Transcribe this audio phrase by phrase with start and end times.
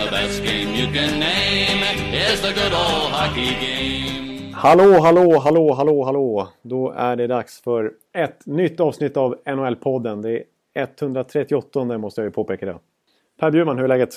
[0.00, 1.82] The best game you can name
[2.12, 4.52] is the good old hockey game.
[4.54, 6.48] Hallå, hallå, hallå, hallå, hallå!
[6.62, 10.22] Då är det dags för ett nytt avsnitt av NHL-podden.
[10.22, 10.44] Det
[10.74, 12.78] är 138 måste jag ju påpeka det.
[13.40, 14.14] Per Bjurman, hur är läget?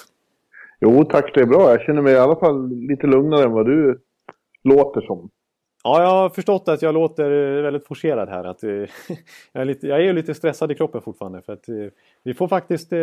[0.79, 1.69] Jo tack, det är bra.
[1.69, 3.99] Jag känner mig i alla fall lite lugnare än vad du
[4.63, 5.29] låter som.
[5.83, 8.43] Ja, jag har förstått att jag låter väldigt forcerad här.
[8.43, 8.69] Att, eh,
[9.51, 11.41] jag, är lite, jag är lite stressad i kroppen fortfarande.
[11.41, 11.75] För att, eh,
[12.23, 12.93] vi får faktiskt...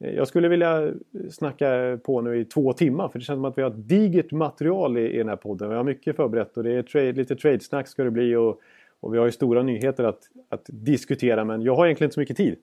[0.00, 0.92] Eh, jag skulle vilja
[1.30, 4.32] snacka på nu i två timmar för det känns som att vi har ett digert
[4.32, 5.68] material i, i den här podden.
[5.68, 8.60] Vi har mycket förberett och det är trade, lite trade-snack ska det bli och,
[9.00, 12.20] och vi har ju stora nyheter att, att diskutera men jag har egentligen inte så
[12.20, 12.56] mycket tid.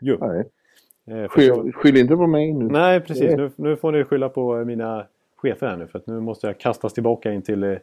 [0.00, 0.16] Jo.
[0.20, 0.44] Nej.
[1.06, 2.64] Eh, skyll, skyll, inte på mig nu.
[2.64, 3.36] Nej, precis.
[3.36, 5.06] Nu, nu, får ni skylla på mina
[5.36, 7.78] chefer här nu för att nu måste jag kastas tillbaka in till eh,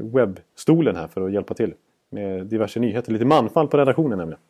[0.00, 1.74] webbstolen här för att hjälpa till
[2.10, 3.12] med diverse nyheter.
[3.12, 4.40] Lite manfall på redaktionen nämligen.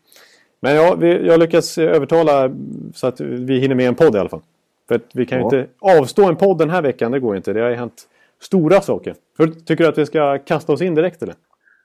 [0.61, 2.51] Men ja, vi, jag lyckas övertala
[2.95, 4.43] så att vi hinner med en podd i alla fall.
[4.89, 7.53] För att vi kan ju inte avstå en podd den här veckan, det går inte.
[7.53, 8.09] Det har ju hänt
[8.41, 9.15] stora saker.
[9.37, 11.35] För, tycker du att vi ska kasta oss in direkt eller?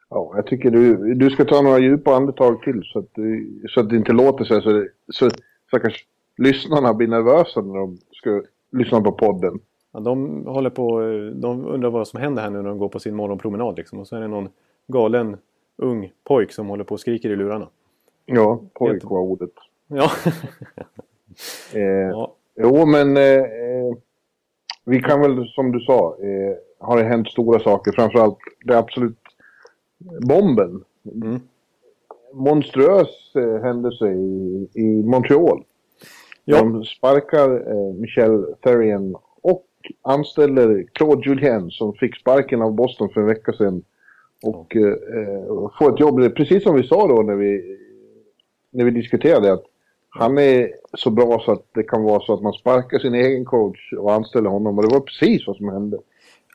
[0.09, 3.09] Ja, jag tycker du, du ska ta några djupa andetag till så att,
[3.69, 5.29] så att det inte låter så här så, så
[5.67, 6.05] stackars
[6.38, 9.59] lyssnarna blir nervösa när de ska lyssna på podden.
[9.94, 10.99] Ja, de håller på,
[11.35, 13.99] de undrar vad som händer här nu när de går på sin morgonpromenad liksom.
[13.99, 14.49] Och så är det någon
[14.88, 15.38] galen
[15.77, 17.67] ung pojk som håller på och skriker i lurarna.
[18.25, 19.53] Ja, pojk var ordet.
[19.88, 20.11] Ja.
[21.73, 22.35] eh, ja.
[22.55, 23.43] Jo, men eh,
[24.85, 27.91] vi kan väl som du sa, eh, har det hänt stora saker.
[27.91, 29.19] Framförallt det absolut
[30.27, 30.83] bomben.
[31.13, 31.39] Mm.
[32.34, 35.63] Monstruös eh, händelse i, i Montreal.
[36.45, 36.57] Ja.
[36.57, 39.66] De sparkar eh, Michel Therrien och
[40.01, 43.84] anställer Claude Julien som fick sparken av Boston för en vecka sedan.
[44.44, 47.79] Och eh, eh får ett jobb, precis som vi sa då när vi
[48.73, 49.63] när vi diskuterade att
[50.09, 53.45] han är så bra så att det kan vara så att man sparkar sin egen
[53.45, 54.78] coach och anställer honom.
[54.78, 55.97] Och det var precis vad som hände.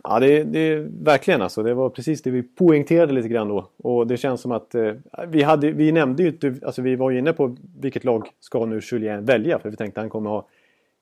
[0.05, 1.63] Ja, det, det verkligen alltså.
[1.63, 3.69] Det var precis det vi poängterade lite grann då.
[3.77, 4.93] Och det känns som att eh,
[5.29, 8.67] vi, hade, vi nämnde ju inte, alltså vi var ju inne på vilket lag ska
[8.67, 9.59] nu Julien välja.
[9.59, 10.47] För vi tänkte att han kommer ha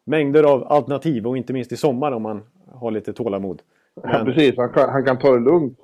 [0.04, 3.62] mängder av alternativ och inte minst i sommar om man har lite tålamod.
[4.02, 4.12] Men...
[4.12, 4.56] Ja, precis.
[4.56, 5.78] Han kan, han kan ta det lugnt.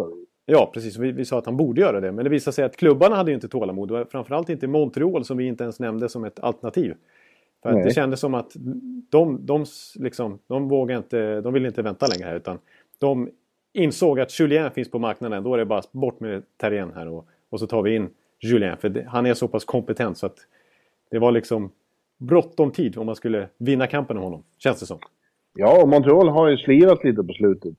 [0.47, 0.99] Ja, precis.
[0.99, 2.13] Vi, vi sa att han borde göra det.
[2.13, 3.91] Men det visade sig att klubbarna hade ju inte tålamod.
[3.91, 6.95] Och framförallt inte Montreal som vi inte ens nämnde som ett alternativ.
[7.63, 8.53] För att det kändes som att
[9.11, 9.65] de, de,
[9.95, 12.37] liksom, de vågade inte, de ville inte vänta längre här.
[12.37, 12.59] Utan
[12.99, 13.31] de
[13.73, 15.43] insåg att Julien finns på marknaden.
[15.43, 18.09] Då är det bara bort med Terrien här och, och så tar vi in
[18.41, 18.77] Julien.
[18.77, 20.37] För det, han är så pass kompetent så att
[21.11, 21.71] det var liksom
[22.19, 24.43] bråttom tid om man skulle vinna kampen om honom.
[24.59, 24.99] Känns det som.
[25.55, 27.75] Ja, och Montreal har ju slirat lite på slutet.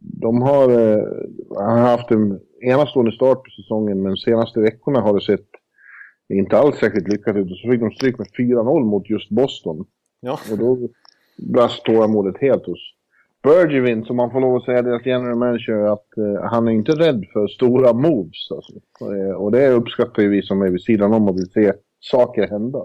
[0.00, 1.04] De har, eh,
[1.56, 5.48] har haft en enastående start på säsongen men de senaste veckorna har det sett
[6.28, 7.48] inte alls särskilt lyckat ut.
[7.48, 9.84] Så fick de stryk med 4-0 mot just Boston.
[10.20, 10.38] Ja.
[10.52, 10.88] Och då
[11.36, 12.94] brast tålamodet helt hos
[13.42, 16.92] Bergevin, som man får lov att säga, deras general manager, att uh, han är inte
[16.92, 18.50] rädd för stora moves.
[18.50, 18.72] Alltså.
[19.02, 22.48] Uh, och det uppskattar ju vi som är vid sidan om och vill se saker
[22.48, 22.84] hända.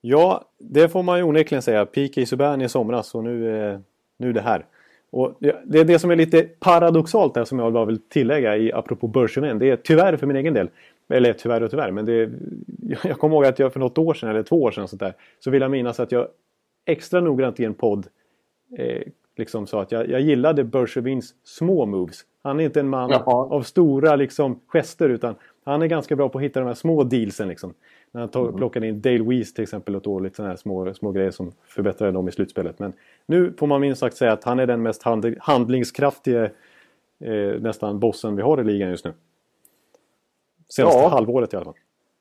[0.00, 1.86] Ja, det får man ju onekligen säga.
[1.86, 2.26] P.K.
[2.26, 3.78] Subban i somras och nu, uh,
[4.18, 4.66] nu det här.
[5.10, 8.72] Och det är det som är lite paradoxalt där som jag bara vill tillägga i
[8.72, 9.58] apropå Bergevin.
[9.58, 10.68] Det är tyvärr för min egen del.
[11.08, 12.30] Eller tyvärr och tyvärr, men det
[13.04, 15.14] jag kommer ihåg att jag för något år sedan eller två år sedan sånt där,
[15.38, 16.28] så vill jag minnas att jag
[16.86, 18.06] extra noggrant i en podd
[18.78, 19.02] eh,
[19.36, 22.20] liksom sa att jag, jag gillade Bergevins små moves.
[22.42, 23.22] Han är inte en man Jaha.
[23.26, 27.04] av stora liksom, gester utan han är ganska bra på att hitta de här små
[27.04, 27.48] dealsen.
[27.48, 27.74] Liksom.
[28.12, 28.56] När han tog, mm.
[28.56, 31.52] plockade in Dale Weiss till exempel och tog lite sådana här små, små grejer som
[31.64, 32.78] förbättrade dem i slutspelet.
[32.78, 32.92] Men
[33.26, 36.44] nu får man minst sagt säga att han är den mest hand, handlingskraftiga
[37.20, 39.12] eh, nästan bossen vi har i ligan just nu.
[40.68, 41.08] Senaste ja.
[41.08, 41.74] halvåret i alla fall.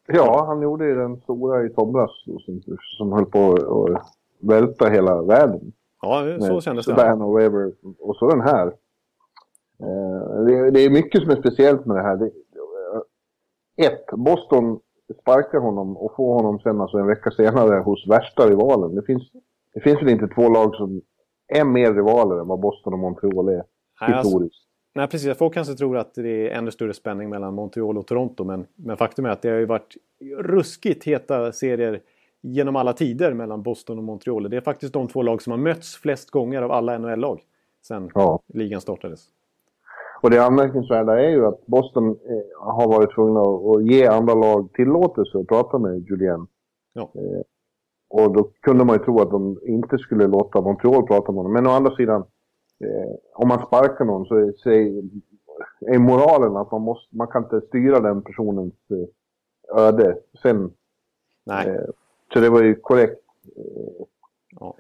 [0.07, 2.11] Ja, han gjorde ju den stora i somras
[2.45, 2.61] som,
[2.97, 4.01] som höll på att
[4.39, 5.73] välta hela världen.
[6.01, 6.91] Ja, så kändes det.
[6.91, 8.67] Suban och Weber och så den här.
[9.79, 12.17] Eh, det, det, är mycket som är speciellt med det här.
[12.17, 12.31] Det,
[13.85, 14.79] ett, Boston
[15.21, 18.95] sparkar honom och får honom sen alltså en vecka senare hos värsta rivalen.
[18.95, 19.23] Det finns,
[19.73, 21.01] det finns väl inte två lag som
[21.47, 23.63] är mer rivaler än vad Boston och Montreal är Nej,
[23.99, 24.55] alltså, historiskt.
[24.55, 25.37] Alltså, nej, precis.
[25.37, 28.43] Folk kanske tror att det är ännu större spänning mellan Montreal och Toronto.
[28.43, 29.95] Men, men faktum är att det har ju varit
[30.39, 32.01] ruskigt heta serier
[32.41, 34.49] genom alla tider mellan Boston och Montreal.
[34.49, 37.41] Det är faktiskt de två lag som har mötts flest gånger av alla NHL-lag
[37.87, 38.39] sen ja.
[38.47, 39.27] ligan startades.
[40.21, 44.73] Och det anmärkningsvärda är ju att Boston eh, har varit tvungna att ge andra lag
[44.73, 46.47] tillåtelse att prata med Julien.
[46.93, 47.01] Ja.
[47.01, 47.41] Eh,
[48.09, 51.53] och då kunde man ju tro att de inte skulle låta Montreal prata med honom.
[51.53, 52.21] Men å andra sidan,
[52.83, 54.35] eh, om man sparkar någon så
[54.69, 58.73] är, moralen att man, måste, man kan inte styra den personens
[59.75, 60.17] öde.
[60.41, 60.71] Sen,
[61.45, 61.79] Nej.
[62.33, 63.21] Så det var ju korrekt
[64.59, 64.75] ja.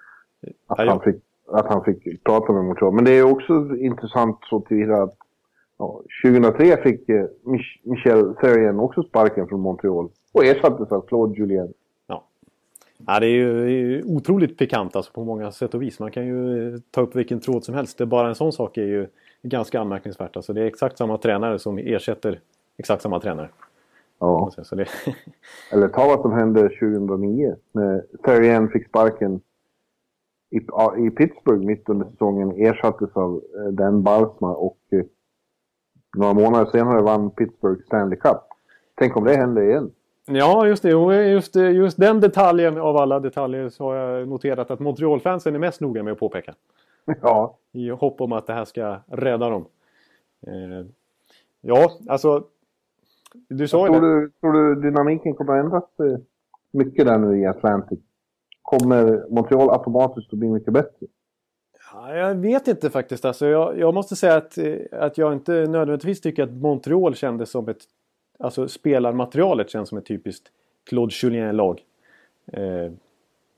[0.67, 2.93] att, han fick, att han fick prata med Montreal.
[2.93, 5.17] Men det är också intressant så tillvida att
[5.77, 11.39] ja, 2003 fick eh, Mich Michel Therrien också sparken från Montreal och ersattes av Claude
[11.39, 11.73] Julien.
[13.05, 15.99] Ja, det är ju otroligt pikant alltså på många sätt och vis.
[15.99, 17.97] Man kan ju eh, ta upp vilken tråd som helst.
[17.97, 19.07] Det bara en sån sak är ju
[19.43, 20.35] ganska anmärkningsvärt.
[20.35, 22.39] Alltså det är exakt samma tränare som ersätter
[22.77, 23.49] exakt samma tränare.
[24.19, 24.51] Ja.
[24.71, 24.85] Det...
[25.71, 29.41] Eller ta vad som hände 2009 när Therrien fick sparken
[30.49, 30.57] i,
[31.07, 34.77] i Pittsburgh mitt under säsongen ersattes av eh, Dan Barsma och
[36.17, 38.37] några månader senare vann Pittsburgh Stanley Cup.
[38.95, 39.91] Tänk om det hände igen.
[40.25, 40.89] Ja, just det.
[40.89, 45.81] Just, just den detaljen av alla detaljer så har jag noterat att Montreal-fansen är mest
[45.81, 46.53] noga med att påpeka.
[47.21, 47.57] Ja.
[47.71, 49.65] I hopp om att det här ska rädda dem.
[50.47, 50.85] Eh,
[51.61, 52.43] ja, alltså...
[53.49, 54.21] Du sa ju tror det.
[54.21, 55.83] Du, tror du dynamiken kommer att ändras
[56.71, 57.99] mycket där nu i Atlantic?
[58.61, 61.07] Kommer Montreal automatiskt att bli mycket bättre?
[62.01, 63.25] Ja, jag vet inte faktiskt.
[63.25, 67.51] Alltså, jag, jag måste säga att, eh, att jag inte nödvändigtvis tycker att Montreal kändes
[67.51, 67.81] som ett
[68.39, 70.51] Alltså spelarmaterialet känns som ett typiskt
[70.89, 71.81] Claude Julien-lag.
[72.53, 72.91] Eh,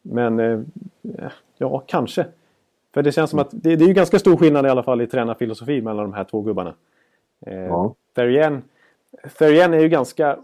[0.02, 0.60] men eh,
[1.58, 2.26] ja, kanske.
[2.94, 5.02] För det känns som att det, det, är ju ganska stor skillnad i alla fall
[5.02, 6.74] i tränarfilosofi mellan de här två gubbarna.
[7.46, 7.96] Eh, ja.
[8.16, 8.62] Therrien,
[9.38, 10.40] Therrien är ju ganska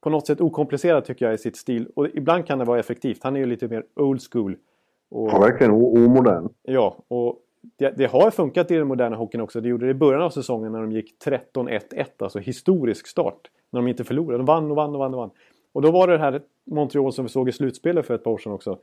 [0.00, 1.88] på något sätt okomplicerad tycker jag i sitt stil.
[1.94, 3.22] Och ibland kan det vara effektivt.
[3.22, 4.56] Han är ju lite mer old school.
[5.10, 6.48] Och, ja, verkligen omodern.
[6.62, 7.42] Ja, och
[7.76, 9.60] det, det, har funkat i den moderna hockeyn också.
[9.60, 12.04] Det gjorde det i början av säsongen när de gick 13-1-1.
[12.18, 13.50] Alltså historisk start.
[13.70, 14.38] När de inte förlorade.
[14.38, 15.30] De vann och vann och vann och vann.
[15.72, 18.30] Och då var det det här Montreal som vi såg i slutspelet för ett par
[18.30, 18.78] år sedan också.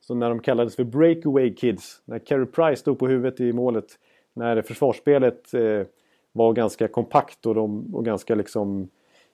[0.00, 2.02] Så när de kallades för breakaway kids.
[2.04, 3.86] När Carey Price stod på huvudet i målet.
[4.32, 5.86] När försvarsspelet eh,
[6.32, 8.88] var ganska kompakt och, de, och ganska liksom...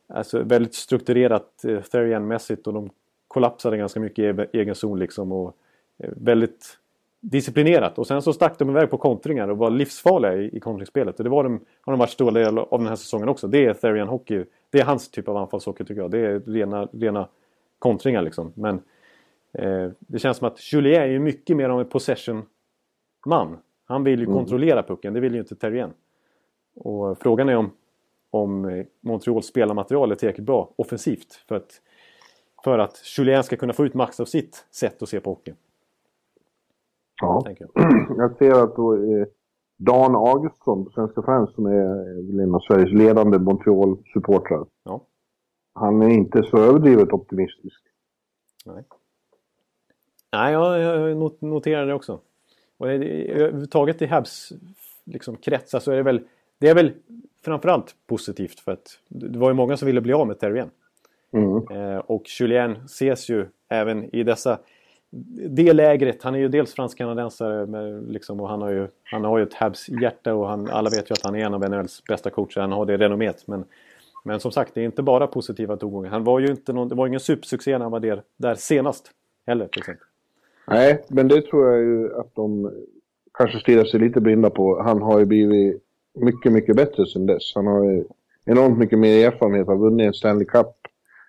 [0.09, 2.91] Alltså väldigt strukturerat eh, Therian-mässigt och de
[3.29, 5.33] kollapsade ganska mycket i egen zon liksom.
[5.33, 5.57] Och
[5.99, 6.79] väldigt
[7.21, 7.99] disciplinerat.
[7.99, 11.19] Och sen så stack de iväg på kontringar och var livsfarliga i, i kontringsspelet.
[11.19, 13.49] Och det var de, har de varit stora del av den här säsongen också.
[13.49, 14.45] Det är Therian Hockey.
[14.71, 16.11] Det är hans typ av anfallshockey tycker jag.
[16.11, 17.29] Det är rena, rena
[17.79, 18.53] kontringar liksom.
[18.55, 18.83] Men
[19.53, 23.59] eh, det känns som att Julien är ju mycket mer av en possession-man.
[23.85, 24.37] Han vill ju mm.
[24.37, 25.15] kontrollera pucken.
[25.15, 25.91] Det vill ju inte Terrien.
[26.75, 27.71] Och frågan är om,
[28.31, 31.35] om eh, Montreals spelarmaterial är tillräckligt bra offensivt.
[31.49, 31.81] För att,
[32.65, 35.53] för att Julien ska kunna få ut max av sitt sätt att se på hockey.
[37.21, 37.45] Ja.
[37.45, 37.71] Jag.
[38.17, 38.37] jag.
[38.39, 39.29] ser att då är
[39.77, 44.67] Dan Augustsson på Svenska fans som är en av Sveriges ledande Montreal-supportrar.
[44.85, 45.07] Ja.
[45.75, 47.83] Han är inte så överdrivet optimistisk.
[48.67, 48.85] Nej.
[50.33, 52.21] Nej, jag, jag noterar det också.
[52.79, 54.53] Och överhuvudtaget i Habs
[55.05, 56.21] liksom, kretsar så är det väl...
[56.59, 56.93] Det är väl
[57.45, 60.71] framförallt positivt för att det var ju många som ville bli av med Terrien.
[61.33, 61.69] Mm.
[61.71, 64.59] Eh, och Julien ses ju även i dessa
[65.49, 66.23] det lägret.
[66.23, 67.67] Han är ju dels fransk-kanadensare
[68.09, 71.13] liksom, och han har ju, han har ju ett Habs-hjärta och han, alla vet ju
[71.13, 72.61] att han är en av NHLs bästa coacher.
[72.61, 73.45] Han har det renommet.
[73.47, 73.65] Men,
[74.25, 76.11] men som sagt, det är inte bara positiva tongångar.
[76.11, 79.11] Han var ju inte någon, det var ingen supersuccé när han var där, där senast
[79.47, 80.07] heller till exempel.
[80.67, 82.73] Nej, men det tror jag ju att de
[83.39, 84.83] kanske stirrar sig lite blinda på.
[84.83, 85.83] Han har ju blivit
[86.15, 87.53] mycket, mycket bättre sen dess.
[87.55, 88.05] Han har ju
[88.45, 90.67] enormt mycket mer erfarenhet, har vunnit en Stanley Cup.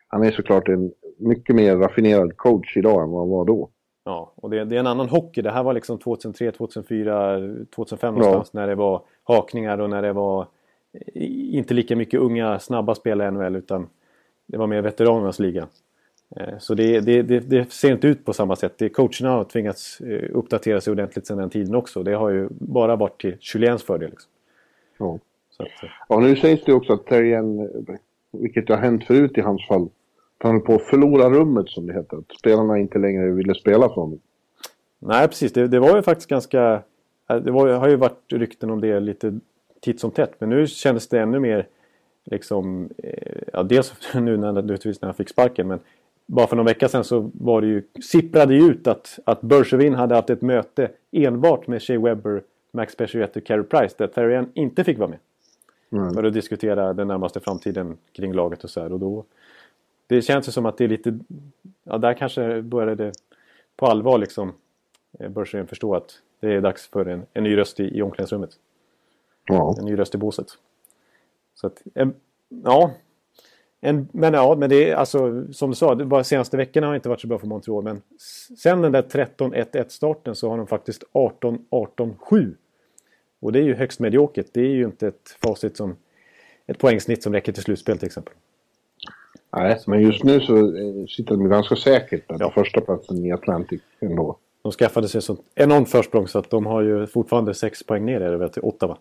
[0.07, 3.69] Han är såklart en mycket mer raffinerad coach idag än vad han var då.
[4.07, 5.41] Ja, och det, det, är en annan hockey.
[5.41, 7.39] Det här var liksom 2003, 2004,
[7.75, 8.21] 2005 ja.
[8.21, 10.47] någonstans när det var hakningar och när det var
[11.13, 13.89] inte lika mycket unga snabba spelare i NHL utan
[14.45, 15.67] det var mer veteranernas liga.
[16.35, 18.81] Eh, så det, det, det, ser inte ut på samma sätt.
[18.93, 22.03] coacherna har tvingats eh, uppdatera sig ordentligt sedan den tiden också.
[22.03, 24.09] Det har ju bara varit till Juliens fördel.
[24.09, 24.31] Liksom.
[24.97, 25.19] Ja.
[25.57, 25.89] Att, eh.
[26.09, 27.69] ja, nu sägs det också att Terrien,
[28.31, 29.89] vilket har hänt förut i hans fall,
[30.37, 32.17] han höll på att förlora rummet som det heter.
[32.17, 34.19] Att spelarna inte längre ville spela för honom.
[34.99, 35.53] Nej, precis.
[35.53, 36.81] Det, det var ju faktiskt ganska...
[37.27, 39.39] Det var, har ju varit rykten om det lite
[39.81, 40.33] titt som tätt.
[40.39, 41.67] Men nu kändes det ännu mer
[42.23, 42.89] liksom...
[42.97, 45.67] Eh, ja, dels nu när, när han fick sparken.
[45.67, 45.79] Men
[46.25, 49.93] bara för någon vecka sedan så var det ju, sipprade ju ut att, att Bergevin
[49.93, 52.41] hade haft ett möte enbart med Shea Webber,
[52.71, 53.95] Max Pacioretty och Carey Price.
[53.97, 55.19] Där Therian inte fick vara med.
[55.91, 56.13] Mm.
[56.13, 58.93] För att diskutera den närmaste framtiden kring laget och så här.
[58.93, 59.25] Och då
[60.07, 61.19] det känns ju som att det är lite...
[61.83, 63.11] Ja, där kanske började det
[63.75, 64.53] på allvar liksom
[65.19, 68.51] eh, börsen förstå att det är dags för en, en ny röst i, i omklädningsrummet.
[69.47, 69.75] Ja.
[69.79, 70.47] En ny röst i båset.
[71.55, 71.81] Så att,
[72.63, 72.91] ja.
[73.81, 76.95] En, men ja, men det är alltså som du sa, det bara senaste veckorna har
[76.95, 77.83] inte varit så bra för Montreal.
[77.83, 78.01] Men
[78.57, 82.53] sen den där 13-1-1 starten så har de faktiskt 18-18-7.
[83.39, 84.47] Och det är ju högst mediokert.
[84.51, 85.95] Det är ju inte ett facit som
[86.65, 88.33] ett poängsnitt som räcker till slutspel till exempel.
[89.51, 92.51] Nej, men just nu så eh, sitter de ganska säkert på ja.
[92.51, 94.37] första platsen i Atlantic ändå.
[94.61, 98.21] De skaffade sig så enormt försprång så att de har ju fortfarande sex poäng ner
[98.21, 98.97] över till Ottawa.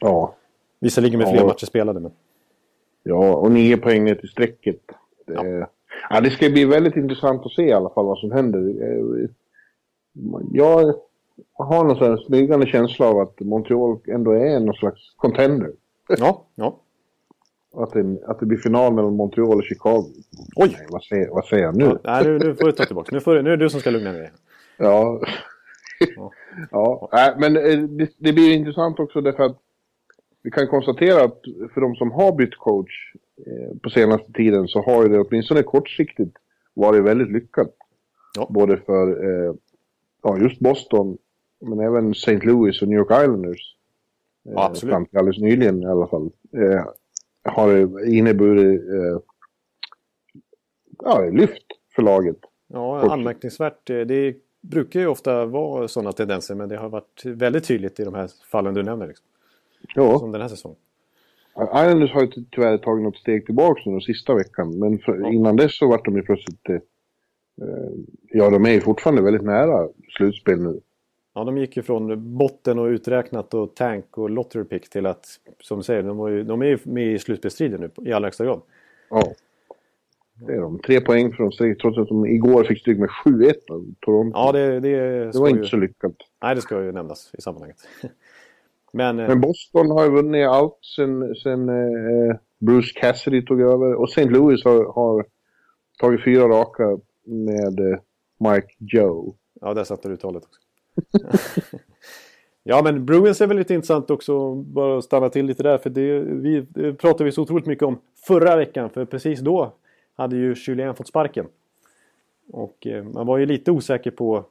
[0.00, 0.34] Ja.
[0.80, 1.32] Visserligen med ja.
[1.32, 2.12] fler matcher spelade men...
[3.02, 4.80] Ja, och nio poäng ner till strecket.
[5.26, 5.66] Det, ja.
[6.10, 6.20] ja.
[6.20, 8.58] det ska bli väldigt intressant att se i alla fall vad som händer.
[8.58, 9.28] Eh,
[10.52, 10.94] jag
[11.52, 15.72] har någon sån smygande känsla av att Montreal ändå är någon slags contender.
[16.08, 16.76] Ja, ja.
[17.76, 20.04] Att det, att det blir final mellan Montreal och Chicago.
[20.56, 20.68] Oj!
[20.78, 21.84] Nej, vad, säger, vad säger jag nu?
[21.84, 23.08] Ja, nej, nu, nu får du ta tillbaka.
[23.12, 24.32] Nu, får, nu är det du som ska lugna ner dig.
[24.76, 25.20] Ja.
[26.16, 26.30] ja.
[26.70, 27.08] ja.
[27.12, 29.58] Nej, men eh, det, det, blir intressant också därför att
[30.42, 31.40] vi kan konstatera att
[31.74, 33.14] för de som har bytt coach
[33.46, 36.36] eh, på senaste tiden så har ju det åtminstone kortsiktigt
[36.74, 37.74] varit väldigt lyckat.
[38.36, 38.46] Ja.
[38.50, 39.54] Både för eh,
[40.22, 41.18] ja, just Boston
[41.60, 42.40] men även St.
[42.42, 43.76] Louis och New York Islanders.
[44.42, 44.92] Ja, absolut.
[44.92, 46.30] Fram till alldeles nyligen i alla fall.
[46.56, 46.84] Eh,
[47.44, 49.18] har inneburit eh,
[50.98, 52.36] ja, lyft för laget.
[52.66, 53.90] Ja, anmärkningsvärt.
[53.90, 58.04] Eh, det brukar ju ofta vara sådana tendenser men det har varit väldigt tydligt i
[58.04, 59.06] de här fallen du nämner.
[59.06, 59.26] Liksom.
[59.94, 60.18] Ja.
[60.18, 60.78] Som den här säsongen.
[61.56, 64.78] Islanders har ju tyvärr tagit något steg tillbaka nu den sista veckan.
[64.78, 65.32] Men för, ja.
[65.32, 66.70] innan dess så vart de ju plötsligt...
[66.70, 66.78] Eh,
[68.30, 70.80] ja, de är ju fortfarande väldigt nära slutspel nu.
[71.34, 75.26] Ja, de gick ju från botten och uträknat och tank och lottery pick till att,
[75.60, 78.44] som du säger, de, ju, de är ju med i slutspelsstriden nu i allra högsta
[78.44, 78.60] grad.
[79.10, 79.22] Ja.
[80.34, 80.78] Det är de.
[80.78, 84.38] Tre poäng från streck trots att de igår fick stryk med 7-1 av Toronto.
[84.38, 85.56] Ja, det, det, det var ju...
[85.56, 86.12] inte så lyckat.
[86.42, 87.76] Nej, det ska ju nämnas i sammanhanget.
[88.92, 93.94] Men, eh, Men Boston har ju vunnit allt sen, sen eh, Bruce Cassidy tog över.
[93.94, 94.24] Och St.
[94.24, 95.26] Louis har, har
[95.98, 97.98] tagit fyra raka med eh,
[98.38, 99.34] Mike Joe.
[99.60, 100.60] Ja, där satte du uttalet också.
[102.62, 104.54] ja, men Bruins är väl lite intressant också.
[104.54, 105.78] Bara att stanna till lite där.
[105.78, 108.90] För det, vi, det pratade vi så otroligt mycket om förra veckan.
[108.90, 109.72] För precis då
[110.14, 111.46] hade ju Julien fått sparken.
[112.48, 114.44] Och eh, man var ju lite osäker på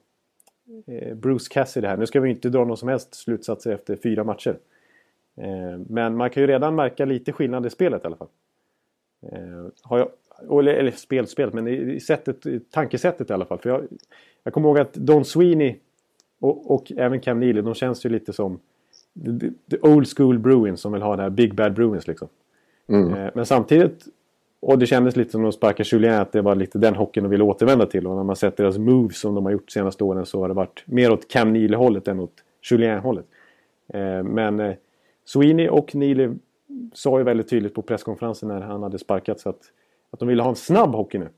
[0.87, 1.97] eh, Bruce Cassidy här.
[1.97, 4.57] Nu ska vi inte dra någon som helst slutsatser efter fyra matcher.
[5.37, 8.27] Eh, men man kan ju redan märka lite skillnad i spelet i alla fall.
[9.31, 10.09] Eh, har jag,
[10.59, 13.59] eller, eller spelspelet, men i, sättet, i tankesättet i alla fall.
[13.59, 13.87] För jag,
[14.43, 15.75] jag kommer ihåg att Don Sweeney
[16.43, 18.59] och, och även Cam Neely, de känns ju lite som
[19.39, 22.27] the, the old school Bruins som vill ha det här Big Bad Bruins liksom.
[22.87, 23.13] Mm.
[23.13, 24.05] Eh, men samtidigt,
[24.59, 27.29] och det kändes lite som de sparkade Julien, att det var lite den hockeyn de
[27.29, 28.07] ville återvända till.
[28.07, 30.47] Och när man sett deras moves som de har gjort de senaste åren så har
[30.47, 33.25] det varit mer åt Cam Neely-hållet än åt Julien-hållet.
[33.93, 34.75] Eh, men eh,
[35.25, 36.29] Sweeney och Neely
[36.93, 39.61] sa ju väldigt tydligt på presskonferensen när han hade sparkats att,
[40.11, 41.29] att de ville ha en snabb hockey nu.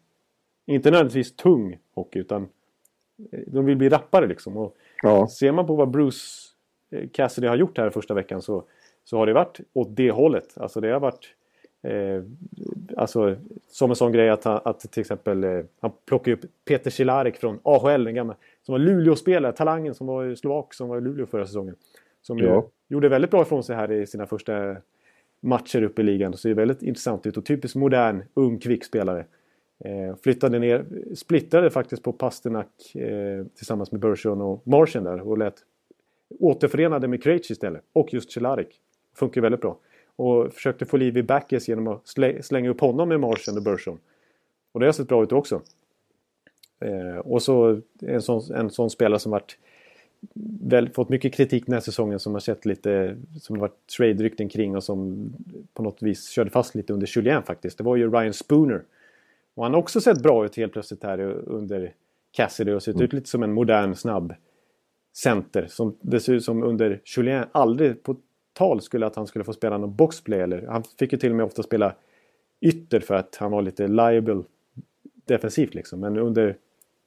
[0.65, 2.47] Inte nödvändigtvis tung hockey utan
[3.47, 4.57] de vill bli rappare liksom.
[4.57, 5.27] Och Ja.
[5.27, 6.19] Ser man på vad Bruce
[6.91, 8.63] eh, Cassidy har gjort här första veckan så,
[9.03, 10.57] så har det varit åt det hållet.
[10.57, 11.25] Alltså det har varit
[11.83, 12.24] eh,
[12.97, 13.35] alltså,
[13.67, 17.59] som en sån grej att, att till exempel eh, han plockar upp Peter Cehlarik från
[17.63, 21.45] AHL, den gamla, som var Luleå-spelare, talangen som var slovak som var i Luleå förra
[21.45, 21.75] säsongen.
[22.21, 22.67] Som ja.
[22.88, 24.75] gjorde väldigt bra ifrån sig här i sina första
[25.39, 26.31] matcher uppe i ligan.
[26.31, 29.25] Det ser väldigt intressant ut och typiskt modern, ung, kvick spelare.
[29.79, 35.38] Eh, flyttade ner, splittrade faktiskt på Pasternak eh, tillsammans med Bergeron och Martian där och
[35.38, 35.55] lät
[36.39, 37.82] återförenade med Krejci istället.
[37.94, 38.82] Och just Cehlárik.
[39.15, 39.77] Funkar väldigt bra.
[40.15, 42.08] Och försökte få liv i Backes genom att
[42.41, 44.00] slänga upp honom med Martian och Bergeron.
[44.72, 45.62] Och det har sett bra ut också.
[46.79, 49.58] Eh, och så en sån, en sån spelare som varit
[50.62, 54.75] väl, fått mycket kritik den här säsongen som har sett lite som varit trade-rykten kring
[54.75, 55.29] och som
[55.74, 57.77] på något vis körde fast lite under Julien faktiskt.
[57.77, 58.84] Det var ju Ryan Spooner
[59.55, 61.19] och han har också sett bra ut helt plötsligt här
[61.50, 61.93] under
[62.31, 63.05] Cassidy och sett mm.
[63.05, 64.33] ut lite som en modern snabb
[65.17, 65.67] center.
[65.69, 68.15] Som det ser ut som under Julien aldrig på
[68.53, 70.39] tal skulle att han skulle få spela någon boxplay.
[70.39, 71.95] Eller, han fick ju till och med ofta spela
[72.62, 74.43] ytter för att han var lite liable
[75.25, 76.00] defensivt liksom.
[76.00, 76.57] Men under,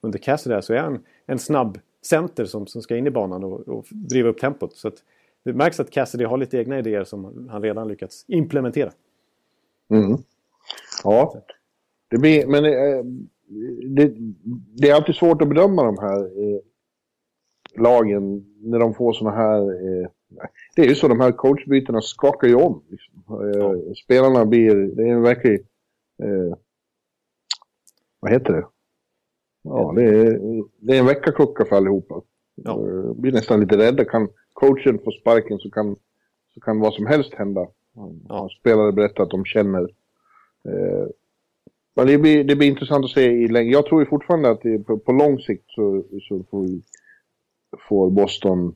[0.01, 3.69] under Cassidy så är han en snabb center som, som ska in i banan och,
[3.69, 4.77] och driva upp tempot.
[4.77, 5.03] Så att
[5.45, 8.93] det märks att Cassidy har lite egna idéer som han redan lyckats implementera.
[9.91, 10.17] Mm.
[11.05, 11.43] Ja,
[12.09, 13.05] det blir, men eh,
[13.89, 14.13] det,
[14.81, 16.61] det, är alltid svårt att bedöma de här eh,
[17.77, 19.61] lagen när de får såna här...
[19.61, 20.09] Eh,
[20.77, 22.83] det är ju så, de här coachbytena skakar ju om.
[22.89, 23.23] Liksom.
[23.29, 24.75] Eh, spelarna blir...
[24.75, 25.61] Det är en verklig...
[26.23, 26.59] Eh,
[28.21, 28.67] vad heter det?
[29.63, 30.41] Ja, det är,
[30.79, 32.23] det är en väckarklocka för allihopa.
[32.55, 32.73] Ja.
[32.73, 34.05] Uh, blir nästan lite rädda.
[34.05, 35.97] Kan coachen få sparken så kan,
[36.55, 37.67] så kan vad som helst hända.
[38.29, 38.49] Ja.
[38.61, 39.89] Spelare berättar att de känner.
[41.99, 43.73] Men det blir, det blir intressant att se i längden.
[43.73, 46.67] Jag tror ju fortfarande att det, på, på lång sikt så, så får,
[47.89, 48.75] får Boston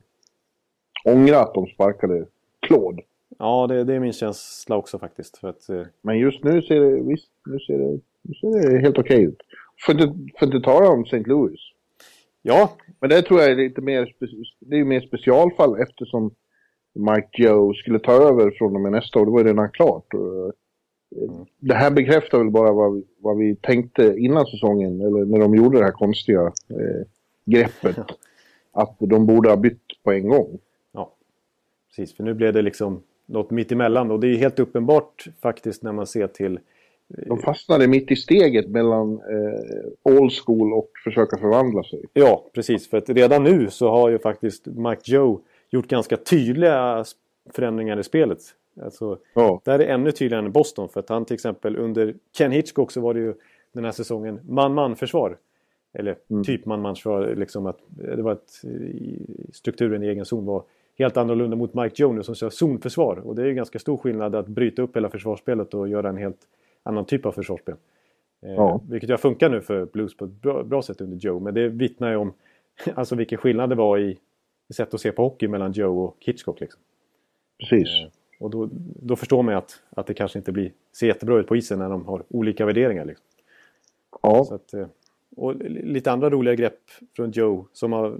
[1.05, 2.25] ångra att de sparkade
[2.67, 3.01] Claude.
[3.39, 5.37] Ja, det, det är min känsla också faktiskt.
[5.37, 5.81] För att, eh...
[6.01, 9.27] Men just nu ser det, visst, nu ser det, nu ser det helt okej okay
[9.27, 9.41] ut.
[9.89, 11.23] Inte, får inte tala om St.
[11.25, 11.59] Louis.
[12.41, 12.77] Ja.
[12.99, 14.15] Men det tror jag är lite mer,
[14.59, 16.31] det är mer specialfall eftersom
[16.93, 19.25] Mike Joe skulle ta över från och med nästa år.
[19.25, 20.13] Det var ju redan klart.
[20.13, 20.51] Mm.
[21.59, 25.55] Det här bekräftar väl bara vad vi, vad vi tänkte innan säsongen, eller när de
[25.55, 27.07] gjorde det här konstiga eh,
[27.45, 27.97] greppet.
[28.71, 30.59] Att de borde ha bytt på en gång.
[30.91, 31.15] Ja,
[31.89, 32.17] precis.
[32.17, 34.11] För nu blev det liksom något mitt emellan.
[34.11, 36.59] Och det är helt uppenbart faktiskt när man ser till...
[37.17, 42.05] Eh, de fastnade mitt i steget mellan eh, old school och försöka förvandla sig.
[42.13, 42.89] Ja, precis.
[42.89, 47.05] För att redan nu så har ju faktiskt Mike Joe gjort ganska tydliga
[47.53, 48.39] förändringar i spelet.
[48.81, 49.61] Alltså, ja.
[49.63, 50.89] Där är ännu tydligare än Boston.
[50.89, 53.33] För att han till exempel under Ken Hitchcock så var det ju
[53.71, 55.37] den här säsongen man-man-försvar.
[55.93, 56.43] Eller mm.
[56.43, 57.35] typ man-man-försvar.
[57.35, 58.61] Liksom att det var ett,
[59.53, 60.63] strukturen i egen zon var
[60.97, 63.15] helt annorlunda mot Mike Jones som kör zonförsvar.
[63.15, 66.17] Och det är ju ganska stor skillnad att bryta upp hela försvarsspelet och göra en
[66.17, 66.47] helt
[66.83, 67.75] annan typ av försvarsspel.
[68.41, 68.81] Eh, ja.
[68.89, 71.39] vilket ju har funkat nu för Blues på ett bra, bra, sätt under Joe.
[71.39, 72.33] Men det vittnar ju om
[72.95, 74.17] alltså vilken skillnad det var i,
[74.69, 76.59] i sätt att se på hockey mellan Joe och Hitchcock.
[76.59, 76.81] Liksom.
[77.59, 78.01] Precis.
[78.03, 78.09] Eh,
[78.39, 78.69] och då,
[79.01, 81.89] då förstår man att, att det kanske inte blir, ser jättebra ut på isen när
[81.89, 83.05] de har olika värderingar.
[83.05, 83.25] Liksom.
[84.21, 84.47] Ja.
[84.51, 84.87] Att, eh,
[85.35, 86.79] och lite andra roliga grepp
[87.15, 88.17] från Joe som har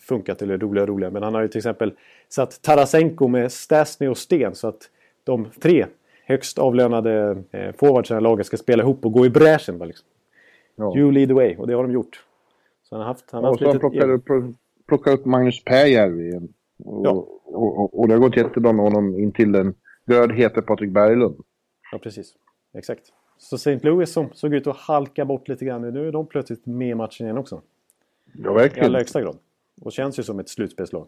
[0.00, 1.10] funkat, eller roliga och roliga.
[1.10, 1.92] Men han har ju till exempel
[2.28, 4.90] satt Tarasenko med Stasny och Sten så att
[5.24, 5.86] de tre
[6.24, 9.78] högst avlönade eh, forwardsen i laget ska spela ihop och gå i bräschen.
[9.78, 10.06] Liksom.
[10.76, 10.96] Ja.
[10.98, 12.24] You lead the way, och det har de gjort.
[12.82, 13.80] Så han har haft, han har haft och så lite...
[13.80, 14.54] plockar,
[14.88, 16.48] plockar upp Magnus Pääjärvi.
[16.78, 17.10] Och, ja.
[17.44, 19.74] och, och, och, det har gått jättebra med honom in till den
[20.06, 21.36] glödhete Patrik Berglund.
[21.92, 22.34] Ja, precis.
[22.74, 23.12] Exakt.
[23.38, 23.78] Så St.
[23.82, 26.94] Louis som såg ut att halka bort lite grann, nu är de plötsligt med i
[26.94, 27.62] matchen igen också.
[28.32, 28.84] Ja, verkligen.
[28.84, 29.36] I allra högsta grad.
[29.80, 31.06] Och känns ju som ett slutspelslag.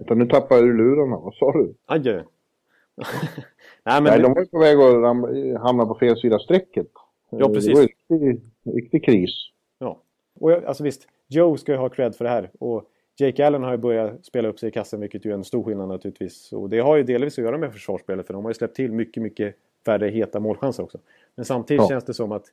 [0.00, 1.74] Utan nu tappar du lurarna, vad sa du?
[1.86, 2.00] Aj,
[3.84, 6.86] Nej, men Nej, de var på väg att hamna på fel sida strecket.
[7.30, 7.66] Ja, precis.
[7.66, 8.42] Det var en riktig,
[8.74, 9.30] riktig kris.
[9.78, 10.02] Ja,
[10.40, 12.50] och jag, alltså visst, Joe ska ju ha cred för det här.
[12.58, 12.84] Och
[13.20, 15.64] Jake Allen har ju börjat spela upp sig i kassen, vilket ju är en stor
[15.64, 16.52] skillnad naturligtvis.
[16.52, 18.92] Och det har ju delvis att göra med försvarsspelet, för de har ju släppt till
[18.92, 19.54] mycket, mycket
[19.86, 20.98] färre heta målchanser också.
[21.34, 21.88] Men samtidigt ja.
[21.88, 22.44] känns det som att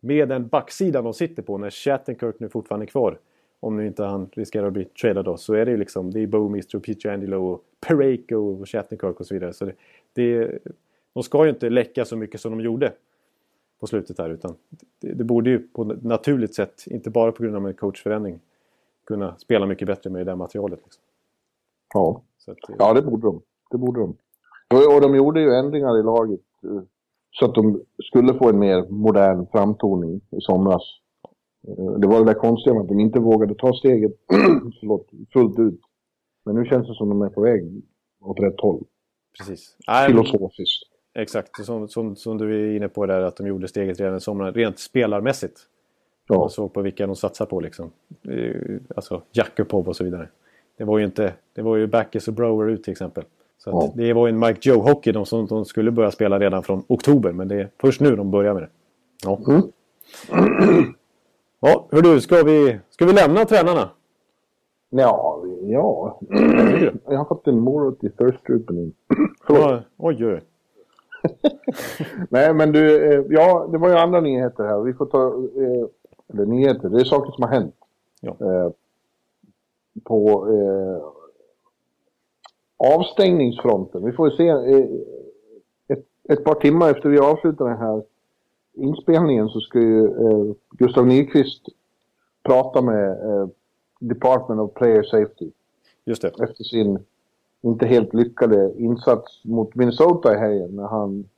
[0.00, 3.18] med den backsidan de sitter på, när Shattenkirk nu fortfarande är kvar,
[3.60, 6.20] om nu inte han riskerar att bli tradad då, så är det ju liksom, det
[6.20, 9.52] är Bowmister och Peter Angelo och Pareko och Shattenkirk och så vidare.
[9.52, 9.74] Så det,
[10.12, 10.58] det,
[11.12, 12.92] de ska ju inte läcka så mycket som de gjorde
[13.80, 14.54] på slutet här, utan
[15.00, 18.40] det, det borde ju på naturligt sätt, inte bara på grund av en coachförändring,
[19.06, 20.80] kunna spela mycket bättre med det där materialet.
[20.84, 21.02] Liksom.
[21.94, 22.22] Ja.
[22.46, 23.42] Att, ja, det borde de.
[23.70, 24.16] Det borde de.
[24.74, 26.82] Och, och de gjorde ju ändringar i laget eh,
[27.30, 30.82] så att de skulle få en mer modern framtoning i somras.
[31.68, 34.12] Eh, det var det där konstiga med att de inte vågade ta steget
[34.80, 35.80] förlåt, fullt ut.
[36.44, 37.82] Men nu känns det som att de är på väg
[38.20, 38.84] åt rätt håll.
[39.38, 39.76] Precis.
[40.06, 40.90] Filosofiskt.
[41.14, 44.20] Exakt, som, som, som, du är inne på där att de gjorde steget redan i
[44.20, 44.54] somras.
[44.54, 45.60] Rent spelarmässigt.
[46.28, 46.38] Ja.
[46.38, 47.90] Man såg på vilka de satsar på liksom.
[48.96, 50.28] Alltså Jakubov och så vidare.
[50.76, 51.32] Det var ju inte...
[51.54, 53.24] Det var ju Backes och Brower ut till exempel.
[53.58, 53.92] Så ja.
[53.94, 57.32] det var ju en Mike Joe-hockey de som de skulle börja spela redan från oktober.
[57.32, 58.68] Men det är först nu de börjar med det.
[59.24, 59.40] Ja.
[59.48, 59.62] Mm.
[61.60, 63.90] ja, hur du, ska vi, ska vi lämna tränarna?
[64.90, 66.18] Ja, ja.
[67.06, 68.92] Jag har fått en morot i thirstrupen.
[69.48, 70.40] Ja, oj, oj.
[72.30, 74.80] Nej, men du, eh, ja, det var ju andra nyheter här.
[74.80, 75.26] Vi får ta,
[75.62, 75.86] eh,
[76.32, 77.74] eller nyheter, det är saker som har hänt.
[78.20, 78.36] Ja.
[78.40, 78.70] Eh,
[80.04, 80.48] på
[82.76, 84.04] avstängningsfronten.
[84.04, 84.86] Vi får se eh,
[85.88, 88.02] ett, ett, par timmar efter vi avslutar den här
[88.72, 91.68] inspelningen så ska ju eh, Gustav Nyqvist
[92.42, 93.48] prata med eh,
[94.00, 95.50] Department of Player Safety.
[96.04, 96.28] Just det.
[96.28, 96.98] Efter sin
[97.62, 101.28] inte helt lyckade insats mot Minnesota i helgen när han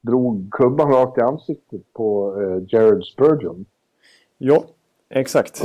[0.00, 3.64] drog klubban rakt i ansiktet på eh, Jared Spurgeon.
[4.42, 4.64] Ja,
[5.08, 5.62] exakt.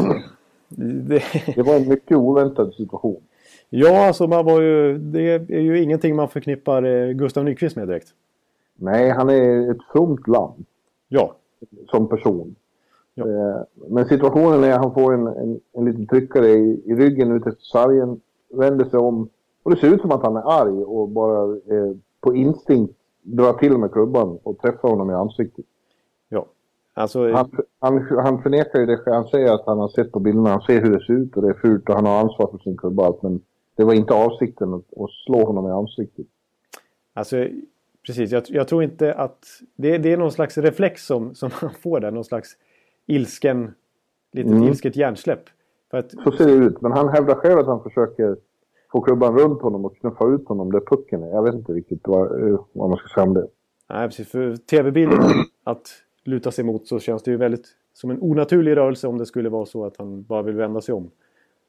[0.69, 1.21] Det...
[1.55, 3.21] det var en mycket oväntad situation.
[3.69, 7.88] Ja, alltså man var ju, det är ju ingenting man förknippar eh, Gustav Nyqvist med
[7.88, 8.07] direkt.
[8.75, 10.65] Nej, han är ett fromt lamm.
[11.07, 11.35] Ja.
[11.88, 12.55] Som person.
[13.13, 13.23] Ja.
[13.23, 17.31] Eh, men situationen är att han får en, en, en liten tryckare i, i ryggen
[17.31, 19.29] ut efter sargen, vänder sig om
[19.63, 23.53] och det ser ut som att han är arg och bara eh, på instinkt drar
[23.53, 25.65] till med klubban och träffar honom i ansiktet.
[26.97, 29.01] Alltså, han, han, han förnekar ju det.
[29.05, 31.41] Han säger att han har sett på bilderna, han ser hur det ser ut och
[31.41, 33.41] det är fult och han har ansvar för sin klubba Men
[33.75, 36.25] det var inte avsikten att, att slå honom i ansiktet.
[37.13, 37.47] Alltså,
[38.05, 38.31] precis.
[38.31, 39.45] Jag, jag tror inte att...
[39.75, 42.12] Det, det, är någon slags reflex som, som han får där.
[42.12, 42.49] Någon slags
[43.05, 43.73] ilsken...
[44.31, 44.63] Lite mm.
[44.63, 45.43] ilsket hjärnsläpp.
[45.91, 46.81] Att, Så ser det ut.
[46.81, 48.38] Men han hävdar själv att han försöker
[48.91, 51.27] få klubban runt honom och knuffa ut honom där pucken är.
[51.27, 52.29] Jag vet inte riktigt vad,
[52.73, 53.47] vad man ska säga om det.
[53.89, 54.31] Nej, precis.
[54.31, 55.19] För tv-bilden
[55.63, 55.88] att
[56.25, 59.49] luta sig mot så känns det ju väldigt som en onaturlig rörelse om det skulle
[59.49, 61.11] vara så att han bara vill vända sig om.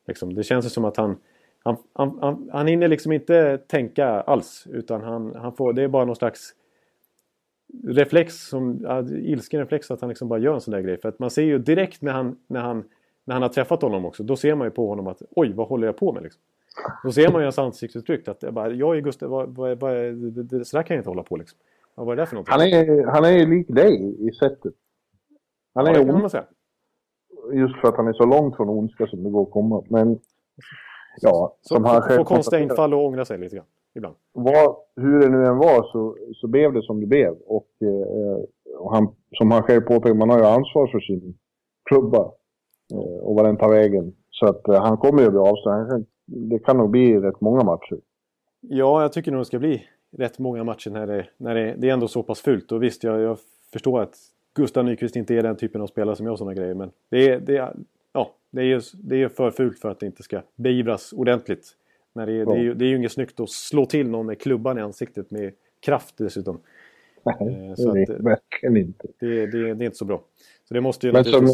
[0.07, 0.35] Liksom.
[0.35, 1.17] Det känns som att han,
[1.65, 4.67] han, han, han, han hinner liksom inte tänka alls.
[4.71, 6.55] Utan han, han får, det är bara någon slags
[7.85, 11.01] reflex, som, ilsken reflex att han liksom bara gör en sån där grej.
[11.01, 12.85] För att man ser ju direkt när han, när han,
[13.25, 14.23] när han har träffat honom också.
[14.23, 16.43] Då ser man ju på honom att oj, vad håller jag på med liksom.
[17.05, 19.95] Då ser man ju hans ansiktsuttryck att jag, bara, jag är Gustav, vad, vad, vad,
[19.95, 21.59] det, det, så där kan jag inte hålla på liksom.
[21.97, 22.53] Vad är det för någonting?
[22.53, 24.75] Han är, han är lik dig i sättet.
[25.75, 26.31] Han ja, är ond.
[27.53, 29.83] Just för att han är så långt från ondska som det går att komma.
[29.89, 30.19] Men
[31.21, 34.15] ja, så, som han själv Får konstiga infall och ångra sig lite grann ibland.
[34.33, 37.33] Var, hur det nu än var så, så blev det som det blev.
[37.47, 38.45] Och, eh,
[38.79, 41.39] och han, som han själv påpekar, man har ju ansvar för sin
[41.85, 42.33] klubba.
[42.93, 44.15] Eh, och vad den tar vägen.
[44.31, 46.07] Så att eh, han kommer ju att bli avstängd.
[46.27, 48.01] Det kan nog bli rätt många matcher.
[48.61, 49.83] Ja, jag tycker nog det ska bli
[50.19, 52.73] rätt många matcher när det, när det, det är ändå så pass fult.
[52.73, 53.39] Och visst, jag, jag
[53.73, 54.15] förstår att
[54.55, 56.75] Gustav Nyqvist inte är den typen av spelare som gör sådana grejer.
[56.75, 57.77] Men det är, det är,
[58.13, 61.67] ja, det är, ju, det är för fult för att det inte ska beivras ordentligt.
[62.13, 62.45] När det, ja.
[62.45, 65.31] det, är, det är ju inget snyggt att slå till någon med klubban i ansiktet
[65.31, 66.59] med kraft dessutom.
[67.23, 69.09] Nej, så det är verkligen inte.
[69.19, 70.23] Det, det, det, är inte så bra.
[70.69, 71.49] Så det måste ju Men som,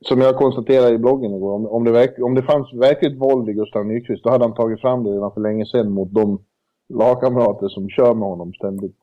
[0.00, 3.48] som jag konstaterade i bloggen igår, om, om, det verk, om det fanns verkligt våld
[3.48, 6.44] i Gustav Nyqvist, då hade han tagit fram det redan för länge sedan mot de
[6.92, 8.96] lagkamrater som kör med honom ständigt.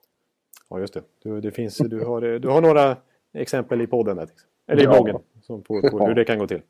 [0.69, 1.01] Ja, just det.
[1.23, 2.97] Du, det finns, du, har, du har några
[3.33, 4.27] exempel i podden där.
[4.67, 4.91] Eller i ja.
[4.91, 5.21] bloggen.
[5.41, 6.61] Som på, på hur det kan gå till.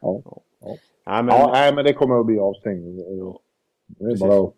[0.00, 0.20] Ja.
[0.24, 0.42] ja.
[1.04, 1.22] ja.
[1.22, 1.28] men...
[1.28, 2.96] ja nej, men det kommer att bli avstängning.
[3.86, 4.50] Det är bara,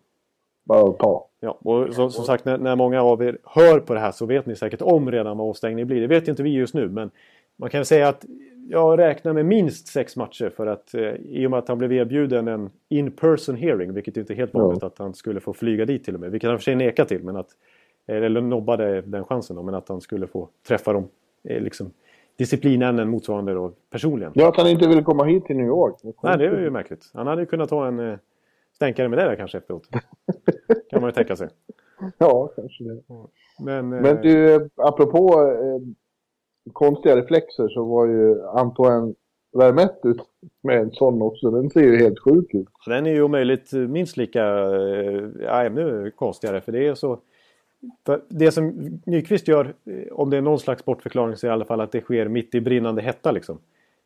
[0.63, 1.27] bara att ta.
[1.39, 4.25] Ja, och som, som sagt, när, när, många av er hör på det här så
[4.25, 6.01] vet ni säkert om redan vad avstängning blir.
[6.01, 7.11] Det vet inte vi just nu, men
[7.57, 8.25] man kan säga att
[8.69, 11.93] jag räknar med minst sex matcher för att eh, i och med att han blev
[11.93, 14.87] erbjuden en in-person hearing, vilket inte är helt vanligt ja.
[14.87, 17.23] att han skulle få flyga dit till och med, vilket han för sig nekade till,
[17.23, 17.47] men att,
[18.07, 21.07] eller nobbade den chansen då, men att han skulle få träffa dem
[21.43, 21.91] eh, liksom,
[22.37, 24.31] disciplinämnen motsvarande då personligen.
[24.35, 25.95] Ja, att han inte ville komma hit till New York.
[26.23, 27.11] Nej, det är ju märkligt.
[27.13, 28.17] Han hade ju kunnat ta en eh,
[28.75, 29.89] stänkare med det där kanske efteråt.
[30.89, 31.49] kan man ju tänka sig.
[32.17, 33.01] Ja, kanske det.
[33.59, 35.81] Men, Men eh, du, apropå eh,
[36.73, 39.15] konstiga reflexer så var ju Antoine
[39.53, 40.21] Vermette ut
[40.61, 41.51] med en sån också.
[41.51, 42.67] Den ser ju helt sjuk ut.
[42.85, 47.19] Den är ju om möjligt minst lika, eh, ja ännu konstigare för det är så
[48.27, 51.65] det som Nyqvist gör, eh, om det är någon slags bortförklaring så är i alla
[51.65, 53.57] fall att det sker mitt i brinnande hetta liksom.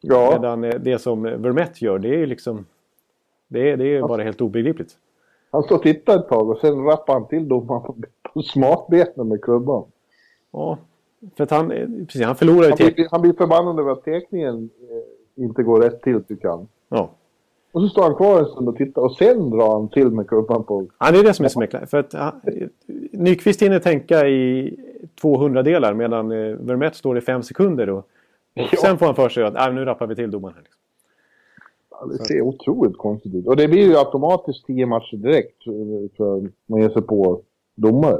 [0.01, 0.29] Ja.
[0.31, 2.65] Medan eh, det som Vermette gör, det är ju liksom...
[3.47, 4.97] Det är, det är bara helt obegripligt.
[5.51, 9.41] Han står och tittar ett tag och sen rappar han till domaren på smartbeten med
[9.41, 9.83] klubban.
[10.51, 10.77] Ja,
[11.37, 11.69] för att han,
[12.07, 15.81] precis, han förlorar ju han blir, han blir förbannad över att teckningen eh, inte går
[15.81, 16.67] rätt till tycker han.
[16.89, 17.09] Ja.
[17.71, 20.27] Och så står han kvar en stund och tittar och sen drar han till med
[20.27, 20.87] klubban på...
[20.99, 21.89] Ja, det är det som är så mäktigt.
[21.89, 22.41] För att han,
[23.11, 24.75] Nyqvist hinner tänka i
[25.21, 27.89] 200 delar medan eh, Vermette står i fem sekunder.
[27.89, 28.05] Och, och
[28.55, 28.77] ja.
[28.81, 30.55] sen får han för sig att äh, nu rappar vi till domaren.
[30.55, 30.81] Här, liksom.
[31.89, 32.45] ja, det ser så.
[32.45, 33.47] otroligt konstigt ut.
[33.47, 35.63] Och det blir ju automatiskt tio matcher direkt
[36.17, 37.41] för man ger sig på
[37.75, 38.19] domare.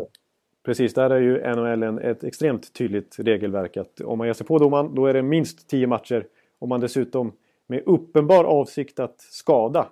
[0.67, 4.47] Precis, där är ju NHL en, ett extremt tydligt regelverk att om man ger sig
[4.47, 6.27] på domaren då är det minst 10 matcher.
[6.59, 7.31] Om man dessutom
[7.67, 9.89] med uppenbar avsikt att skada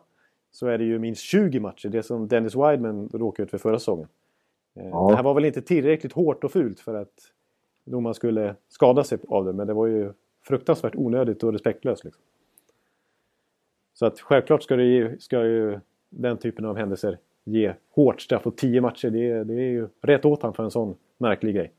[0.51, 1.89] så är det ju minst 20 matcher.
[1.89, 4.07] Det som Dennis Wideman råkade ut för förra säsongen.
[4.75, 5.07] Eh, ja.
[5.09, 7.31] Det här var väl inte tillräckligt hårt och fult för att
[7.85, 9.53] domaren skulle skada sig av det.
[9.53, 12.03] Men det var ju fruktansvärt onödigt och respektlöst.
[12.03, 12.23] Liksom.
[13.93, 18.57] Så att självklart ska, det, ska ju den typen av händelser ge hårt straff och
[18.57, 19.09] 10 matcher.
[19.09, 21.71] Det är, det är ju rätt åt han för en sån märklig grej.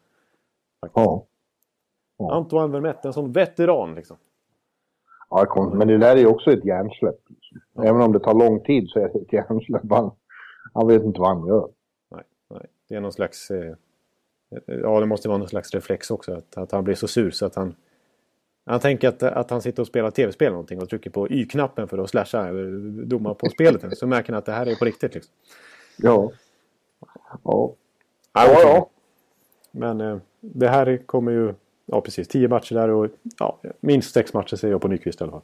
[0.94, 1.26] Ja.
[2.18, 2.35] ja.
[2.35, 4.16] Antoine Vermette, en sån veteran liksom.
[5.31, 7.20] Ja, men det där är ju också ett hjärnsläpp.
[7.72, 7.85] Ja.
[7.85, 9.83] Även om det tar lång tid så är det ett hjärnsläpp.
[9.90, 10.11] Han,
[10.74, 11.68] han vet inte vad han gör.
[12.11, 12.66] Nej, nej.
[12.88, 13.50] det är någon slags...
[13.50, 13.74] Eh,
[14.66, 16.35] ja, det måste vara någon slags reflex också.
[16.35, 17.74] Att, att han blir så sur så att han...
[18.68, 21.98] Han tänker att, att han sitter och spelar tv-spel någonting och trycker på Y-knappen för
[21.98, 22.52] att slasha
[23.05, 23.98] domar på spelet.
[23.98, 25.14] Så märker han att det här är på riktigt.
[25.14, 25.33] Liksom.
[25.96, 26.33] Ja.
[27.44, 27.74] Ja.
[28.33, 28.90] Ja, ja.
[29.70, 31.55] Men eh, det här kommer ju...
[31.87, 32.29] Ja, precis.
[32.29, 35.42] Tio matcher där och ja, minst sex matcher säger jag på Nyqvist i alla fall.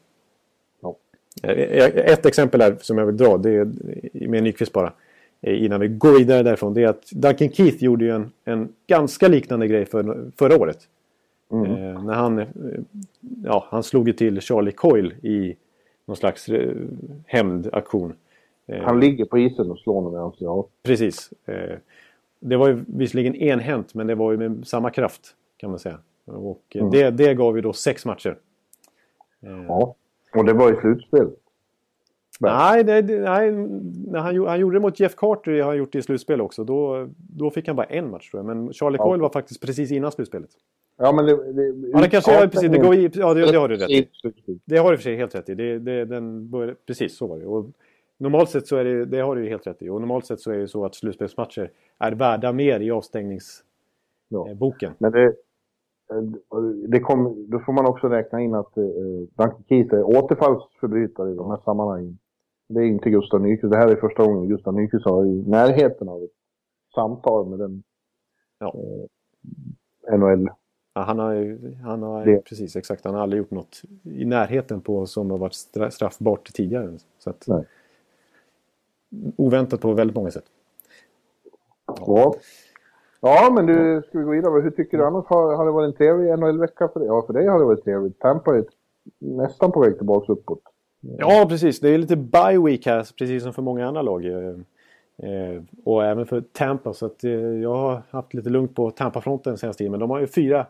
[0.80, 0.96] Ja.
[1.42, 3.64] Eh, ett exempel här som jag vill dra, det är
[4.28, 4.92] med Nyqvist bara.
[5.40, 6.74] Eh, innan vi går vidare därifrån.
[6.74, 10.88] Det är att Duncan Keith gjorde ju en, en ganska liknande grej för, förra året.
[11.52, 11.70] Mm.
[11.70, 12.46] Eh, när han, eh,
[13.44, 15.56] ja, han slog ju till Charlie Coyle i
[16.04, 16.76] någon slags eh,
[17.26, 18.14] hämndaktion.
[18.82, 20.44] Han ligger på isen och slår honom i ansiktet.
[20.44, 20.66] Ja.
[20.82, 21.32] Precis.
[22.40, 25.98] Det var ju visserligen enhänt men det var ju med samma kraft kan man säga.
[26.24, 26.90] Och mm.
[26.90, 28.36] det, det gav ju då sex matcher.
[29.40, 29.94] Ja,
[30.34, 31.30] och det var i slutspel.
[32.40, 35.98] Nej, det, nej när han, han gjorde det mot Jeff Carter, har han gjort det
[35.98, 36.64] i slutspel också.
[36.64, 38.56] Då, då fick han bara en match tror jag.
[38.56, 39.04] Men Charlie ja.
[39.04, 40.50] Coyle var faktiskt precis innan slutspelet.
[40.96, 41.52] Ja, men det...
[41.52, 42.70] det ja, det kanske är precis.
[42.70, 44.08] Det går i, ja, det, det har du rätt i.
[44.64, 45.54] Det har du för sig helt rätt i.
[45.54, 47.46] Det, det, den började, precis, så var det.
[47.46, 47.70] Och
[48.18, 49.88] normalt sett så är det, det har du helt rätt i.
[49.88, 53.64] Och normalt sett så är det så att slutspelsmatcher är värda mer i avstängningsboken.
[54.80, 54.90] Ja.
[54.98, 55.34] Men det,
[56.88, 58.84] det kom, då får man också räkna in att eh,
[59.34, 62.18] Duncan Keith är återfallsförbrytare i de här sammanhangen.
[62.68, 63.72] Det är inte Gustav Nyqvist.
[63.72, 66.30] Det här är första gången Gustav Nyqvist har i närheten av ett
[66.94, 67.82] samtal med den
[68.58, 68.74] ja.
[70.08, 70.48] eh, NHL.
[70.94, 72.44] Ja, han har, han har det.
[72.44, 75.54] precis exakt, han har aldrig gjort något i närheten på som har varit
[75.92, 76.98] straffbart tidigare.
[77.18, 77.64] Så att, Nej.
[79.36, 80.44] Oväntat på väldigt många sätt.
[81.86, 81.94] Ja.
[82.06, 82.34] Ja,
[83.52, 84.60] men du, ska vi gå vidare?
[84.60, 85.26] Hur tycker du annars?
[85.26, 87.08] Har, har det varit en trevlig NHL-vecka för dig?
[87.08, 88.18] Ja, för dig har det varit trevligt.
[88.18, 88.64] Tampa är
[89.18, 90.62] nästan på väg tillbaka uppåt.
[91.00, 91.80] Ja, precis.
[91.80, 94.24] Det är lite bye week här, precis som för många andra lag.
[94.24, 94.56] Eh,
[95.30, 96.92] eh, och även för Tampa.
[96.92, 99.90] Så att, eh, jag har haft lite lugnt på Tampa-fronten senaste tiden.
[99.90, 100.66] Men de har ju fyra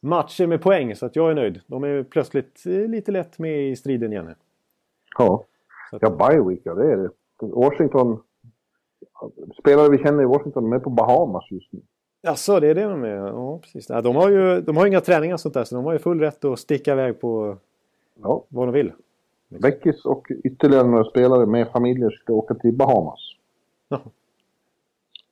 [0.00, 1.60] matcher med poäng, så att jag är nöjd.
[1.66, 4.34] De är plötsligt lite lätt med i striden igen.
[5.18, 5.44] Ja,
[5.92, 7.10] att, ja bye week, ja det är det.
[7.40, 8.22] Washington...
[9.60, 11.80] Spelare vi känner i Washington, de är på Bahamas just nu.
[12.22, 13.16] Jaså, det är det de är?
[13.16, 13.86] Ja, precis.
[13.86, 16.20] de, har ju, de har inga träningar och sånt där, så de har ju full
[16.20, 17.56] rätt att sticka iväg på
[18.22, 18.44] ja.
[18.48, 18.92] vad de vill.
[19.48, 23.20] Beckis och ytterligare några spelare med familjer ska åka till Bahamas.
[23.88, 24.00] Ja.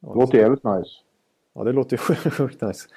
[0.01, 0.91] ja det låter jävligt nice.
[1.55, 1.97] Ja, det låter
[2.31, 2.89] sjukt nice.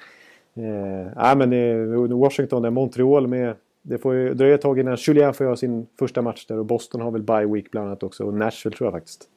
[0.54, 3.56] Eh, nej, men eh, Washington Montreal med...
[3.84, 6.66] Det får ju dröja ett tag innan Julien får göra sin första match där och
[6.66, 9.28] Boston har väl bye week bland annat också och Nashville tror jag faktiskt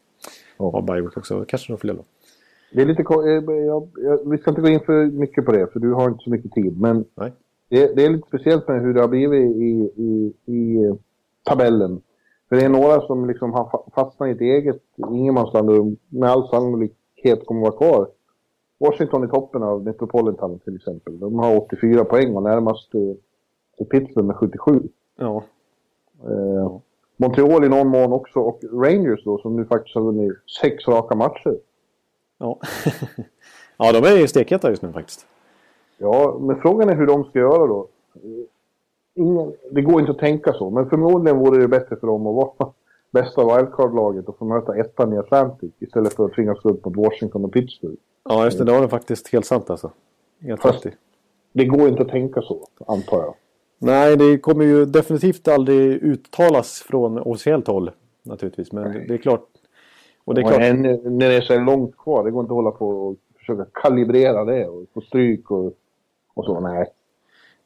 [0.57, 0.71] ja.
[0.71, 1.45] har bye week också.
[1.47, 2.03] Kanske de fler då.
[2.75, 3.01] Det är lite...
[3.01, 6.09] Eh, jag, jag, vi ska inte gå in för mycket på det för du har
[6.09, 7.05] inte så mycket tid men...
[7.69, 10.93] Det, det är lite speciellt med hur det har blivit i, i, i
[11.43, 12.01] tabellen.
[12.49, 16.49] För det är några som liksom har fastnat i ett eget ingenmansland och med all
[16.49, 18.07] sannolikhet kommer vara kvar.
[18.77, 21.19] Washington i toppen av Metropolitan till exempel.
[21.19, 23.17] De har 84 poäng och närmast till
[23.89, 24.81] Pittsburgh med 77.
[25.17, 25.43] Ja.
[26.23, 26.77] Eh,
[27.17, 31.15] Montreal i någon mån också och Rangers då som nu faktiskt har vunnit sex raka
[31.15, 31.57] matcher.
[32.37, 32.59] Ja,
[33.77, 35.25] ja de är ju stekheta just nu faktiskt.
[35.97, 37.87] Ja, men frågan är hur de ska göra då
[39.15, 42.35] ingen, det går inte att tänka så, men förmodligen vore det bättre för dem att
[42.35, 42.71] vara
[43.11, 46.95] bästa wildcard-laget och få möta ettan i Atlantic istället för att tvingas gå upp mot
[46.95, 47.97] Washington och Pittsburgh.
[48.29, 48.63] Ja, just det.
[48.63, 49.91] Det var det faktiskt helt sant alltså.
[50.41, 50.85] Helt Fast,
[51.53, 53.35] det går inte att tänka så, antar jag.
[53.77, 57.91] Nej, det kommer ju definitivt aldrig uttalas från officiellt håll
[58.23, 58.71] naturligtvis.
[58.71, 59.05] Men Nej.
[59.07, 59.47] det är klart.
[60.25, 60.61] Och det är klart...
[60.61, 60.81] En,
[61.17, 64.45] när det är så långt kvar, det går inte att hålla på och försöka kalibrera
[64.45, 65.73] det och få stryk och,
[66.33, 66.59] och så.
[66.59, 66.87] Nej,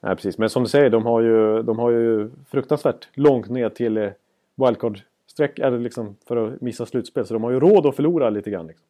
[0.02, 0.38] Nej, precis.
[0.38, 4.10] Men som du säger, de har ju, de har ju fruktansvärt långt ner till eh,
[4.56, 7.26] wildcard-streck liksom, för att missa slutspel.
[7.26, 8.68] Så de har ju råd att förlora lite grann.
[8.68, 8.86] Liksom.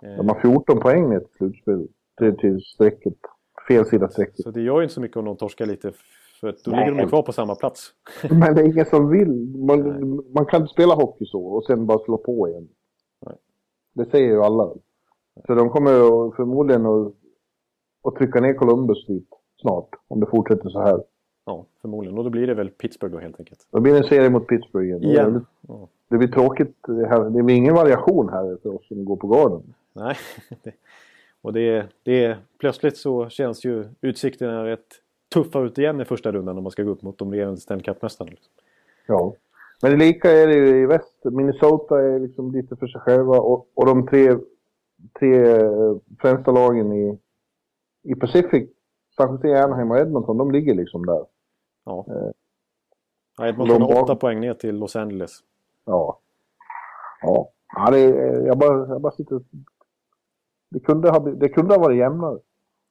[0.00, 1.88] De har 14 poäng ner till slutspel.
[2.20, 3.14] Är till strecket.
[3.68, 4.42] Fel sida strecket.
[4.42, 5.92] Så det gör ju inte så mycket om de torskar lite.
[6.40, 6.84] För då Nej.
[6.84, 7.92] ligger de kvar på samma plats.
[8.30, 9.32] Men det är ingen som vill.
[9.56, 12.68] Man, man kan inte spela hockey så och sen bara slå på igen.
[13.96, 14.70] Det säger ju alla.
[15.46, 15.90] Så de kommer
[16.36, 17.12] förmodligen att,
[18.04, 19.28] att trycka ner Columbus dit
[19.60, 21.02] snart, om det fortsätter så här.
[21.44, 22.18] Ja, förmodligen.
[22.18, 23.66] Och då blir det väl Pittsburgh då helt enkelt.
[23.70, 25.02] Då blir det en serie mot Pittsburgh igen.
[25.02, 25.32] igen.
[25.32, 25.88] Det, ja.
[26.08, 26.76] det blir tråkigt.
[27.32, 29.74] Det blir ingen variation här för oss som går på garden.
[29.92, 30.16] Nej.
[31.42, 34.86] och det, det, plötsligt så känns ju utsikterna rätt
[35.34, 37.84] tuffa ut igen i första rundan om man ska gå upp mot de regerande Stanley
[37.84, 38.30] Cup-mästarna.
[38.30, 38.52] Liksom.
[39.06, 39.34] Ja.
[39.82, 41.24] Men lika är det ju i väst.
[41.24, 44.38] Minnesota är liksom lite för sig själva och, och de tre,
[45.18, 45.60] tre
[46.20, 47.18] främsta lagen i,
[48.02, 48.70] i Pacific
[49.16, 51.26] San Jose, Anaheim och Edmonton, de ligger liksom där.
[51.84, 52.06] Ja.
[52.08, 52.30] Eh,
[53.38, 55.38] ja Edmonton har åtta poäng ner till Los Angeles.
[55.84, 56.20] Ja.
[57.22, 58.00] Ja, ja det,
[58.46, 59.40] jag, bara, jag bara sitter...
[60.70, 62.38] Det kunde, ha, det kunde ha varit jämnare.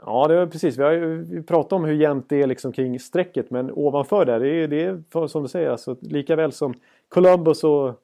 [0.02, 0.78] Ja, det är precis.
[0.78, 3.52] Vi har ju pratat om hur jämnt det är liksom kring strecket.
[3.52, 6.74] Men ovanför där, det är, det är som du säger, alltså, lika väl som
[7.10, 8.02] Columbus och...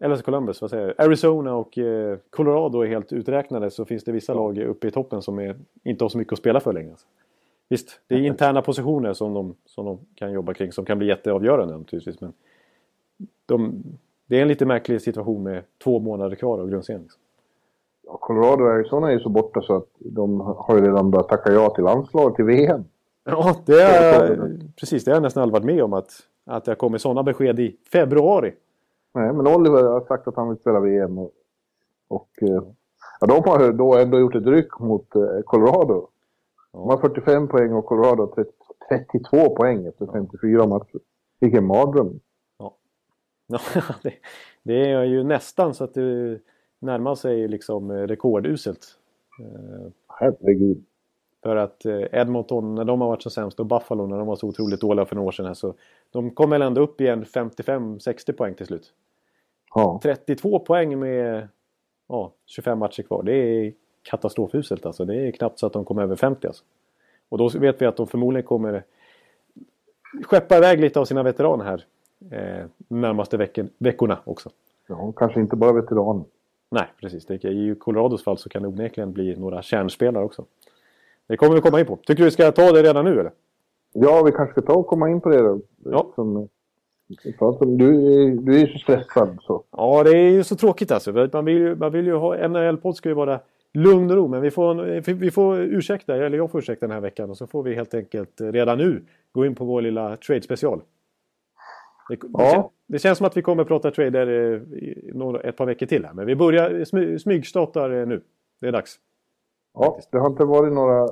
[0.00, 1.06] Eller Columbus, vad säger jag?
[1.06, 5.22] Arizona och eh, Colorado är helt uträknade så finns det vissa lag uppe i toppen
[5.22, 6.94] som är, inte har så mycket att spela för längre.
[7.68, 11.06] Visst, det är interna positioner som de, som de kan jobba kring som kan bli
[11.06, 12.20] jätteavgörande naturligtvis.
[12.20, 12.32] Men
[13.46, 13.82] de,
[14.26, 17.02] det är en lite märklig situation med två månader kvar av grundserien.
[17.02, 17.20] Liksom.
[18.06, 21.28] Ja, Colorado och Arizona är ju så borta så att de har ju redan börjat
[21.28, 22.84] tacka ja till landslag till VM.
[23.24, 25.04] Ja, det är, precis.
[25.04, 26.10] Det har jag nästan aldrig varit med om att,
[26.46, 28.54] att har kommit sådana besked i februari.
[29.14, 31.18] Nej, men Oliver har sagt att han vill spela VM.
[31.18, 31.30] Och,
[32.08, 32.62] och eh,
[33.20, 36.08] ja, de har då ändå gjort ett ryck mot eh, Colorado.
[36.72, 38.50] De har 45 poäng och Colorado 30,
[38.88, 41.00] 32 poäng efter 54 matcher.
[41.40, 42.20] Vilken mardröm.
[43.46, 43.60] Ja,
[44.02, 44.14] det,
[44.62, 46.40] det, är ju nästan så att det
[46.84, 48.98] närmar sig liksom rekorduselt.
[50.08, 50.84] Herregud.
[51.44, 54.36] För att eh, Edmonton, när de har varit så sämst och Buffalo när de var
[54.36, 55.74] så otroligt dåliga för några år sedan så
[56.10, 58.92] de kom väl ändå upp i en 55-60 poäng till slut.
[59.74, 60.00] Ja.
[60.02, 61.48] 32 poäng med
[62.08, 63.22] ja, 25 matcher kvar.
[63.22, 65.04] Det är katastrofuselt alltså.
[65.04, 66.64] Det är knappt så att de kommer över 50 alltså.
[67.28, 68.84] Och då vet vi att de förmodligen kommer
[70.22, 71.84] skeppa iväg lite av sina veteraner här
[72.30, 74.50] eh, närmaste vecken, veckorna också.
[74.86, 76.24] Ja, kanske inte bara veteraner.
[76.74, 77.26] Nej, precis.
[77.26, 80.44] Det, I Colorados fall så kan det onekligen bli några kärnspelare också.
[81.26, 81.96] Det kommer vi komma in på.
[81.96, 83.32] Tycker du vi ska ta det redan nu eller?
[83.92, 85.60] Ja, vi kanske ska ta och komma in på det då.
[85.84, 86.12] Ja.
[86.14, 86.48] Som,
[87.78, 89.62] du, du är ju så stressad så.
[89.70, 91.28] Ja, det är ju så tråkigt alltså.
[91.32, 92.48] Man vill ju, man vill ju ha...
[92.48, 93.40] NHL-podd ska ju vara
[93.74, 94.28] lugn och ro.
[94.28, 94.74] Men vi får,
[95.12, 97.30] vi får ursäkta, eller jag får ursäkta den här veckan.
[97.30, 100.80] Och så får vi helt enkelt redan nu gå in på vår lilla trade-special.
[102.08, 102.70] Det, ja.
[102.94, 104.26] Det, känns som att vi kommer att prata trader
[104.74, 106.12] i några, ett par veckor till här.
[106.12, 108.22] Men vi börjar smy, smygstartar nu.
[108.60, 108.98] Det är dags.
[109.74, 111.08] Ja, det har inte varit några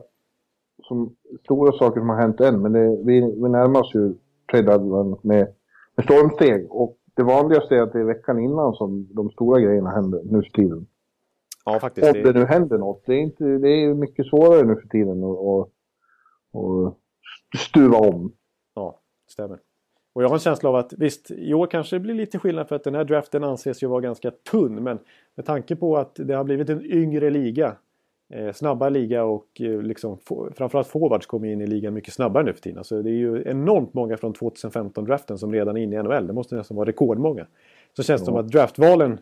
[0.83, 4.15] som, stora saker som har hänt än, men det, vi, vi närmar oss ju
[4.51, 4.79] trade
[5.23, 5.49] med,
[5.97, 6.67] med stormsteg.
[6.71, 10.43] Och det vanligaste är att det är veckan innan som de stora grejerna händer nu
[10.43, 10.87] för tiden.
[11.65, 12.17] Ja, faktiskt.
[12.17, 13.03] Om det nu händer något.
[13.07, 15.69] Det är, inte, det är mycket svårare nu för tiden att
[17.59, 18.33] stuva om.
[18.75, 19.59] Ja, stämmer.
[20.13, 22.69] Och jag har en känsla av att visst, i år kanske det blir lite skillnad
[22.69, 24.83] för att den här draften anses ju vara ganska tunn.
[24.83, 24.99] Men
[25.35, 27.77] med tanke på att det har blivit en yngre liga
[28.33, 30.19] eh, snabba liga och eh, liksom,
[30.55, 32.79] framförallt forwards kommer in i ligan mycket snabbare nu för tiden.
[32.79, 36.27] Alltså, det är ju enormt många från 2015-draften som redan är inne i NHL.
[36.27, 37.47] Det måste nästan vara rekordmånga.
[37.97, 39.19] Så känns det som att draftvalen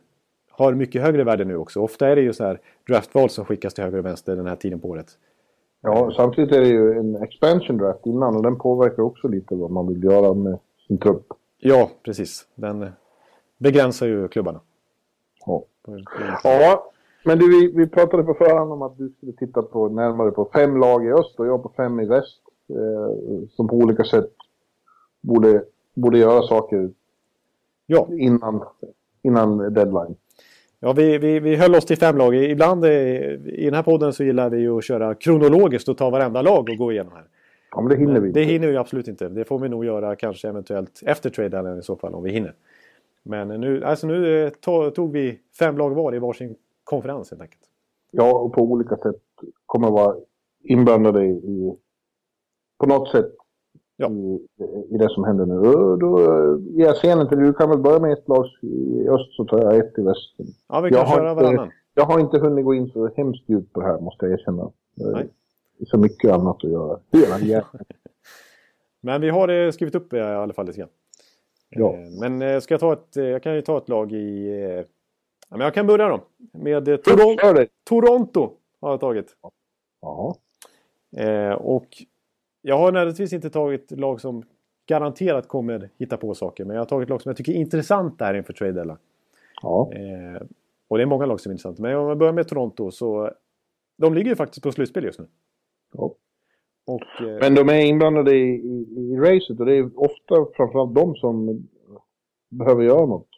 [0.51, 1.81] har mycket högre värde nu också.
[1.81, 4.57] Ofta är det ju så här draftval som skickas till höger och vänster den här
[4.57, 5.07] tiden på året.
[5.83, 9.71] Ja, samtidigt är det ju en expansion draft innan och den påverkar också lite vad
[9.71, 10.59] man vill göra med
[10.91, 11.27] sin trupp.
[11.59, 12.47] Ja, precis.
[12.55, 12.91] Den
[13.59, 14.61] begränsar ju klubbarna.
[15.47, 15.65] Ja,
[16.43, 16.91] ja
[17.25, 20.51] men du, vi, vi pratade på förhand om att du skulle titta på, närmare på
[20.55, 22.41] fem lag i öst och jag på fem i väst.
[22.69, 24.31] Eh, som på olika sätt
[25.21, 26.91] borde, borde göra saker
[27.87, 28.09] ja.
[28.13, 28.65] innan,
[29.23, 30.17] innan deadline.
[30.81, 32.35] Ja, vi, vi, vi höll oss till fem lag.
[32.35, 36.43] Ibland eh, i den här podden så gillar vi att köra kronologiskt och ta varenda
[36.43, 37.25] lag och gå igenom här.
[37.71, 38.41] Ja, men det hinner vi inte.
[38.41, 39.29] Det hinner vi absolut inte.
[39.29, 42.55] Det får vi nog göra kanske eventuellt efter trade i så fall om vi hinner.
[43.23, 46.55] Men nu, alltså nu eh, tog vi fem lag var i varsin
[46.85, 47.63] konferens helt enkelt.
[48.11, 49.23] Ja, och på olika sätt
[49.67, 50.17] kommer att vara
[50.63, 51.77] inblandade i,
[52.79, 53.33] på något sätt
[53.97, 54.11] ja.
[54.11, 54.47] i,
[54.91, 55.55] i det som händer nu.
[55.55, 56.19] Då, då
[56.61, 57.47] ger jag scenen till dig.
[57.47, 60.35] Du kan väl börja med ett lag i öst så tar jag ett i väst.
[60.69, 61.71] Ja, vi kan jag köra varannan.
[61.95, 64.71] Jag har inte hunnit gå in så hemskt djupt på det här måste jag erkänna.
[64.95, 65.29] Nej.
[65.87, 67.01] Så mycket annat att göra.
[67.13, 67.65] Hela
[69.01, 70.89] Men vi har det skrivit upp i alla fall lite grann.
[71.69, 71.95] Ja.
[71.95, 74.85] Eh, men eh, ska jag ta ett, jag kan ju ta ett lag i
[75.51, 76.21] Ja, men jag kan börja då.
[76.53, 77.37] Med eh, Toron
[77.85, 79.37] Toronto har jag tagit.
[80.03, 80.37] Ja.
[81.17, 81.89] Eh, och
[82.63, 84.43] jag har nödvändigtvis inte tagit lag som
[84.87, 86.65] garanterat kommer hitta på saker.
[86.65, 88.99] Men jag har tagit lag som jag tycker är intressant där inför trade deadline.
[89.63, 89.93] Ja.
[89.93, 90.43] Eh,
[90.89, 91.83] och det är många lag som är intressanta.
[91.83, 93.33] Men om jag börjar med Toronto så...
[93.99, 95.27] De ligger ju faktiskt på slutspel just nu.
[95.93, 96.15] Ja.
[96.87, 100.95] Och, eh, men de är inblandade i, i, i racet och det är ofta framförallt
[100.95, 101.67] de som
[102.49, 103.29] behöver göra något.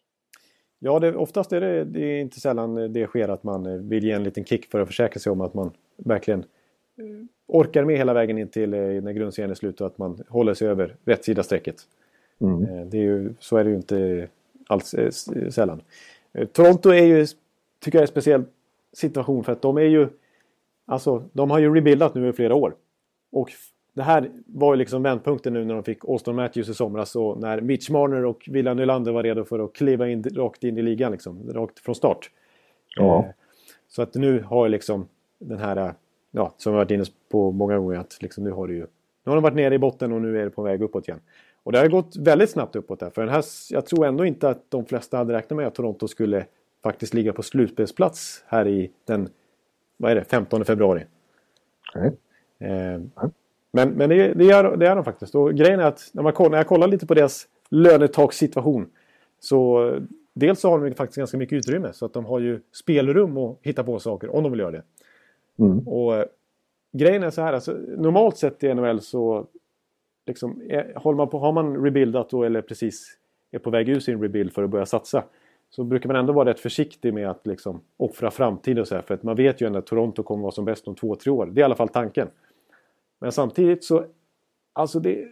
[0.79, 4.05] Ja, det, oftast är det, det är inte sällan det sker att man eh, vill
[4.05, 7.97] ge en liten kick för att försäkra sig om att man verkligen eh, orkar med
[7.97, 11.25] hela vägen in till när grundserien är slut och att man håller sig över rätt
[11.25, 11.77] sida strecket.
[12.41, 12.91] Mm.
[12.91, 14.29] Det är ju, så är det ju inte
[14.67, 14.95] alls
[15.51, 15.83] sällan.
[16.53, 17.27] Toronto är ju,
[17.81, 18.45] tycker jag, en speciell
[18.93, 20.09] situation för att de är ju...
[20.93, 22.75] Alltså, de har ju rebuildat nu i flera år.
[23.33, 23.51] Och
[23.95, 27.40] det här var ju liksom vändpunkten nu när de fick Austin Matthews i somras och
[27.40, 30.83] när Mitch Marner och William Nylander var redo för att kliva in rakt in i
[30.83, 32.31] ligan liksom, rakt från start.
[32.97, 33.19] Ja.
[33.19, 33.25] Eh,
[33.88, 35.95] så att nu har liksom den här,
[36.31, 38.87] ja, som vi varit inne på många gånger, att liksom nu har du ju,
[39.25, 41.21] nu har de varit nere i botten och nu är det på väg uppåt igen.
[41.63, 44.49] Och det har gått väldigt snabbt uppåt där, för den här, jag tror ändå inte
[44.49, 46.47] att de flesta hade räknat med att Toronto skulle
[46.83, 49.29] faktiskt ligga på slutspelsplats här i den,
[49.97, 51.05] vad är det, 15 februari.
[51.95, 52.13] Nej.
[52.59, 53.01] Eh,
[53.73, 55.35] men, men det, det, gör, det gör de faktiskt.
[55.35, 58.90] Och grejen är att när, man kollar, när jag kollar lite på deras lönetakssituation
[59.40, 59.90] så
[60.33, 63.59] dels så har de faktiskt ganska mycket utrymme så att de har ju spelrum att
[63.63, 64.83] hitta på saker om de vill göra det.
[65.59, 65.88] Mm.
[65.88, 66.25] Och
[66.93, 69.47] grejen är så här, alltså, normalt sett i NHL så
[70.27, 73.19] liksom, är, håller man på, har man rebuildat då eller precis
[73.51, 75.25] är på väg ur sin rebuild för att börja satsa
[75.75, 79.02] så brukar man ändå vara rätt försiktig med att liksom offra framtiden och så här.
[79.02, 81.33] För att man vet ju ändå att Toronto kommer vara som bäst om två, tre
[81.33, 81.46] år.
[81.46, 82.29] Det är i alla fall tanken.
[83.20, 84.04] Men samtidigt så...
[84.73, 85.29] Alltså det,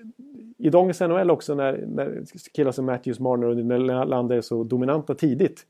[0.58, 5.14] I dagens NHL också när, när killar som Matthews, Marner och Nylander är så dominanta
[5.14, 5.66] tidigt.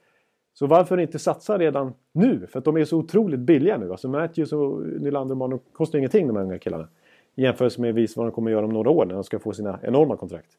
[0.55, 2.47] Så varför inte satsa redan nu?
[2.47, 3.91] För att de är så otroligt billiga nu.
[3.91, 6.89] Alltså Matthews och Nylander och Marner kostar ingenting de här unga killarna.
[7.35, 9.53] I jämförelse med vis vad de kommer göra om några år när de ska få
[9.53, 10.51] sina enorma kontrakt.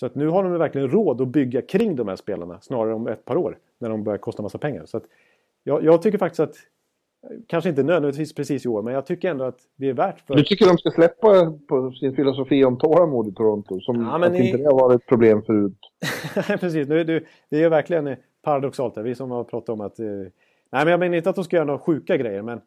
[0.00, 3.06] Så att nu har de verkligen råd att bygga kring de här spelarna snarare om
[3.06, 3.58] ett par år.
[3.78, 4.86] När de börjar kosta massa pengar.
[4.86, 5.04] Så att
[5.64, 6.56] jag, jag tycker faktiskt att
[7.46, 10.34] Kanske inte nödvändigtvis precis i år, men jag tycker ändå att det är värt för...
[10.34, 13.80] Du tycker de ska släppa på sin filosofi om tålamod i Toronto?
[13.80, 14.36] Som ja, att i...
[14.36, 15.78] inte det har varit ett problem förut.
[16.60, 18.94] precis, nu, du, det är verkligen paradoxalt.
[18.94, 19.02] Där.
[19.02, 19.98] Vi som har pratat om att...
[19.98, 20.06] Eh...
[20.06, 22.60] Nej, men jag menar inte att de ska göra några sjuka grejer, men...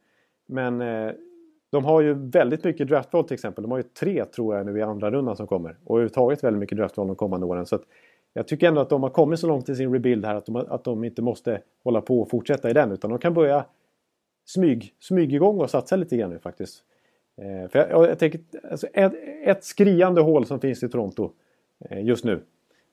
[0.48, 1.12] Men eh,
[1.72, 3.62] de har ju väldigt mycket draftval till exempel.
[3.62, 5.76] De har ju tre tror jag nu i andra rundan som kommer.
[5.84, 7.66] Och överhuvudtaget väldigt mycket draftval de kommande åren.
[7.66, 7.80] Så
[8.34, 10.56] jag tycker ändå att de har kommit så långt i sin rebuild här att de,
[10.56, 12.92] att de inte måste hålla på och fortsätta i den.
[12.92, 13.66] Utan de kan börja
[14.46, 16.84] smyg, smyg igång och satsa lite grann nu faktiskt.
[17.38, 18.42] Eh, för jag, jag tänker,
[18.72, 19.14] alltså ett,
[19.44, 21.32] ett, skriande hål som finns i Toronto
[21.90, 22.42] eh, just nu.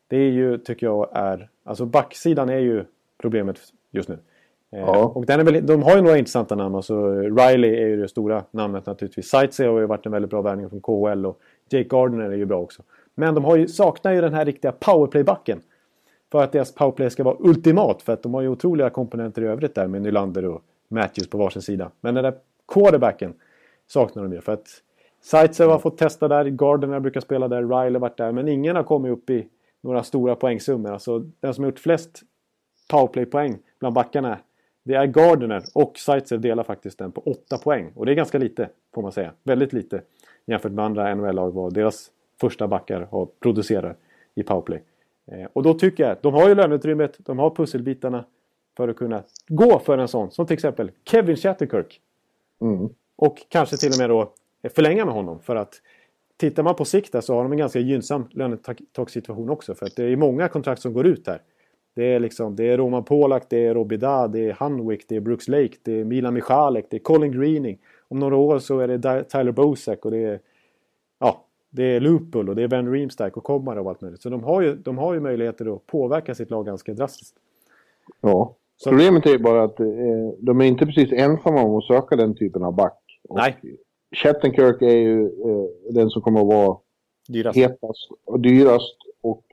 [0.08, 1.48] Det är ju, tycker jag, är...
[1.64, 2.84] Alltså backsidan är ju
[3.18, 3.58] problemet
[3.90, 4.18] just nu.
[4.72, 5.12] Eh, ja.
[5.14, 6.74] Och den är väl, de har ju några intressanta namn.
[6.74, 9.28] Alltså, Riley är ju det stora namnet naturligtvis.
[9.28, 11.40] Sightsee har ju varit en väldigt bra värvning från KHL och
[11.70, 12.82] Jake Gardner är ju bra också.
[13.14, 15.60] Men de har ju, saknar ju den här riktiga powerplay-backen.
[16.32, 18.02] För att deras powerplay ska vara ultimat.
[18.02, 21.38] För att de har ju otroliga komponenter i övrigt där med Nylander och Matthews på
[21.38, 21.90] varsin sida.
[22.00, 22.34] Men den där
[22.72, 23.34] quarterbacken
[23.86, 24.40] saknar de ju.
[24.40, 24.66] För att
[25.22, 28.32] Sightsee har fått testa där, Gardner brukar spela där, Riley har varit där.
[28.32, 29.48] Men ingen har kommit upp i
[29.80, 30.92] några stora poängsummor.
[30.92, 32.22] Alltså den som har gjort flest
[32.90, 34.38] powerplay-poäng bland backarna
[34.86, 37.92] det är Gardner och Sightser delar faktiskt den på 8 poäng.
[37.94, 39.32] Och det är ganska lite, får man säga.
[39.42, 40.02] Väldigt lite
[40.46, 42.10] jämfört med andra NHL-lag vad deras
[42.40, 43.98] första backar har producerat
[44.34, 44.82] i powerplay.
[45.26, 48.24] Eh, och då tycker jag att de har ju löneutrymmet, de har pusselbitarna
[48.76, 50.30] för att kunna gå för en sån.
[50.30, 52.00] Som till exempel Kevin Shatterkirk.
[52.60, 52.88] Mm.
[53.16, 54.32] Och kanske till och med då
[54.74, 55.40] förlänga med honom.
[55.40, 55.74] För att
[56.36, 59.74] tittar man på sikt så har de en ganska gynnsam lönetaksituation också.
[59.74, 61.42] För att det är många kontrakt som går ut här.
[61.96, 65.20] Det är, liksom, det är Roman Polak, det är Robida, det är Hanwick, det är
[65.20, 67.78] Brooks Lake, det är Milan Michalek, det är Colin Greening.
[68.08, 70.40] Om några år så är det Tyler Bozak och det är,
[71.18, 74.22] ja, det är Lupul och det är Ben Reemstack och Komar och allt möjligt.
[74.22, 77.36] Så de har ju, de har ju möjligheter att påverka sitt lag ganska drastiskt.
[78.20, 78.90] Ja, så.
[78.90, 79.86] problemet är bara att eh,
[80.38, 82.98] de är inte precis ensamma om att söka den typen av back.
[83.28, 83.56] Och Nej.
[84.16, 86.78] Shattenkirk är ju eh, den som kommer att vara
[87.28, 87.58] dyrast.
[87.58, 88.96] hetast och dyrast.
[89.20, 89.44] Och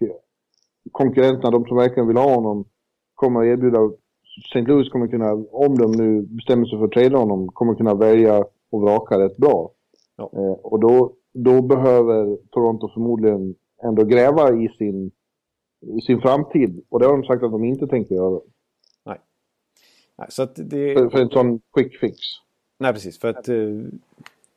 [0.92, 2.66] konkurrenterna, de som verkligen vill ha honom,
[3.16, 3.92] kommer att erbjuda...
[4.46, 4.62] St.
[4.62, 8.46] Louis kommer kunna, om de nu bestämmer sig för att trada honom, kommer kunna välja
[8.72, 9.72] och vraka rätt bra.
[10.16, 10.30] Ja.
[10.34, 15.12] Eh, och då, då behöver Toronto förmodligen ändå gräva i sin,
[15.98, 16.84] i sin framtid.
[16.90, 18.40] Och det har de sagt att de inte tänker göra.
[19.06, 19.20] Nej.
[20.18, 20.94] Nej så att det...
[20.98, 22.18] för, för en sån quick fix.
[22.80, 23.20] Nej, precis.
[23.20, 23.50] För att...
[23.50, 23.56] Eh,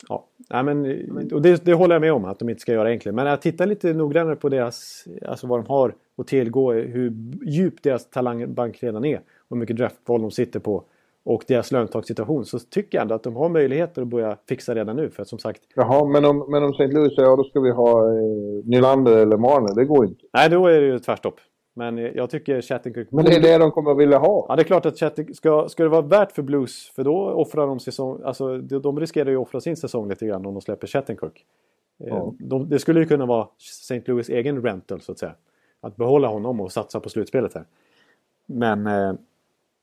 [0.08, 2.88] ja, Nej, men, och det, det, håller jag med om att de inte ska göra
[2.88, 3.16] egentligen.
[3.16, 7.12] Men jag tittar lite noggrannare på deras, alltså vad de har att tillgå, hur
[7.46, 9.16] djup deras talangbank redan är.
[9.16, 10.84] Och hur mycket draftval de sitter på.
[11.24, 12.44] Och deras löntagssituation.
[12.44, 15.10] Så tycker jag ändå att de har möjligheter att börja fixa redan nu.
[15.10, 15.60] För att som sagt...
[15.74, 16.86] Jaha, men om, men om St.
[16.86, 19.74] Louis säger ja då ska vi ha eh, Nylander eller Marner.
[19.74, 20.24] Det går inte.
[20.32, 21.40] Nej, då är det ju tvärstopp.
[21.78, 23.08] Men jag tycker Chattenkirk...
[23.10, 24.46] Men det är det de kommer att vilja ha.
[24.48, 25.36] Ja, det är klart att Chattenkirk...
[25.36, 28.20] Ska, ska det vara värt för Blues, för då offrar de säsong...
[28.24, 31.44] Alltså, de riskerar ju att offra sin säsong lite grann om de släpper Chattenkirk.
[32.00, 32.34] Eh, ja.
[32.38, 34.02] De, det skulle ju kunna vara St.
[34.06, 35.34] Louis egen rental, så att säga.
[35.80, 37.64] Att behålla honom och satsa på slutspelet här.
[38.46, 38.86] Men...
[38.86, 39.14] Eh,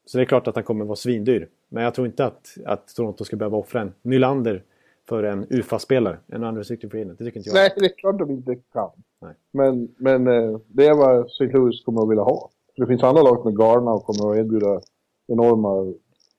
[0.06, 1.48] så det är klart att han kommer att vara svindyr.
[1.70, 4.64] Men jag tror inte att, att Toronto ska behöva offra en Nylander
[5.10, 6.18] för en UFA-spelare.
[6.28, 7.20] En unrestricted free agent.
[7.20, 7.56] Det tycker inte jag.
[7.56, 8.90] Nej, det är klart de inte kan.
[9.22, 9.34] Nej.
[9.52, 11.46] Men, men eh, det är vad St.
[11.46, 12.50] Louis kommer att vilja ha.
[12.76, 14.82] det finns andra lag med Garna och kommer att erbjuda
[15.28, 15.94] enorma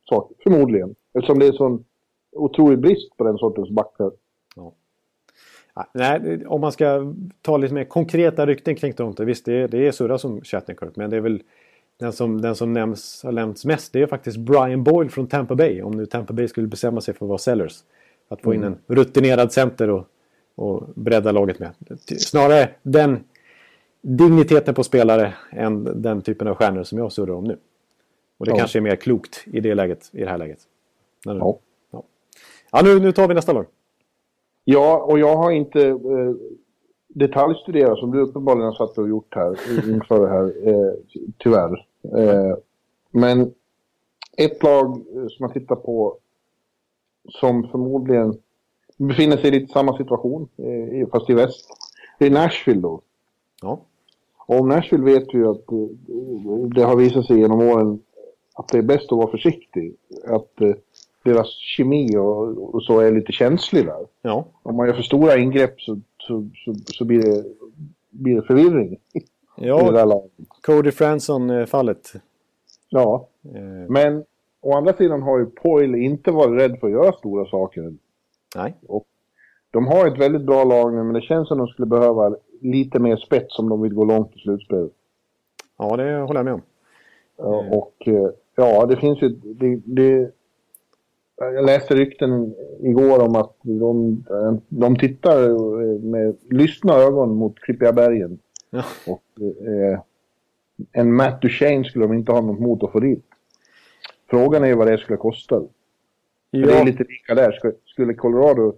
[0.08, 0.36] saker.
[0.42, 0.94] Förmodligen.
[1.14, 1.84] Eftersom det är sån
[2.32, 4.10] otrolig brist på den sortens backar.
[4.56, 4.72] Ja.
[5.92, 9.24] Nej, om man ska ta lite mer konkreta rykten kring Toronto.
[9.24, 10.96] Visst, det är, det är surra som Shattenkirk.
[10.96, 11.42] Men det är väl
[11.98, 13.92] den som, den som nämns, har nämnts mest.
[13.92, 15.82] Det är faktiskt Brian Boyle från Tampa Bay.
[15.82, 17.82] Om nu Tampa Bay skulle bestämma sig för att vara sellers.
[18.29, 18.79] Att få in mm.
[18.87, 20.05] en rutinerad center och,
[20.55, 21.70] och bredda laget med.
[22.18, 23.25] Snarare den
[24.03, 27.59] digniteten på spelare än den typen av stjärnor som jag surrar om nu.
[28.39, 28.59] Och det ja.
[28.59, 30.59] kanske är mer klokt i det läget, i det här läget.
[31.25, 31.59] Ja.
[31.91, 32.03] Ja,
[32.72, 33.66] ja nu, nu tar vi nästa lag.
[34.64, 36.35] Ja, och jag har inte eh,
[37.09, 39.59] detaljstuderat som du uppenbarligen har satt och gjort här
[39.91, 40.93] inför det här, eh,
[41.39, 41.87] tyvärr.
[42.18, 42.57] Eh,
[43.11, 43.53] men
[44.37, 46.18] ett lag som jag tittar på
[47.29, 48.39] som förmodligen
[48.97, 51.66] befinner sig i lite samma situation, eh, fast i väst.
[52.18, 53.01] Det är Nashville då.
[53.62, 53.81] Ja.
[54.47, 58.01] Och om Nashville vet vi ju att eh, det har visat sig genom åren
[58.55, 59.95] att det är bäst att vara försiktig.
[60.27, 60.75] Att eh,
[61.25, 64.07] deras kemi och, så är lite känslig där.
[64.22, 64.45] Ja.
[64.62, 67.45] Om man gör för stora ingrepp så, så, så, så blir, det,
[68.11, 68.97] blir det förvirring.
[69.57, 70.22] Ja,
[70.62, 72.12] Cody Franson-fallet.
[72.89, 73.29] Ja,
[73.89, 74.25] men
[74.64, 77.94] å andra sidan har ju Poyle inte varit rädd för att göra stora saker.
[78.56, 78.74] Nej.
[78.86, 79.06] Och
[79.70, 82.36] de har ett väldigt bra lag nu, men det känns som att de skulle behöva
[82.60, 84.92] lite mer spets om de vill gå långt i slutspelet.
[85.78, 86.62] Ja, det håller jag med om.
[87.70, 89.28] Och eh, ja, det finns ju...
[89.28, 90.30] Det, det,
[91.36, 94.24] jag läste rykten igår om att de,
[94.68, 95.48] de tittar
[95.98, 98.38] med lystna ögon mot Klippiga bergen.
[98.70, 98.84] Ja.
[99.06, 100.00] Och, eh,
[100.92, 103.24] en Matt Duchene skulle de inte ha något mot att få dit.
[104.35, 105.62] Frågan är ju vad det skulle kosta.
[106.51, 106.66] Ja.
[106.66, 107.74] Det är lite lika där.
[107.85, 108.74] Skulle Colorado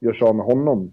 [0.00, 0.92] göra sig av med honom,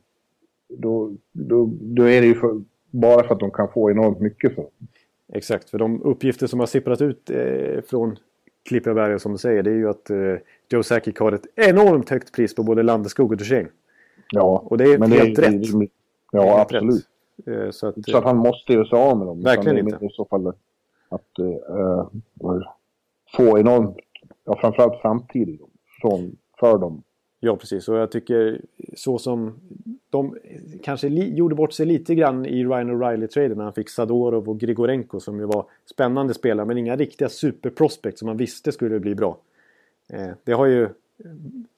[0.70, 4.56] då, då, då är det ju för, bara för att de kan få enormt mycket
[4.56, 4.66] för
[5.34, 8.18] Exakt, för de uppgifter som har sipprat ut eh, från
[8.66, 10.18] Klippiga som du säger, det är ju att eh,
[10.70, 13.70] Joe Sakic har ett enormt högt pris på både Landeskog och Duchene.
[14.32, 15.90] Ja, och det är helt det, rätt.
[16.32, 17.08] Ja, helt absolut.
[17.46, 17.66] Rätt.
[17.66, 19.44] Eh, så, att, så att han måste ju sig av med dem.
[19.44, 20.06] Verkligen inte.
[20.06, 20.54] I så fall
[21.10, 22.08] att uh,
[23.36, 23.98] få enormt,
[24.46, 25.60] ja framförallt framtid
[26.02, 27.04] från, för dem.
[27.40, 27.88] Ja, precis.
[27.90, 28.62] Och jag tycker
[28.94, 29.60] så som
[30.10, 30.38] de
[30.84, 35.20] kanske gjorde bort sig lite grann i Ryan O'Reilly-traden när han fick Sadorov och Grigorenko
[35.20, 39.38] som ju var spännande spelare men inga riktiga superprospect som man visste skulle bli bra.
[40.08, 40.90] Eh, det har ju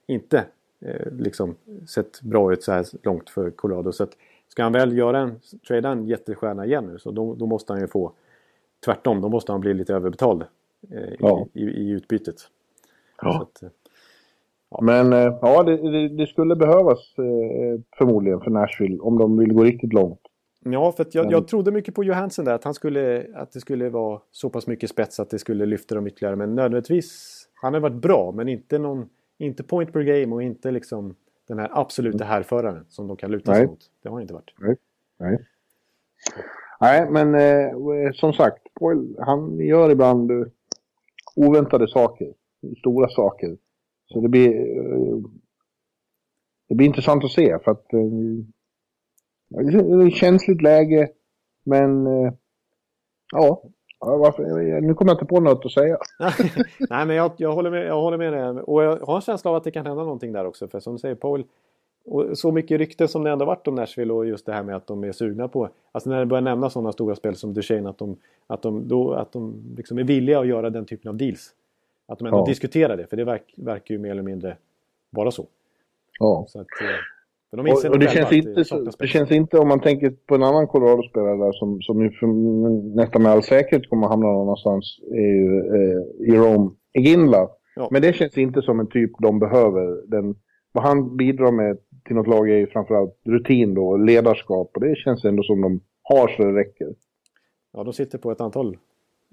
[0.08, 0.46] inte
[0.80, 1.56] eh, liksom
[1.88, 3.92] sett bra ut så här långt för Colorado.
[3.92, 7.46] Så att ska han väl göra en, trada en jättestjärna igen nu så då, då,
[7.46, 8.12] måste han ju få
[8.86, 9.22] tvärtom.
[9.22, 10.44] Då måste han bli lite överbetald
[11.20, 11.48] ja.
[11.54, 12.36] i, i, i, utbytet.
[13.22, 13.42] Ja.
[13.42, 13.70] Att, eh,
[14.70, 14.82] ja.
[14.82, 19.64] Men eh, ja, det, det, skulle behövas eh, förmodligen för Nashville om de vill gå
[19.64, 20.20] riktigt långt.
[20.64, 22.54] Ja, för jag, jag trodde mycket på Johansson där.
[22.54, 25.96] Att, han skulle, att det skulle vara så pass mycket spets att det skulle lyfta
[25.96, 26.36] dem ytterligare.
[26.36, 30.72] Men nödvändigtvis han har varit bra men inte, någon, inte point per game och inte
[30.72, 31.16] liksom
[31.48, 32.28] den här absoluta mm.
[32.28, 33.80] härföraren som de kan luta sig mot.
[34.04, 34.54] Det har han inte varit.
[34.60, 34.76] Nej,
[35.20, 35.46] Nej.
[36.80, 40.48] Nej men eh, som sagt, Poil, han gör ibland eh,
[41.48, 42.34] oväntade saker.
[42.80, 43.58] Stora saker.
[44.14, 45.18] Så det blir, eh,
[46.70, 48.00] det blir intressant att se för att eh,
[49.50, 51.10] det är ett känsligt läge.
[51.64, 52.34] Men eh,
[53.32, 53.64] ja,
[54.06, 54.44] Ja, varför,
[54.82, 55.98] nu kommer jag inte på något att säga.
[56.90, 58.64] Nej, men jag, jag, håller med, jag håller med dig.
[58.64, 60.68] Och jag har en känsla av att det kan hända någonting där också.
[60.68, 61.44] För som du säger, Paul,
[62.06, 64.76] och så mycket rykten som det ändå varit om Nashville och just det här med
[64.76, 65.70] att de är sugna på...
[65.92, 69.14] Alltså när det börjar nämna sådana stora spel som Duchene, att de, att de, då,
[69.14, 71.54] att de liksom är villiga att göra den typen av deals.
[72.08, 72.46] Att de ändå ja.
[72.46, 74.58] diskuterar det, för det verk, verkar ju mer eller mindre
[75.10, 75.48] vara så.
[76.20, 76.46] Ja.
[76.48, 76.88] Så att, eh,
[77.52, 78.64] de och, och det, känns inte,
[79.00, 82.06] det, känns inte, om man tänker på en annan Colorado-spelare där som, som
[82.96, 87.50] nästan med all säkerhet kommer att hamna någonstans, är ju eh, Jerome Eginla.
[87.76, 87.88] Ja.
[87.92, 90.08] Men det känns inte som en typ de behöver.
[90.08, 90.36] Den,
[90.72, 94.72] vad han bidrar med till något lag är ju framförallt rutin då, ledarskap.
[94.74, 96.88] Och det känns ändå som de har så det räcker.
[97.74, 98.78] Ja, de sitter på ett antal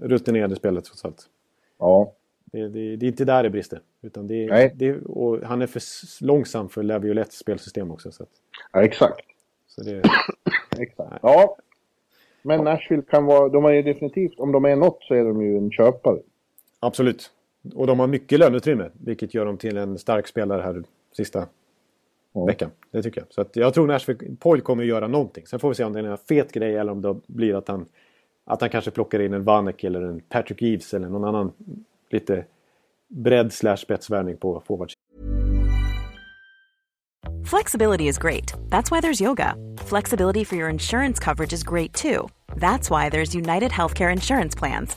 [0.02, 1.28] rutinerade spelare trots allt.
[1.78, 2.12] Ja.
[2.52, 3.80] Det, det, det, är inte där det brister.
[4.02, 4.72] Utan det, Nej.
[4.74, 5.82] Det, och han är för
[6.24, 8.12] långsam för Laviolettes spelsystem också.
[8.12, 8.28] Så att,
[8.72, 9.24] ja, exakt.
[9.66, 10.02] Så det,
[10.78, 11.18] exakt.
[11.22, 11.56] Ja.
[12.42, 15.42] Men Nashville kan vara, de är ju definitivt, om de är något så är de
[15.42, 16.18] ju en köpare.
[16.80, 17.30] Absolut.
[17.74, 20.82] Och de har mycket löneutrymme, vilket gör dem till en stark spelare här
[21.16, 21.46] sista
[22.32, 22.44] ja.
[22.44, 22.70] veckan.
[22.90, 23.26] Det tycker jag.
[23.30, 25.46] Så att jag tror Nashville, Poil kommer att göra någonting.
[25.46, 27.68] Sen får vi se om det är en fet grej eller om det blir att
[27.68, 27.86] han,
[28.44, 31.52] att han kanske plockar in en Vanek eller en Patrick Eves eller någon annan
[32.10, 32.44] lite
[33.08, 34.94] bredd slash spetsvärvning på forwards.
[37.44, 38.52] Flexibility is great.
[38.68, 39.54] That's why there's yoga.
[39.78, 42.28] Flexibility for your insurance coverage is great too.
[42.56, 44.96] That's why there's United Healthcare Insurance Plans.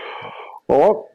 [0.73, 1.07] Ja,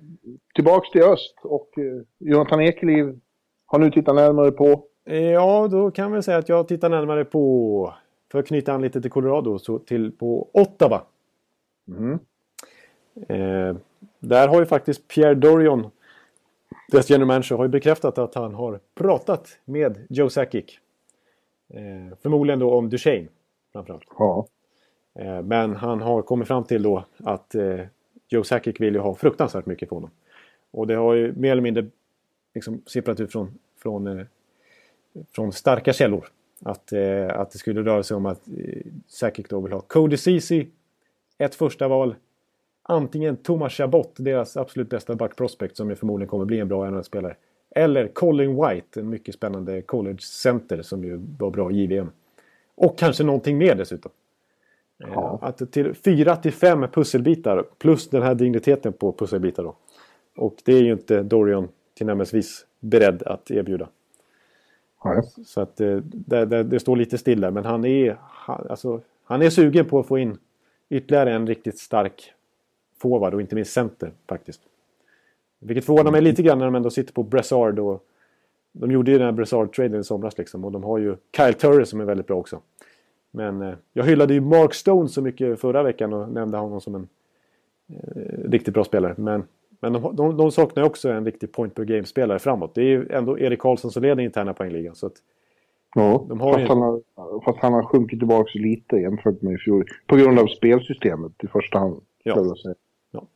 [0.54, 3.20] tillbaks till öst och eh, Jonathan Ekeliv
[3.66, 4.84] har nu tittat närmare på.
[5.32, 7.94] Ja, då kan vi säga att jag tittar närmare på,
[8.32, 11.02] för att knyta an lite till Colorado, så till på Ottawa.
[11.88, 12.18] Mm.
[13.28, 13.76] Eh,
[14.18, 15.90] där har ju faktiskt Pierre Dorion
[16.88, 20.78] deras general manager har ju bekräftat att han har pratat med Joe Sakic.
[21.68, 23.28] Eh, förmodligen då om Duchene
[23.72, 24.04] framförallt.
[24.18, 24.46] Ja.
[25.18, 27.80] Eh, men han har kommit fram till då att eh,
[28.28, 30.10] Joe Sakic vill ju ha fruktansvärt mycket för honom.
[30.70, 31.86] Och det har ju mer eller mindre
[32.54, 34.26] liksom sipprat ut från, från, eh,
[35.32, 36.28] från starka källor.
[36.60, 40.16] Att, eh, att det skulle röra sig om att eh, Sakic då vill ha Cody
[40.16, 40.66] Ceesay,
[41.38, 42.14] ett första val,
[42.82, 46.90] antingen Thomas Chabot, deras absolut bästa back prospect som ju förmodligen kommer bli en bra
[46.90, 47.36] NHL-spelare.
[47.70, 52.10] Eller Colin White, en mycket spännande college center som ju var bra i JVM.
[52.74, 54.12] Och kanske någonting mer dessutom.
[55.04, 55.38] Eh, ja.
[55.42, 59.76] Att till fyra till fem pusselbitar plus den här digniteten på pusselbitar då.
[60.36, 63.88] Och det är ju inte Dorian tillnärmelsevis beredd att erbjuda.
[65.04, 65.22] Ja.
[65.46, 66.00] Så att det,
[66.44, 70.06] det, det, står lite stilla men han är, han, alltså, han är sugen på att
[70.06, 70.38] få in
[70.88, 72.32] ytterligare en riktigt stark
[73.02, 74.60] forward och inte minst center faktiskt.
[75.58, 78.04] Vilket förvånar mig lite grann när de ändå sitter på Brassard och
[78.72, 81.84] de gjorde ju den här Brassard-traden i somras liksom och de har ju Kyle Turner
[81.84, 82.60] som är väldigt bra också.
[83.36, 86.94] Men eh, jag hyllade ju Mark Stone så mycket förra veckan och nämnde honom som
[86.94, 87.08] en
[87.88, 89.14] eh, riktigt bra spelare.
[89.18, 89.44] Men,
[89.80, 92.74] men de, de, de saknar ju också en riktig point per game-spelare framåt.
[92.74, 94.94] Det är ju ändå Erik Karlsson som leder interna poängligan.
[94.94, 95.12] Så att,
[95.94, 96.68] ja, de har fast, ju...
[96.68, 97.00] han har,
[97.44, 99.84] fast han har sjunkit tillbaka lite jämfört med i fjol.
[100.06, 102.00] På grund av spelsystemet i första hand.
[102.22, 102.54] Ja.
[103.10, 103.26] ja.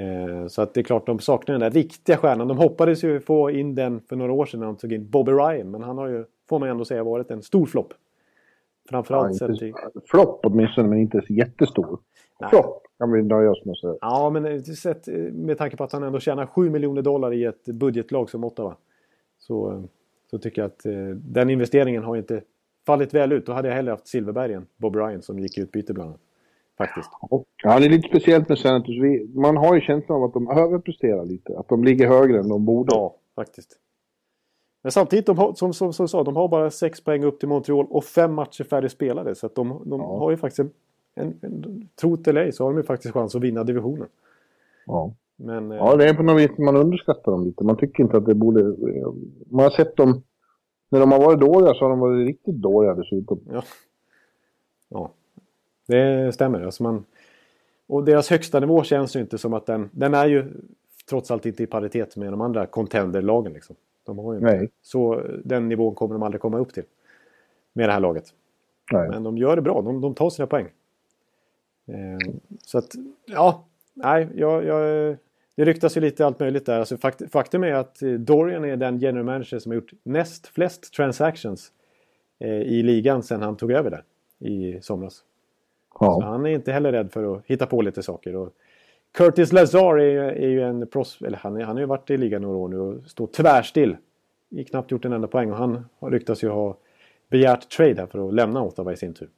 [0.00, 2.48] Eh, så att det är klart de saknar den där riktiga stjärnan.
[2.48, 5.32] De hoppades ju få in den för några år sedan när de tog in Bobby
[5.32, 5.70] Ryan.
[5.70, 7.94] Men han har ju, får man ändå säga, varit en stor flopp.
[8.88, 10.08] Framförallt ja, sett.
[10.10, 11.98] Flopp åtminstone, men inte jättestor.
[12.50, 13.76] Flopp kan vi nöja oss med.
[13.76, 13.98] Så.
[14.00, 17.32] Ja, men eh, sett, eh, med tanke på att han ändå tjänar 7 miljoner dollar
[17.32, 18.76] i ett budgetlag som Ottawa.
[19.38, 19.84] Så,
[20.30, 20.82] så tycker jag att
[21.14, 22.42] den investeringen har inte
[22.86, 23.46] fallit väl ut.
[23.46, 26.20] Då hade jag hellre haft Silverberg än Bob Ryan som gick i utbyte bland annat.
[26.78, 27.10] Faktiskt.
[27.62, 28.96] Ja, det är lite speciellt med Senators.
[29.34, 31.58] Man har ju känslan av att de överpresterar lite.
[31.58, 32.94] Att de ligger högre än de borde.
[32.94, 33.78] Ja, faktiskt.
[34.82, 37.48] Men samtidigt, de har, som, som, som sa, de har bara sex poäng upp till
[37.48, 39.34] Montreal och fem matcher färdigspelade.
[39.34, 40.18] Så att de, de ja.
[40.18, 40.70] har ju faktiskt,
[41.14, 44.08] en, en, tro det eller ej, så har de ju faktiskt chans att vinna divisionen.
[44.86, 45.14] Ja.
[45.36, 47.64] Men, ja, det är på något vis man underskattar dem lite.
[47.64, 48.62] Man tycker inte att det borde...
[49.50, 50.22] Man har sett dem...
[50.88, 53.40] När de har varit dåliga så har de varit riktigt dåliga dessutom.
[53.52, 53.62] Ja.
[54.88, 55.10] Ja.
[55.86, 56.60] Det stämmer.
[56.60, 57.04] Alltså man,
[57.86, 59.90] och deras högsta nivå känns ju inte som att den...
[59.92, 60.52] Den är ju
[61.08, 63.52] trots allt inte i paritet med de andra contenderlagen.
[63.52, 63.76] Liksom.
[64.04, 64.70] De har ju Nej.
[64.82, 66.84] Så den nivån kommer de aldrig komma upp till.
[67.72, 68.34] Med det här laget.
[68.92, 69.08] Nej.
[69.08, 69.82] Men de gör det bra.
[69.82, 70.68] De, de tar sina poäng.
[71.86, 72.94] Eh, så att,
[73.26, 73.64] ja.
[73.94, 75.16] Nej, jag, jag,
[75.54, 76.78] det ryktas ju lite allt möjligt där.
[76.78, 80.94] Alltså, fakt, faktum är att Dorian är den general manager som har gjort näst flest
[80.94, 81.72] transactions
[82.38, 84.04] eh, i ligan sedan han tog över där
[84.48, 85.24] i somras.
[86.00, 86.18] Ja.
[86.20, 88.36] Så han är inte heller rädd för att hitta på lite saker.
[88.36, 88.54] Och
[89.12, 91.22] Curtis Lazar är, är ju en pros...
[91.22, 93.96] Eller han, han har ju varit i ligan några år nu och står tvärstill.
[94.50, 96.76] I knappt gjort en enda poäng och han ryktas ju ha
[97.30, 99.28] begärt trade här för att lämna Ottawa i sin tur.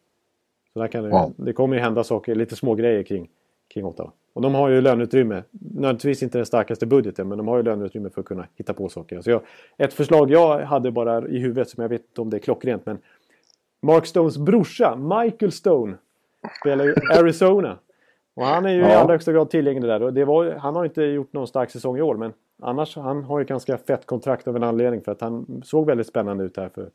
[0.73, 1.31] Så där kan det, ja.
[1.37, 3.29] det kommer ju hända saker, lite små grejer kring,
[3.69, 4.13] kring Ottawa.
[4.33, 5.43] Och de har ju löneutrymme.
[5.51, 8.89] Nödvändigtvis inte den starkaste budgeten men de har ju löneutrymme för att kunna hitta på
[8.89, 9.21] saker.
[9.21, 9.41] Så jag,
[9.77, 12.87] ett förslag jag hade bara i huvudet som jag vet inte om det är klockrent
[12.87, 12.99] men
[13.81, 15.97] Mark Stones brorsa Michael Stone
[16.61, 17.79] spelar ju Arizona.
[18.35, 18.91] Och han är ju ja.
[18.91, 20.03] i allra högsta grad tillgänglig där.
[20.03, 22.33] Och det var, han har inte gjort någon stark säsong i år men
[22.63, 26.07] annars han har ju ganska fett kontrakt av en anledning för att han såg väldigt
[26.07, 26.91] spännande ut här för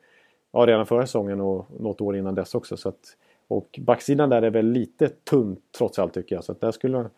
[0.52, 2.78] ja, redan förra säsongen och något år innan dess också.
[2.78, 3.18] Så att,
[3.48, 6.44] och backsidan där är väl lite tunn trots allt tycker jag.
[6.44, 7.10] Så att där skulle,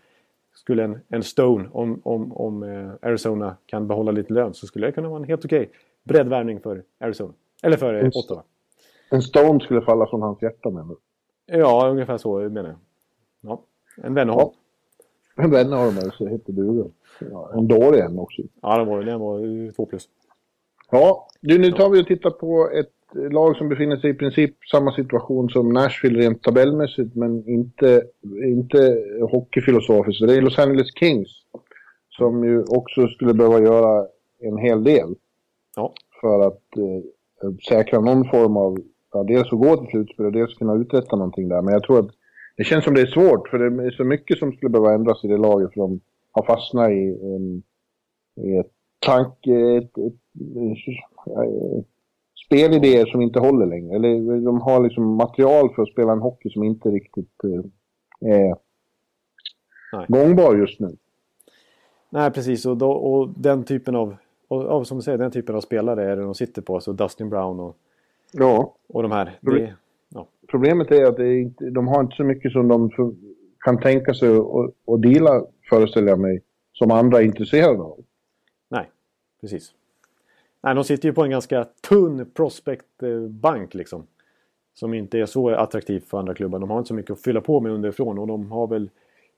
[0.55, 4.87] skulle en, en Stone, om, om, om eh, Arizona kan behålla lite lön så skulle
[4.87, 5.71] det kunna vara en helt okej
[6.03, 7.33] breddvärvning för Arizona.
[7.63, 8.43] Eller för eh, Ottawa.
[9.09, 10.97] En Stone skulle falla från hans hjärta menar du?
[11.57, 12.77] Ja, ungefär så menar jag.
[13.41, 13.61] Ja.
[14.03, 14.49] En Wennerholm.
[15.35, 15.43] Ja.
[15.43, 16.91] En Wennerholm så heter du.
[17.31, 18.41] Ja, en dålig en också.
[18.61, 20.09] Ja, den var, den var två plus.
[20.91, 22.91] Ja, du, nu tar vi och tittar på ett
[23.31, 28.03] lag som befinner sig i princip samma situation som Nashville rent tabellmässigt, men inte,
[28.45, 30.27] inte hockeyfilosofiskt.
[30.27, 31.29] Det är Los Angeles Kings
[32.09, 34.07] som ju också skulle behöva göra
[34.39, 35.15] en hel del
[35.75, 35.93] ja.
[36.21, 38.77] för att eh, säkra någon form av,
[39.13, 41.61] ja, dels att gå till slutspel och dels kunna uträtta någonting där.
[41.61, 42.11] Men jag tror att
[42.57, 45.23] det känns som det är svårt, för det är så mycket som skulle behöva ändras
[45.23, 45.99] i det laget, för de
[46.31, 47.63] har fastnat i, en,
[48.45, 49.77] i ett tanke...
[49.77, 51.85] Ett, ett, ett,
[52.51, 53.95] spelidéer som inte håller längre.
[53.95, 58.55] Eller de har liksom material för att spela en hockey som inte riktigt eh, är
[59.93, 60.05] Nej.
[60.07, 60.97] gångbar just nu.
[62.09, 62.65] Nej, precis.
[62.65, 64.15] Och, då, och den typen av,
[64.47, 66.75] och, och, som du säger, den typen av spelare är det de sitter på.
[66.75, 67.77] Alltså Dustin Brown och,
[68.31, 68.75] ja.
[68.87, 69.37] och de här.
[69.41, 69.73] Det,
[70.51, 72.91] Problemet är att är inte, de har inte så mycket som de
[73.59, 74.37] kan tänka sig
[74.87, 76.41] att deala, föreställer jag mig,
[76.73, 77.99] som andra är intresserade av.
[78.69, 78.89] Nej,
[79.41, 79.73] precis.
[80.63, 84.07] Nej, de sitter ju på en ganska tunn prospectbank liksom.
[84.73, 86.59] som inte är så attraktivt för andra klubbar.
[86.59, 88.89] De har inte så mycket att fylla på med underifrån och de har väl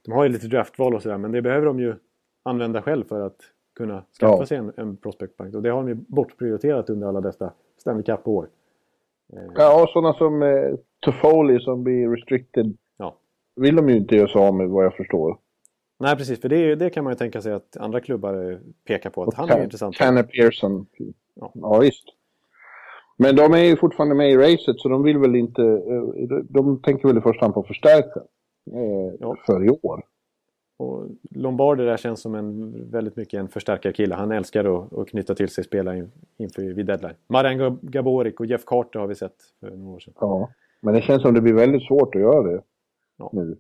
[0.05, 1.95] de har ju lite draftval och sådär men det behöver de ju
[2.43, 3.38] använda själv för att
[3.76, 4.45] kunna skaffa ja.
[4.45, 5.55] sig en, en prospectbank.
[5.55, 8.47] Och det har de ju bortprioriterat under alla dessa Stanley Cup-år.
[9.38, 9.51] Eh.
[9.55, 13.17] Ja, och sådana som eh, Toffoli som blir restricted ja.
[13.55, 15.38] vill de ju inte göra sig av med vad jag förstår.
[15.99, 16.41] Nej, precis.
[16.41, 19.34] För det, det, kan man ju tänka sig att andra klubbar pekar på att och
[19.34, 19.95] han är intressant.
[19.95, 20.86] Tanner Pearson.
[21.36, 21.51] Ja.
[21.53, 22.05] ja, visst.
[23.17, 25.61] Men de är ju fortfarande med i racet så de vill väl inte...
[25.61, 28.19] Eh, de tänker väl i första hand på att förstärka
[28.71, 29.36] eh, ja.
[29.45, 30.03] för i år.
[30.84, 34.15] Och Lombardi där känns som en väldigt mycket en förstärkarkille.
[34.15, 36.07] Han älskar att, att knyta till sig spelare
[36.38, 37.15] inför vid deadline.
[37.27, 40.13] Marian Gaborik och Jeff Carter har vi sett för några år sedan.
[40.19, 40.49] Ja,
[40.81, 42.61] men det känns som det blir väldigt svårt att göra det
[43.17, 43.29] ja.
[43.34, 43.57] nu.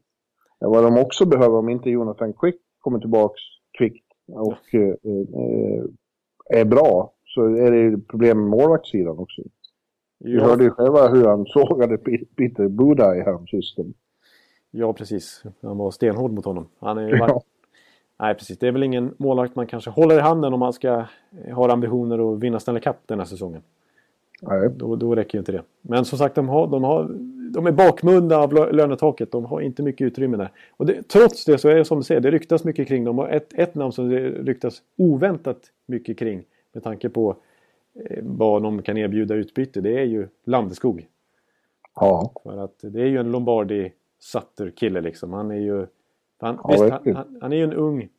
[0.59, 3.41] Vad de också behöver om inte Jonathan Quick kommer tillbaks
[3.77, 4.79] kvickt och ja.
[4.79, 5.83] eh, eh,
[6.59, 9.41] är bra så är det problem med målvaktssidan också.
[10.19, 11.97] Vi hörde ju själva hur han sågade
[12.37, 13.95] Peter Buda i häromsistens.
[14.75, 15.43] Ja, precis.
[15.61, 16.67] Han var stenhård mot honom.
[16.79, 17.41] Han är ja.
[18.19, 18.57] Nej, precis.
[18.57, 21.05] Det är väl ingen målvakt man kanske håller i handen om man ska
[21.51, 23.61] ha ambitioner att vinna Stanley Cup den här säsongen.
[24.41, 24.69] Nej.
[24.75, 25.61] Då, då räcker ju inte det.
[25.81, 27.07] Men som sagt, de, har, de, har,
[27.53, 29.31] de är bakmunda av lönetaket.
[29.31, 30.51] De har inte mycket utrymme där.
[30.77, 33.19] Och det, trots det så är det som du säger, det ryktas mycket kring dem.
[33.19, 36.43] Och ett, ett namn som det ryktas oväntat mycket kring
[36.73, 37.35] med tanke på
[38.09, 41.07] eh, vad de kan erbjuda utbyte, det är ju Landeskog.
[41.95, 42.31] Ja.
[42.43, 43.91] För att det är ju en Lombardi
[44.23, 45.33] Sutter-kille liksom.
[45.33, 45.87] Han är ju...
[46.39, 48.09] Han, ja, visst, han, han, han, är ju en ung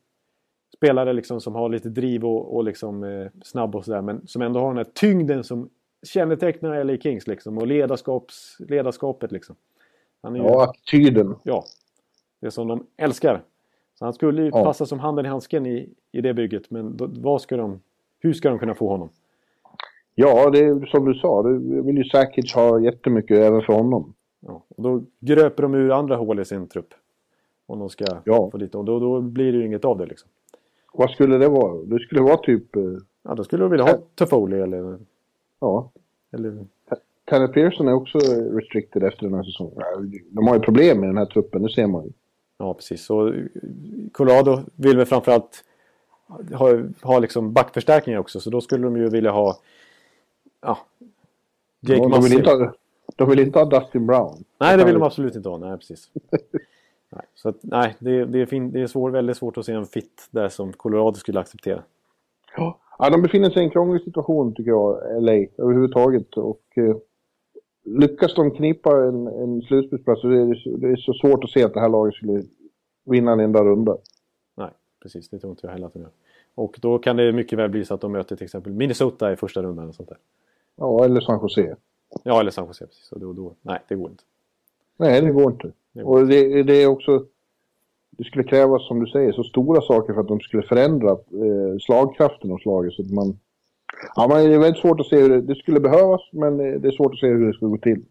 [0.77, 4.01] spelare liksom som har lite driv och, och liksom eh, snabb och sådär.
[4.01, 5.69] Men som ändå har den här tyngden som
[6.03, 7.57] kännetecknar LA Kings liksom.
[7.57, 9.55] Och ledarskaps, ledarskapet liksom.
[10.21, 11.35] Han är ju, ja, attityden.
[11.43, 11.63] Ja.
[12.41, 13.43] Det som de älskar.
[13.99, 14.63] Så han skulle ju ja.
[14.63, 16.71] passa som handen i handsken i, i det bygget.
[16.71, 17.81] Men då, vad ska de,
[18.19, 19.09] hur ska de kunna få honom?
[20.15, 21.43] Ja, det är som du sa.
[21.43, 24.14] Det vill ju säkert ha jättemycket även för honom.
[24.47, 26.93] Ja, och då gröper de ur andra hål i sin trupp.
[27.65, 28.49] Om de ska ja.
[28.51, 28.77] få lite.
[28.77, 30.29] Och då, då blir det ju inget av det liksom.
[30.93, 31.83] Vad skulle det vara?
[31.83, 32.75] Det skulle vara typ...
[32.75, 32.81] Eh...
[33.23, 34.99] Ja, då skulle de vilja ha Toffoli eller...
[35.59, 35.91] Ja.
[36.31, 36.65] Eller...
[37.25, 38.17] Tanner Pearson är också
[38.51, 39.83] restricted efter den här säsongen.
[40.29, 42.11] De har ju problem med den här truppen, det ser man ju.
[42.57, 43.09] Ja, precis.
[43.09, 43.33] Och
[44.11, 45.63] Colorado vill väl framförallt
[46.53, 48.39] ha, ha liksom backförstärkningar också.
[48.39, 49.59] Så då skulle de ju vilja ha...
[50.61, 50.77] Ja,
[51.79, 52.73] Jake ja, de, vill inte ha,
[53.15, 54.43] de vill inte ha Dustin Brown.
[54.59, 55.57] Nej, det vill de absolut inte ha.
[55.57, 56.11] Nej, precis.
[57.09, 59.73] nej, så att, nej, det, det är, fin, det är svår, väldigt svårt att se
[59.73, 61.83] en fit där som Colorado skulle acceptera.
[62.57, 62.79] Ja.
[62.99, 66.37] ja, de befinner sig i en krånglig situation tycker jag, LA, överhuvudtaget.
[66.37, 66.95] Och eh,
[67.83, 71.63] lyckas de knipa en, en slutspelsplats så är det, det är så svårt att se
[71.63, 72.43] att det här laget skulle
[73.05, 73.97] vinna en enda runda.
[74.55, 74.69] Nej,
[75.01, 75.29] precis.
[75.29, 76.11] Det tror inte jag heller att de gör.
[76.55, 79.35] Och då kan det mycket väl bli så att de möter till exempel Minnesota i
[79.35, 79.87] första rundan.
[79.87, 80.17] Och sånt där.
[80.75, 81.75] Ja, eller San Jose.
[82.23, 82.85] Ja, eller San Jose.
[82.85, 83.11] Precis.
[83.11, 84.23] Och då, då, nej, det går inte.
[84.97, 85.71] Nej, det går inte.
[85.93, 86.21] Det går.
[86.21, 87.25] Och det, det, är också...
[88.09, 91.77] Det skulle krävas, som du säger, så stora saker för att de skulle förändra eh,
[91.79, 92.93] slagkraften hos laget.
[92.93, 93.39] Så att man,
[94.15, 96.87] ja, man, det är väldigt svårt att se hur det, det skulle behövas, men det
[96.87, 98.05] är svårt att se hur det skulle gå till.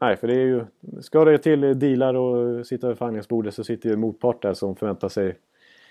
[0.00, 0.64] Nej, för det är ju...
[1.00, 5.08] Ska det till dealar och sitta vid förhandlingsbordet så sitter ju motpart där som förväntar
[5.08, 5.36] sig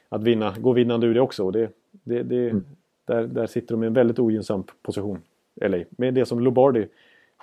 [0.10, 1.46] att vinna, gå vinnande ur det också.
[1.46, 2.66] Och det, det, det, mm.
[3.06, 5.22] där, där sitter de i en väldigt ogynnsam position.
[5.62, 5.78] LA.
[5.90, 6.88] Med det som Lobardi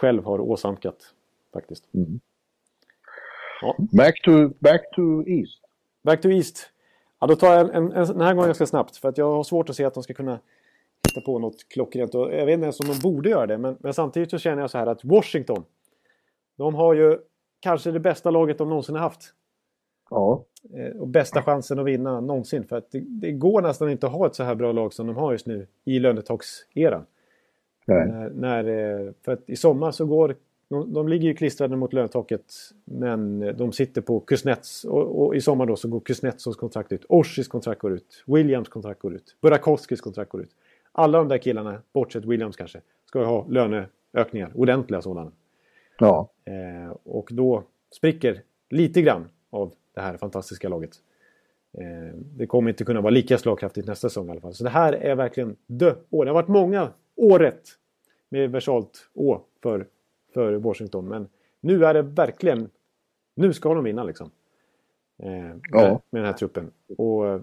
[0.01, 1.14] själv har åsamkat
[1.53, 1.94] faktiskt.
[1.94, 2.20] Mm.
[3.62, 3.76] Ja.
[3.78, 5.61] Back, to, back to East.
[6.03, 6.70] Back to East.
[7.20, 8.96] Ja, då tar jag en, en, en, den här gången ganska snabbt.
[8.96, 10.38] För att jag har svårt att se att de ska kunna
[11.09, 12.14] hitta på något klockrent.
[12.14, 13.59] Och jag vet inte ens om de borde göra det.
[13.59, 15.64] Men, men samtidigt så känner jag så här att Washington.
[16.57, 17.18] De har ju
[17.61, 19.34] kanske det bästa laget de någonsin har haft.
[20.11, 20.44] Ja.
[20.74, 22.64] Eh, och bästa chansen att vinna någonsin.
[22.64, 25.07] För att det, det, går nästan inte att ha ett så här bra lag som
[25.07, 27.07] de har just nu i lönetagseran.
[27.95, 30.36] När, när, eh, för att i sommar så går
[30.70, 32.45] de, de ligger ju klistrade mot lönetaket
[32.84, 37.05] men de sitter på Kuznets och, och, i sommar då så går Kuznetsovs kontrakt ut.
[37.09, 38.24] Oshis kontrakt går ut.
[38.26, 39.36] Williams kontrakt går ut.
[39.41, 40.51] Burakovskis kontrakt går ut.
[40.93, 44.53] Alla de där killarna, bortsett Williams kanske, ska ha löneökningar.
[44.55, 45.32] Ordentliga sådana.
[45.99, 46.28] Ja.
[46.45, 47.64] Eh, och då
[47.97, 50.91] spricker lite grann av det här fantastiska laget.
[51.72, 54.55] Eh, det kommer inte kunna vara lika slagkraftigt nästa säsong i alla fall.
[54.55, 56.24] Så det här är verkligen dö år.
[56.24, 57.62] Det har varit många året
[58.31, 59.87] med versalt Å för,
[60.35, 61.09] för Washington.
[61.09, 61.28] Men
[61.61, 62.70] nu är det verkligen...
[63.35, 64.31] Nu ska de vinna liksom.
[65.22, 66.01] Eh, med, ja.
[66.11, 66.70] med den här truppen.
[66.99, 67.41] Och eh,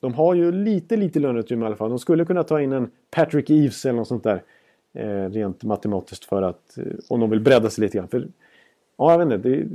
[0.00, 1.88] de har ju lite, lite löneutrymme i alla fall.
[1.88, 4.42] De skulle kunna ta in en Patrick Eves eller något sånt där.
[4.92, 6.78] Eh, rent matematiskt för att...
[6.78, 8.08] Eh, om de vill bredda sig lite grann.
[8.08, 8.28] För,
[8.96, 9.48] ja, jag vet inte.
[9.48, 9.68] Det,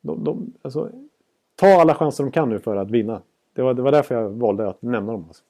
[0.00, 0.90] de, de, alltså,
[1.56, 3.22] ta alla chanser de kan nu för att vinna.
[3.52, 5.24] Det var, det var därför jag valde att nämna dem.
[5.26, 5.42] Alltså.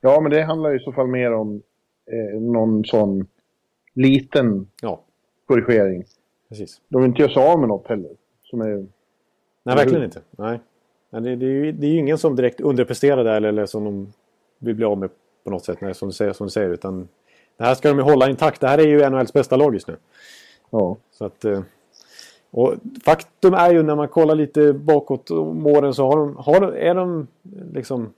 [0.00, 1.62] Ja, men det handlar i så fall mer om
[2.06, 3.26] eh, någon sån
[3.94, 5.00] liten ja.
[5.46, 6.04] korrigering.
[6.48, 6.80] precis.
[6.88, 8.10] De vill inte göra sig av med något heller.
[8.42, 8.86] Som är...
[9.62, 10.20] Nej, verkligen inte.
[10.30, 10.60] Nej.
[11.10, 13.66] Nej det, det, är ju, det är ju ingen som direkt underpresterar där eller, eller
[13.66, 14.12] som de
[14.58, 15.10] vill bli av med
[15.44, 15.80] på något sätt.
[15.80, 16.70] Nej, som, du säger, som du säger.
[16.70, 17.08] Utan
[17.56, 18.60] det här ska de ju hålla intakt.
[18.60, 19.96] Det här är ju NHLs bästa lag just nu.
[20.70, 20.96] Ja.
[21.10, 21.62] Så att, eh,
[22.50, 22.74] och
[23.04, 26.94] faktum är ju när man kollar lite bakåt om åren så har de, har, är
[26.94, 27.26] de
[27.72, 28.12] liksom...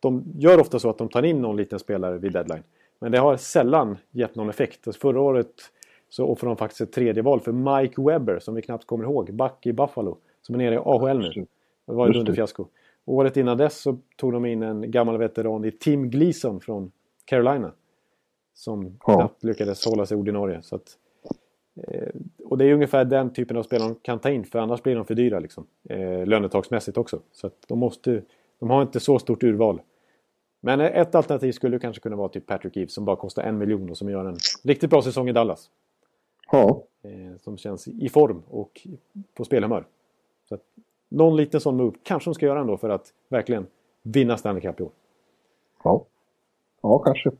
[0.00, 2.62] De gör ofta så att de tar in någon liten spelare vid deadline.
[3.02, 4.96] Men det har sällan gett någon effekt.
[4.96, 5.52] Förra året
[6.08, 9.34] så offrade de faktiskt ett tredje val för Mike Webber som vi knappt kommer ihåg.
[9.34, 10.18] Back i Buffalo.
[10.42, 11.46] Som är nere i AHL nu.
[11.86, 12.66] Det var ett underfiasko.
[13.04, 16.92] Året innan dess så tog de in en gammal veteran i Tim Gleason från
[17.24, 17.72] Carolina.
[18.54, 19.14] Som ja.
[19.14, 20.62] knappt lyckades hålla sig ordinarie.
[20.62, 20.96] Så att,
[21.88, 22.08] eh,
[22.44, 24.96] och det är ungefär den typen av spelare de kan ta in för annars blir
[24.96, 25.66] de för dyra liksom.
[25.88, 27.20] Eh, lönetagsmässigt också.
[27.32, 28.22] Så att de måste...
[28.58, 29.80] De har inte så stort urval.
[30.64, 33.90] Men ett alternativ skulle kanske kunna vara typ Patrick Eves som bara kostar en miljon
[33.90, 35.70] och som gör en riktigt bra säsong i Dallas.
[36.50, 36.82] Ja.
[37.02, 38.86] Eh, som känns i form och
[39.34, 39.84] på spelhumör.
[40.48, 40.60] Så att,
[41.08, 43.66] någon liten sån move kanske de ska göra ändå för att verkligen
[44.02, 44.90] vinna Stanley Cup i år.
[45.84, 46.04] Ja,
[46.82, 47.30] ja kanske.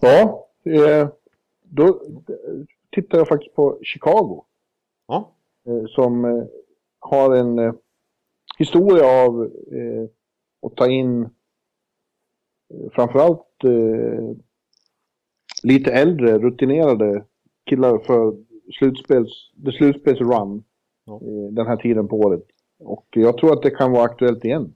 [0.00, 1.08] Ja, eh,
[1.62, 2.00] då
[2.90, 4.44] tittar jag faktiskt på Chicago.
[5.06, 5.30] Ja.
[5.66, 6.46] Eh, som
[6.98, 7.78] har en
[8.58, 9.50] historia av
[10.62, 11.28] att ta in
[12.70, 13.46] eh, framförallt
[15.62, 17.24] lite äldre, rutinerade
[17.66, 18.36] killar för
[18.78, 20.62] slutspels, the slutspelsrun
[21.04, 21.20] ja.
[21.50, 22.44] den här tiden på året.
[22.78, 24.74] Och jag tror att det kan vara aktuellt igen.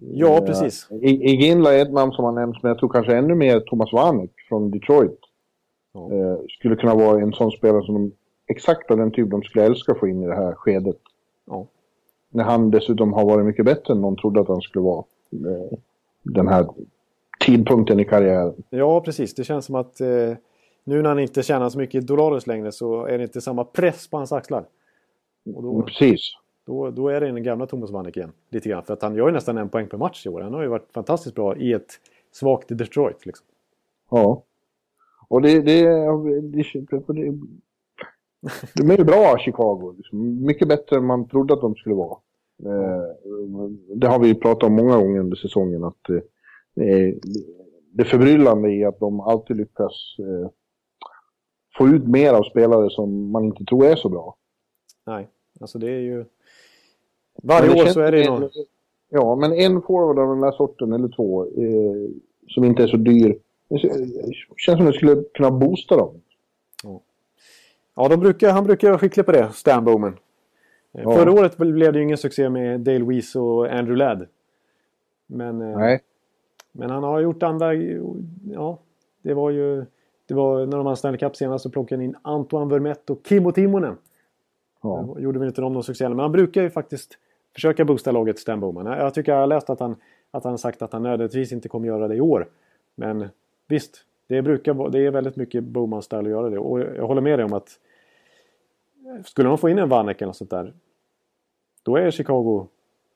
[0.00, 0.88] Ja, precis.
[1.02, 3.92] I, Ginla är ett namn som har nämnts, men jag tror kanske ännu mer Thomas
[3.92, 5.20] Vanek från Detroit.
[5.92, 6.12] Ja.
[6.12, 8.12] Eh, skulle kunna vara en sån spelare som de,
[8.46, 11.00] exakt av den typ de skulle älska att få in i det här skedet.
[11.46, 11.66] Ja.
[12.30, 15.04] När han dessutom har varit mycket bättre än någon trodde att han skulle vara.
[16.24, 16.66] Den här
[17.40, 18.54] tidpunkten i karriären.
[18.70, 19.34] Ja, precis.
[19.34, 20.32] Det känns som att eh,
[20.84, 23.64] nu när han inte tjänar så mycket i Dolores längre så är det inte samma
[23.64, 24.64] press på hans axlar.
[25.44, 26.20] Då, precis.
[26.66, 28.32] Då, då är det den gamla Thomas Vanek igen.
[28.50, 28.84] Lite grann.
[28.84, 30.40] För att han gör ju nästan en poäng per match i år.
[30.40, 32.00] Han har ju varit fantastiskt bra i ett
[32.32, 33.26] svagt Detroit.
[33.26, 33.46] Liksom.
[34.10, 34.42] Ja.
[35.28, 35.82] Och det, det,
[36.40, 36.70] det,
[37.06, 37.38] det,
[38.74, 39.94] de är ju bra Chicago.
[39.96, 40.44] Liksom.
[40.44, 42.18] Mycket bättre än man trodde att de skulle vara.
[42.62, 43.02] Eh,
[43.94, 45.84] det har vi pratat om många gånger under säsongen.
[45.84, 47.14] Att eh,
[47.92, 50.50] det förbryllande i att de alltid lyckas eh,
[51.78, 54.36] få ut mer av spelare som man inte tror är så bra.
[55.06, 55.28] Nej,
[55.60, 56.24] alltså det är ju...
[57.42, 58.50] Varje år så är det ju någon...
[59.08, 62.10] Ja, men en forward av den här sorten, eller två, eh,
[62.48, 63.38] som inte är så dyr.
[63.68, 63.78] Det
[64.56, 66.20] känns som att det skulle kunna boosta dem.
[66.82, 67.00] Ja,
[67.96, 70.16] ja de brukar, han brukar vara skicklig på det, Stan Bowman.
[70.96, 71.12] Ja.
[71.12, 74.26] Förra året blev det ju ingen succé med Dale Weiss och Andrew Ladd.
[75.26, 76.00] Men, eh, Nej.
[76.72, 77.74] men han har gjort andra...
[78.44, 78.78] Ja,
[79.22, 79.84] det var ju...
[80.26, 83.20] Det var när de vann Stanley Cup senast så plockade han in Antoine Vermette och
[83.28, 83.96] Kimmo Timonen.
[84.82, 85.16] Ja.
[85.18, 87.18] Gjorde väl inte de någon succé men han brukar ju faktiskt
[87.54, 88.86] försöka boosta laget Stan Bowman.
[88.86, 89.96] Jag tycker jag har läst att han,
[90.30, 92.48] att han sagt att han nödvändigtvis inte kommer göra det i år.
[92.94, 93.28] Men
[93.68, 96.58] visst, det, brukar, det är väldigt mycket Bowman-stil att göra det.
[96.58, 97.78] Och jag håller med dig om att
[99.24, 100.72] skulle de få in en Vanek eller något sånt där.
[101.84, 102.66] Då är Chicago,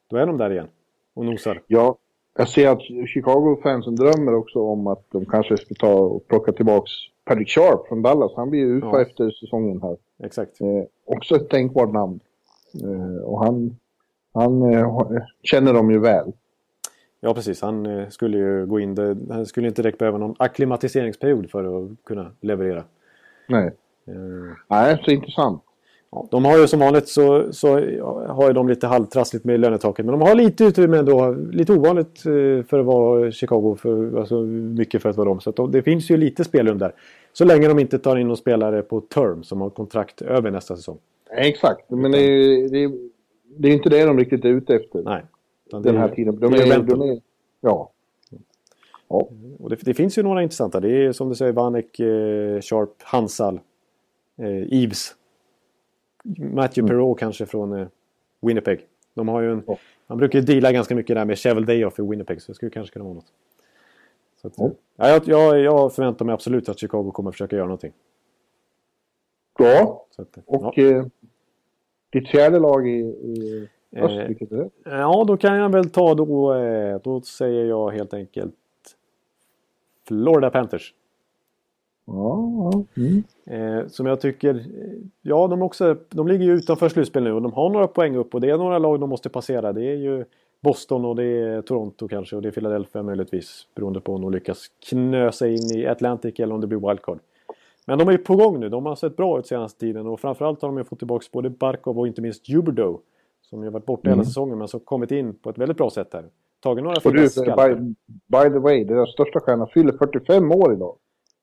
[0.08, 0.68] då är de där igen
[1.14, 1.62] och nosar.
[1.66, 1.96] Ja,
[2.36, 6.90] jag ser att Chicago-fansen drömmer också om att de kanske ska ta och plocka tillbaks
[7.24, 8.32] Patrick Sharp från Dallas.
[8.36, 9.02] Han blir ju UFA ja.
[9.02, 9.96] efter säsongen här.
[10.22, 10.60] Exakt.
[10.60, 12.20] Eh, också ett tänkbart namn.
[12.82, 13.76] Eh, och han,
[14.34, 15.12] han eh,
[15.42, 16.32] känner dem ju väl.
[17.20, 18.94] Ja precis, han eh, skulle ju gå in.
[18.94, 22.84] Det, han skulle inte direkt behöva någon akklimatiseringsperiod för att kunna leverera.
[23.48, 23.66] Nej.
[24.06, 24.14] Eh.
[24.68, 25.62] Nej, så intressant.
[26.10, 27.68] Ja, de har ju som vanligt så, så
[28.28, 30.06] har ju de lite halvtrassligt med lönetaket.
[30.06, 31.36] Men de har lite utrymme ändå.
[31.52, 33.76] Lite ovanligt eh, för att vara Chicago.
[33.78, 35.40] För, alltså mycket för att vara dem.
[35.40, 36.92] Så de, det finns ju lite spelrum där.
[37.32, 40.76] Så länge de inte tar in någon spelare på term som har kontrakt över nästa
[40.76, 40.98] säsong.
[41.30, 42.92] Exakt, men det är, det är,
[43.56, 45.02] det är inte det de riktigt är ute efter.
[45.02, 45.22] Nej.
[45.70, 46.40] Den här tiden.
[46.40, 47.20] De är, de är,
[47.60, 47.90] ja.
[49.08, 49.28] ja.
[49.58, 50.80] Och det, det, finns ju några intressanta.
[50.80, 53.60] Det är som du säger Vanek, eh, Sharp, Hansal,
[54.38, 55.14] eh, Eves.
[56.24, 56.88] Matthew mm.
[56.88, 57.88] Perrault kanske från eh,
[58.40, 58.86] Winnipeg.
[59.14, 59.78] De har ju en, oh.
[60.06, 62.42] Man brukar ju deala ganska mycket där med Chevel Dayoff i Winnipeg.
[62.42, 63.32] Så det skulle kanske kunna vara något.
[64.42, 64.72] Att, oh.
[64.96, 67.92] ja, jag, jag, förväntar mig absolut att Chicago kommer försöka göra någonting.
[69.58, 70.06] Bra.
[70.18, 70.82] Att, och ja.
[70.82, 71.06] eh,
[72.10, 74.70] ditt fjärde lag i, i öst, eh, vilket är det?
[74.84, 78.54] Ja, då kan jag väl ta då, eh, då säger jag helt enkelt
[80.08, 80.94] Florida Panthers.
[82.04, 83.22] Ja, mm.
[83.50, 84.64] Eh, som jag tycker,
[85.22, 88.34] ja de, också, de ligger ju utanför slutspel nu och de har några poäng upp
[88.34, 89.72] och det är några lag de måste passera.
[89.72, 90.24] Det är ju
[90.60, 94.32] Boston och det är Toronto kanske och det är Philadelphia möjligtvis beroende på om de
[94.32, 97.18] lyckas knösa in i Atlantic eller om det blir wildcard.
[97.86, 98.68] Men de är ju på gång nu.
[98.68, 101.50] De har sett bra ut senaste tiden och framförallt har de ju fått tillbaka både
[101.50, 103.00] Barkov och inte minst Huberdo.
[103.40, 104.18] Som ju varit borta mm.
[104.18, 106.24] hela säsongen men som kommit in på ett väldigt bra sätt här.
[106.60, 107.94] Tagit några fina by,
[108.26, 110.96] by the way, deras största stjärna fyller 45 år idag.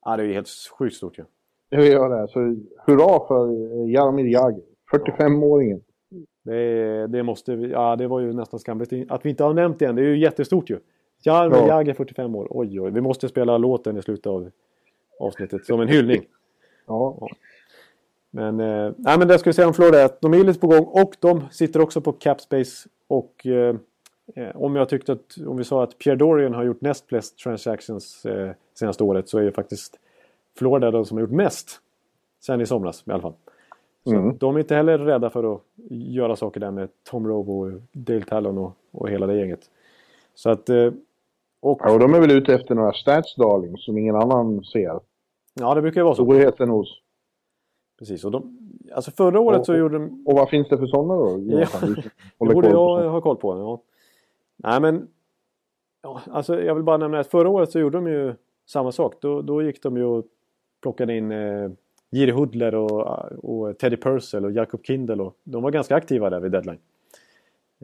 [0.06, 0.50] Ja, det är ju helt
[0.80, 1.24] sjukt stort ju.
[1.24, 1.28] Ja.
[1.70, 2.28] Det gör det.
[2.28, 2.40] Så
[2.86, 3.48] hurra för
[3.88, 4.62] Jaromir Jagr.
[4.92, 5.82] 45-åringen.
[6.44, 9.80] Det, det måste vi, ja det var ju nästan skamligt att vi inte har nämnt
[9.80, 9.96] det än.
[9.96, 10.80] Det är ju jättestort ju.
[11.24, 11.68] Jaromir ja.
[11.68, 12.48] Jagr 45 år.
[12.50, 12.92] Oj, oj.
[12.92, 14.52] Vi måste spela låten i slutet av
[15.20, 16.26] avsnittet som en hyllning.
[16.88, 17.18] Ja.
[17.22, 17.28] ja.
[18.32, 20.68] Men, eh, nej, men det ska vi säga om Florida att de är lite på
[20.68, 22.90] gång och de sitter också på Capspace.
[23.08, 23.76] Och eh,
[24.36, 27.38] eh, om jag tyckte att, om vi sa att Pierre Dorian har gjort näst flest
[27.38, 30.00] transactions eh, senaste året så är ju faktiskt
[30.58, 31.82] Florida de som har gjort mest.
[32.40, 33.34] Sen i somras i alla fall.
[34.04, 34.38] Så mm.
[34.38, 38.58] de är inte heller rädda för att göra saker där med Tom Robo, Dale Talon
[38.58, 39.70] och, och hela det gänget.
[40.36, 40.70] Så att...
[40.70, 40.92] Eh,
[41.60, 45.00] och, ja, och de är väl ute efter några stats darling som ingen annan ser.
[45.54, 46.24] Ja, det brukar ju vara så.
[46.24, 47.02] Storheten hos.
[48.00, 48.58] Precis, och de,
[48.96, 50.24] alltså förra året och, så gjorde de...
[50.28, 51.40] Och vad finns det för sådana då?
[51.48, 51.68] Ja,
[52.48, 53.58] det borde jag ha koll på.
[53.58, 53.82] Ja.
[54.56, 55.08] Nej men...
[56.02, 58.34] Ja, alltså jag vill bara nämna att förra året så gjorde de ju
[58.66, 59.16] samma sak.
[59.22, 60.26] Då, då gick de ju och
[60.86, 61.72] plockade in eh,
[62.10, 65.24] Jiri Hudler och, och Teddy Purcell och Jakob Kindle.
[65.24, 66.80] Och, de var ganska aktiva där vid deadline.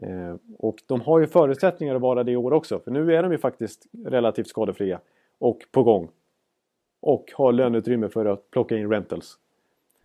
[0.02, 2.78] Eh, och de har ju förutsättningar att vara det i år också.
[2.78, 5.00] För nu är de ju faktiskt relativt skadefria.
[5.38, 6.08] Och på gång.
[7.00, 9.38] Och har löneutrymme för att plocka in rentals.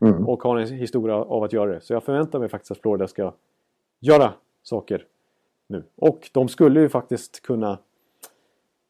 [0.02, 0.28] Mm.
[0.28, 1.82] Och har en historia av att göra det.
[1.82, 3.34] Så jag förväntar mig faktiskt att Florida ska
[4.00, 4.34] göra
[4.64, 5.06] saker
[5.68, 5.84] nu.
[5.95, 7.78] Och de skulle ju faktiskt kunna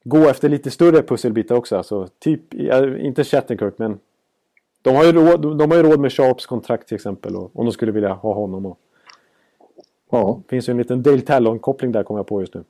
[0.08, 1.78] gå efter lite större pusselbitar också.
[1.78, 2.54] Alltså typ,
[3.00, 4.00] inte Shattenkirk men
[4.82, 7.36] de har ju råd, de har ju råd med Sharps kontrakt till exempel.
[7.36, 8.66] Och, om de skulle vilja ha honom.
[8.66, 8.80] Och,
[10.10, 10.42] ja.
[10.46, 12.64] Det finns ju en liten Dale Talon-koppling där kommer jag på just nu.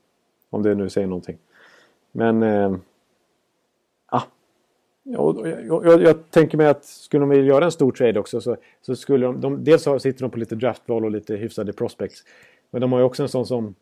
[0.50, 1.38] Om det nu säger någonting.
[2.12, 2.44] Men...
[2.44, 2.76] Eh,
[4.06, 4.24] ah,
[5.04, 8.58] jag, jag, jag, tänker mig att skulle de vilja göra en stor trade också så,
[8.82, 9.64] så skulle de, de...
[9.64, 12.24] Dels sitter de på lite draftval och lite hyfsade prospects.
[12.72, 13.76] Men de har ju också en sån som...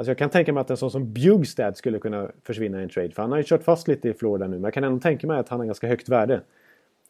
[0.00, 2.88] Alltså jag kan tänka mig att en sån som Bjugstad skulle kunna försvinna i en
[2.88, 3.10] trade.
[3.10, 4.56] För han har ju kört fast lite i Florida nu.
[4.56, 6.40] Men jag kan ändå tänka mig att han har ganska högt värde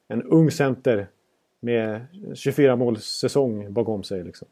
[0.08, 1.06] en ung center
[1.60, 2.00] med
[2.34, 4.24] 24 måls säsong bakom sig.
[4.24, 4.48] Liksom.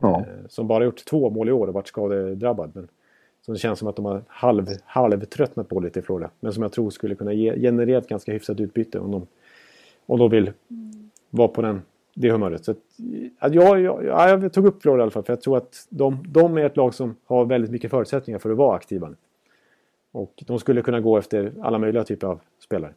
[0.00, 0.20] Ja.
[0.20, 2.70] Eh, som bara gjort två mål i år och varit skadedrabbad.
[2.74, 2.88] Men
[3.42, 6.30] som det känns som att de har halv, halvtröttnat på lite i Florida.
[6.40, 9.26] Men som jag tror skulle kunna ge, generera ett ganska hyfsat utbyte om de,
[10.06, 10.52] om de vill
[11.30, 11.82] vara på den,
[12.14, 12.64] det humöret.
[12.64, 12.78] Så att,
[13.38, 16.24] att jag, jag, jag, tog upp Florida i alla fall för jag tror att de,
[16.28, 19.14] de är ett lag som har väldigt mycket förutsättningar för att vara aktiva.
[20.12, 22.94] Och de skulle kunna gå efter alla möjliga typer av spelare.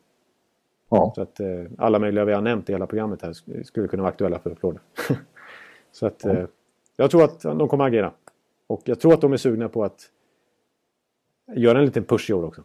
[0.89, 1.11] Ja.
[1.15, 1.47] Så att eh,
[1.77, 4.81] alla möjliga vi har nämnt i hela programmet här skulle kunna vara aktuella för Florida.
[5.91, 6.45] så att eh,
[6.95, 8.11] jag tror att de kommer att agera.
[8.67, 10.11] Och jag tror att de är sugna på att
[11.55, 12.63] göra en liten push i år också.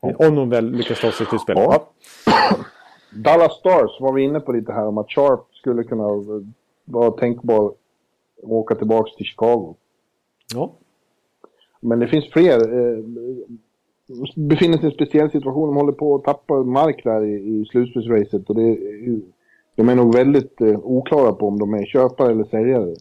[0.00, 0.14] Ja.
[0.28, 1.56] Om de väl lyckas ta sig till slutspel.
[1.56, 1.90] Ja.
[3.14, 6.08] Dallas Stars var vi inne på lite här om att Sharp skulle kunna
[6.84, 7.72] vara tänkbar
[8.42, 9.74] åka tillbaka till Chicago.
[10.54, 10.72] Ja.
[11.80, 12.58] Men det finns fler.
[12.78, 13.04] Eh,
[14.36, 15.68] befinner sig i en speciell situation.
[15.68, 18.50] De håller på att tappa mark där i, i slutspelsracet.
[18.50, 18.78] Och det,
[19.74, 22.94] de är nog väldigt eh, oklara på om de är köpare eller säljare.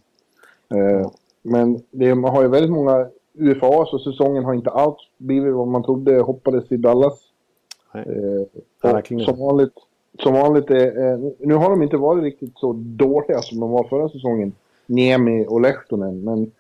[0.76, 5.54] Eh, men det, man har ju väldigt många UFA så säsongen har inte alls blivit
[5.54, 7.20] vad man trodde hoppades i Dallas.
[7.94, 9.74] Eh, som vanligt,
[10.20, 14.10] som vanligt eh, nu har de inte varit riktigt så dåliga som de var förra
[14.10, 14.54] säsongen.
[14.86, 16.24] Niemi och Lehtonen.
[16.24, 16.52] Men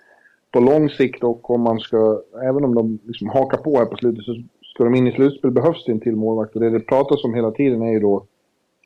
[0.52, 3.97] på lång sikt och om man ska, även om de liksom hakar på här på
[3.97, 6.56] slutet så ska de in i slutspel behövs det en till målvakt.
[6.56, 8.26] Och det det pratas om hela tiden är ju då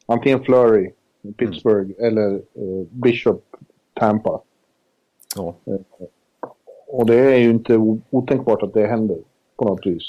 [0.06, 0.92] antingen Flurry,
[1.38, 2.08] Pittsburgh, mm.
[2.08, 3.44] eller eh, Bishop,
[3.94, 4.42] Tampa.
[5.36, 5.56] Ja.
[5.66, 6.08] Eh,
[6.88, 9.18] och det är ju inte otänkbart att det händer
[9.58, 10.04] på något vis.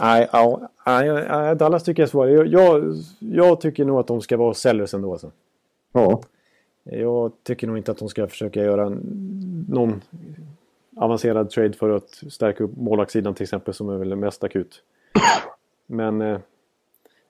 [0.00, 2.28] Nej, ja, nej, Dallas tycker jag är svårt.
[2.28, 5.12] Jag, jag, jag, tycker nog att de ska vara sellers ändå.
[5.12, 5.30] Alltså.
[5.92, 6.22] Ja.
[6.84, 8.88] Jag tycker nog inte att de ska försöka göra
[9.68, 10.02] någon
[10.96, 14.82] avancerad trade för att stärka upp målvaktssidan till exempel som är väl mest akut.
[15.86, 16.38] Men eh,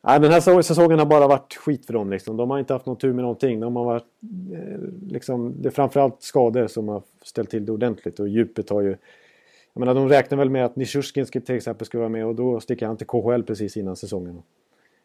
[0.02, 2.10] den här säsongen har bara varit skit för dem.
[2.10, 2.36] Liksom.
[2.36, 3.60] De har inte haft någon tur med någonting.
[3.60, 4.06] De har varit,
[4.52, 8.80] eh, liksom, det är framförallt skador som har ställt till det ordentligt och djupet har
[8.80, 8.96] ju...
[9.74, 12.60] Jag menar, de räknar väl med att Nishushkin till exempel ska vara med och då
[12.60, 14.42] sticker han till KHL precis innan säsongen.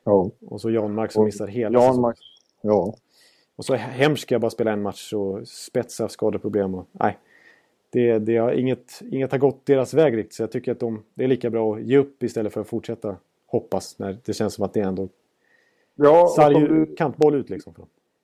[0.04, 0.32] Ja.
[0.48, 2.16] Och så Jan Mark som missar hela Jan säsongen.
[2.62, 2.94] ja.
[3.56, 6.76] Och så hemskt ska jag bara spela en match och spetsa skadeproblem.
[6.76, 7.18] Och, nej,
[7.90, 10.34] det, det har inget, inget har gått deras väg riktigt.
[10.34, 12.68] Så jag tycker att de, det är lika bra att ge upp istället för att
[12.68, 13.16] fortsätta
[13.48, 14.00] hoppas.
[14.00, 15.10] När det känns som att det ändå
[15.96, 17.74] ja, sarg du, kantboll ut liksom.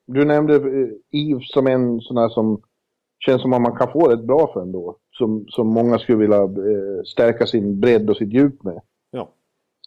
[0.06, 2.62] Du nämnde Eve eh, som en sån här som
[3.20, 4.98] känns som att man kan få rätt bra för ändå.
[5.18, 8.82] Som, som många skulle vilja eh, stärka sin bredd och sitt djup med.
[9.11, 9.30] Ja.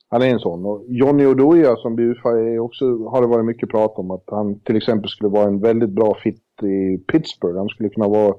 [0.09, 0.67] Han är en sån.
[0.67, 4.61] Och Johnny Oduya som Bufa är också, har det varit mycket prat om att han
[4.61, 7.59] till exempel skulle vara en väldigt bra fit i Pittsburgh.
[7.59, 8.35] Han skulle kunna vara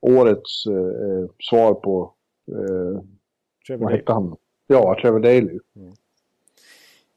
[0.00, 2.12] årets eh, svar på...
[2.48, 3.02] Eh,
[3.66, 4.36] Trevor vad hette han?
[4.66, 5.58] Ja, Trevor Daley.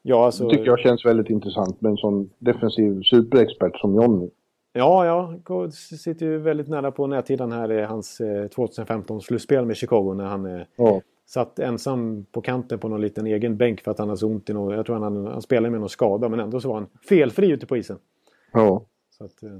[0.02, 4.30] Ja, alltså, Det tycker jag känns väldigt intressant med en sån defensiv superexpert som Johnny.
[4.78, 9.76] Ja, ja, Go- sitter ju väldigt nära på näthinnan här i hans eh, 2015-slutspel med
[9.76, 13.90] Chicago när han eh, Ja, satt ensam på kanten på någon liten egen bänk för
[13.90, 16.28] att han hade så ont i någon, Jag tror han, han spelade med någon skada
[16.28, 17.98] men ändå så var han felfri ute på isen.
[18.52, 18.84] ja.
[19.10, 19.50] Så att, eh,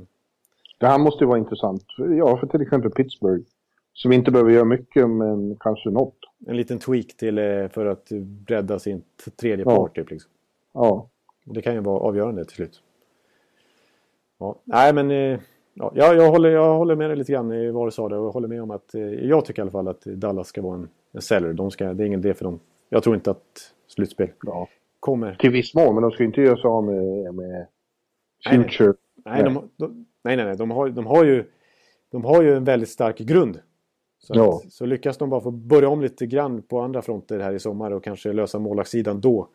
[0.79, 1.85] Det här måste ju vara intressant.
[2.19, 3.45] Ja, för till exempel Pittsburgh.
[3.93, 6.15] Som inte behöver göra mycket, men kanske något.
[6.47, 8.09] en liten tweak till eh, för att
[8.47, 9.03] bredda sin
[9.41, 9.77] tredje Ja.
[9.77, 9.95] part.
[9.95, 10.31] Typ, liksom.
[10.75, 11.09] Ja,
[11.45, 12.83] Det kan ju vara avgörande till slut.
[14.39, 15.41] Ja, nej men eh,
[15.75, 18.27] ja, jag, håller, jag håller med dig lite grann i vad du sa där och
[18.27, 20.75] jag håller med om att eh, jag tycker i alla fall att Dallas ska vara
[20.75, 21.53] en, en seller.
[21.53, 22.61] De ska, det är ingen idé för dem.
[22.89, 24.69] Jag tror inte att slutspel ja.
[25.01, 25.35] kommer.
[25.35, 27.67] Till viss mån, men de ska inte göra sig av med, med
[28.47, 28.69] Nej, nej.
[28.69, 28.95] Future.
[29.25, 30.57] Nej, de, de, nej, nej, nej.
[30.57, 31.45] De har, de, har ju,
[32.11, 33.59] de har ju en väldigt stark grund.
[34.19, 34.61] Så, Ja.
[34.65, 37.59] att, så lyckas de bara få börja om lite grann på andra fronter här i
[37.59, 39.49] sommar och kanske lösa målvaktssidan då.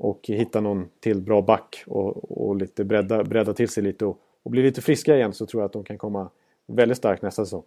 [0.00, 4.18] Och hitta någon till bra back och, och lite bredda, bredda till sig lite och,
[4.42, 6.28] och bli lite friska igen så tror jag att de kan komma
[6.66, 7.62] väldigt starkt nästa säsong.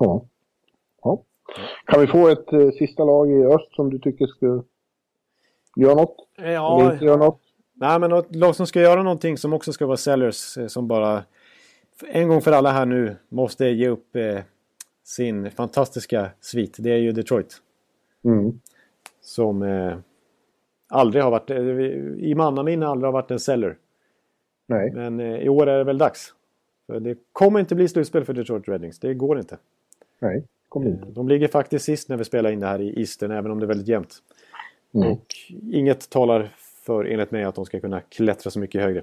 [0.00, 0.24] Ja.
[1.02, 1.22] ja.
[1.86, 4.62] Kan vi få ett eh, sista lag i öst som du tycker ska
[5.76, 6.16] göra något?
[6.38, 7.40] Eller inte göra något?
[7.72, 10.88] Nej, men ett lag som ska göra någonting som också ska vara sellers eh, som
[10.88, 11.24] bara
[12.06, 14.38] en gång för alla här nu måste ge upp eh,
[15.04, 16.76] sin fantastiska svit.
[16.78, 17.56] Det är ju Detroit.
[18.24, 18.60] Mm.
[19.20, 19.96] Som eh,
[20.94, 21.58] aldrig har varit, eh,
[22.24, 23.76] i mannaminne aldrig har varit en seller.
[24.66, 24.90] Nej.
[24.92, 26.34] Men eh, i år är det väl dags.
[27.00, 28.98] Det kommer inte bli slutspel för Detroit Red Wings.
[28.98, 29.58] Det går inte.
[30.18, 30.44] Nej.
[30.68, 31.04] Kom Eh, inte.
[31.10, 33.64] De ligger faktiskt sist när vi spelar in det här i Eastern, även om det
[33.66, 34.14] är väldigt jämnt.
[34.94, 35.12] Mm.
[35.12, 35.26] Och
[35.72, 36.54] inget talar
[36.86, 39.02] för, enligt mig, att de ska kunna klättra så mycket högre.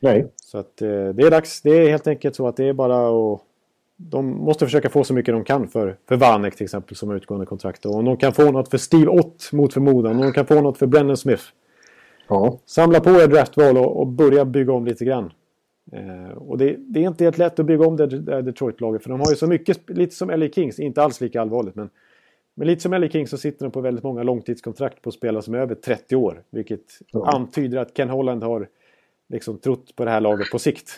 [0.00, 0.26] Nej.
[0.36, 0.86] Så att det
[1.26, 1.62] är dags.
[1.62, 3.40] Det är helt enkelt så att det är bara att...
[3.96, 7.16] De måste försöka få så mycket de kan för, för Vanek till exempel som har
[7.16, 7.86] utgående kontrakt.
[7.86, 10.16] Och om de kan få något för Steve Ott mot förmodan.
[10.16, 11.42] Om de kan få något för Brennan Smith.
[12.28, 12.58] Ja.
[12.66, 15.32] Samla på er draftval och, och börja bygga om lite grann.
[15.92, 19.02] Eh, och det, det är inte helt lätt att bygga om det, det Detroit-laget.
[19.02, 21.74] För de har ju så mycket, lite som LA Kings, inte alls lika allvarligt.
[21.74, 21.90] Men,
[22.54, 25.54] men lite som LA Kings så sitter de på väldigt många långtidskontrakt på spelare som
[25.54, 26.42] är över 30 år.
[26.50, 26.80] Vilket
[27.12, 27.26] Ja.
[27.34, 28.68] antyder att Ken Holland har
[29.28, 30.90] liksom trott på det här laget på sikt.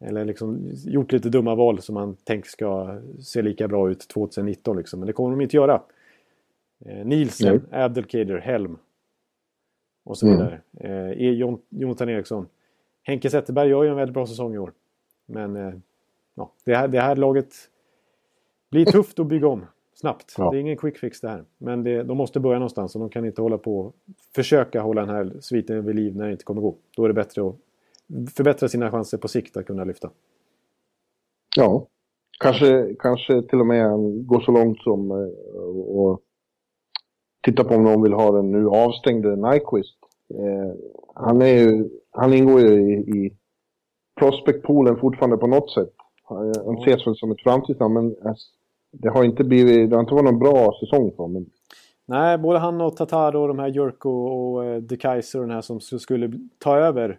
[0.00, 4.76] Eller liksom gjort lite dumma val som man tänker ska se lika bra ut 2019.
[4.76, 5.00] Liksom.
[5.00, 5.82] Men det kommer de inte göra.
[6.84, 8.78] Eh, Nielsen, Abdelkader, Helm.
[10.04, 10.38] Och så Mm.
[10.38, 10.60] vidare.
[10.80, 12.46] Eh, E- Jon, Jonathan Eriksson.
[13.02, 14.72] Henke Zetterberg gör ju en väldigt bra säsong i år.
[15.26, 15.74] Men eh,
[16.34, 17.54] ja, det, här, det här laget
[18.70, 20.34] blir tufft att bygga om snabbt.
[20.38, 20.50] Ja.
[20.50, 21.44] Det är ingen quick fix det här.
[21.58, 23.94] Men det, de måste börja någonstans och de kan inte hålla på och
[24.34, 26.74] försöka hålla den här sviten vid liv när det inte kommer gå.
[26.96, 27.56] Då är det bättre att
[28.36, 30.10] förbättra sina chanser på sikt att kunna lyfta.
[31.56, 31.86] Ja.
[32.40, 33.90] Kanske, kanske till och med
[34.26, 35.58] gå så långt som eh,
[35.96, 36.20] och
[37.42, 39.98] titta på om någon vill ha den nu avstängde Nyquist.
[40.34, 40.74] Eh,
[41.14, 43.36] han, är ju, han ingår ju i, i
[44.20, 45.92] prospectpoolen fortfarande på något sätt.
[46.64, 48.16] Han ses väl som ett framtidsnamn men
[48.92, 51.46] det har inte blivit, det har inte varit någon bra säsong för honom.
[52.06, 55.54] Nej, både han och Tataro och de här Jurko och eh, De Kaiser och den
[55.54, 57.18] här som skulle ta över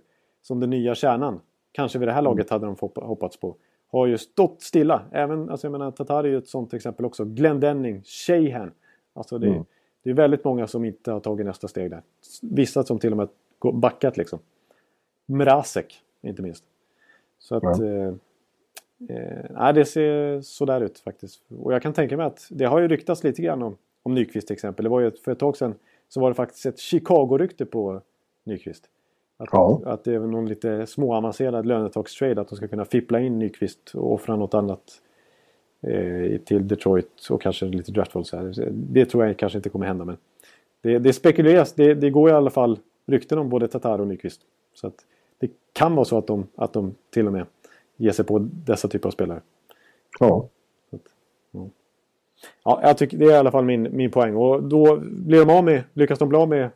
[0.50, 1.40] som den nya kärnan.
[1.72, 3.56] Kanske vid det här laget hade de hoppa- hoppats på.
[3.91, 5.02] Har ju stått stilla.
[5.11, 7.26] Även, alltså jag menar, Tataro är ju ett sånt exempel också.
[7.26, 8.72] Glenn Denning, Shahan.
[9.14, 9.65] Alltså det, Mm.
[10.03, 12.02] det är väldigt många som inte har tagit nästa steg där.
[12.41, 13.28] Vissa som till och med
[13.74, 14.40] backat liksom.
[15.26, 16.64] Mrazek, inte minst.
[17.40, 17.80] Så att...
[17.80, 17.86] Ja.
[19.10, 21.41] Eh, nej, det ser sådär ut faktiskt.
[21.60, 24.48] Och jag kan tänka mig att det har ju ryktats lite grann om, om Nyqvist
[24.48, 24.84] till exempel.
[24.84, 25.76] Det var ju för ett tag sedan
[26.10, 28.02] så var det faktiskt ett Chicago-rykte på
[28.44, 28.90] Nyqvist.
[29.41, 29.82] Att, Ja.
[29.86, 32.41] att det är någon lite småavancerad lönetagstrade.
[32.41, 35.02] Att de ska kunna fippla in Nyqvist och offra något annat
[35.82, 38.26] eh, till Detroit och kanske lite draftval.
[38.26, 38.70] Så här.
[38.72, 40.06] Det tror jag kanske inte kommer hända.
[40.06, 40.18] Men
[40.82, 41.74] det, det spekuleras.
[41.74, 44.41] Det, det går i alla fall rykten om både Tatar och Nyqvist.
[44.74, 45.06] Så att
[45.40, 47.45] det kan vara så att de, att de till och med
[47.98, 49.41] ger sig på dessa typer av spelare.
[50.20, 50.48] Ja.
[52.64, 54.36] Ja, jag tycker det är i alla fall min, min poäng.
[54.36, 56.70] Och då blir de av med, lyckas de bli av med,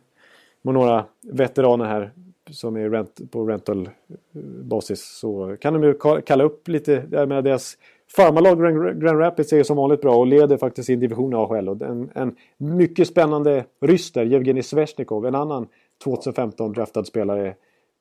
[0.62, 2.10] med några veteraner här
[2.50, 7.06] som är rent, på rental-basis så kan de ju ka- kalla upp lite.
[7.10, 7.78] Jag menar deras
[8.16, 11.68] farmarlag Grand, Grand Rapids är ju som vanligt bra och leder faktiskt sin division AHL.
[11.68, 15.66] Och en, en mycket spännande ryss där, Evgenij Svesjnikov, en annan
[16.04, 17.54] 2015 draftad spelare.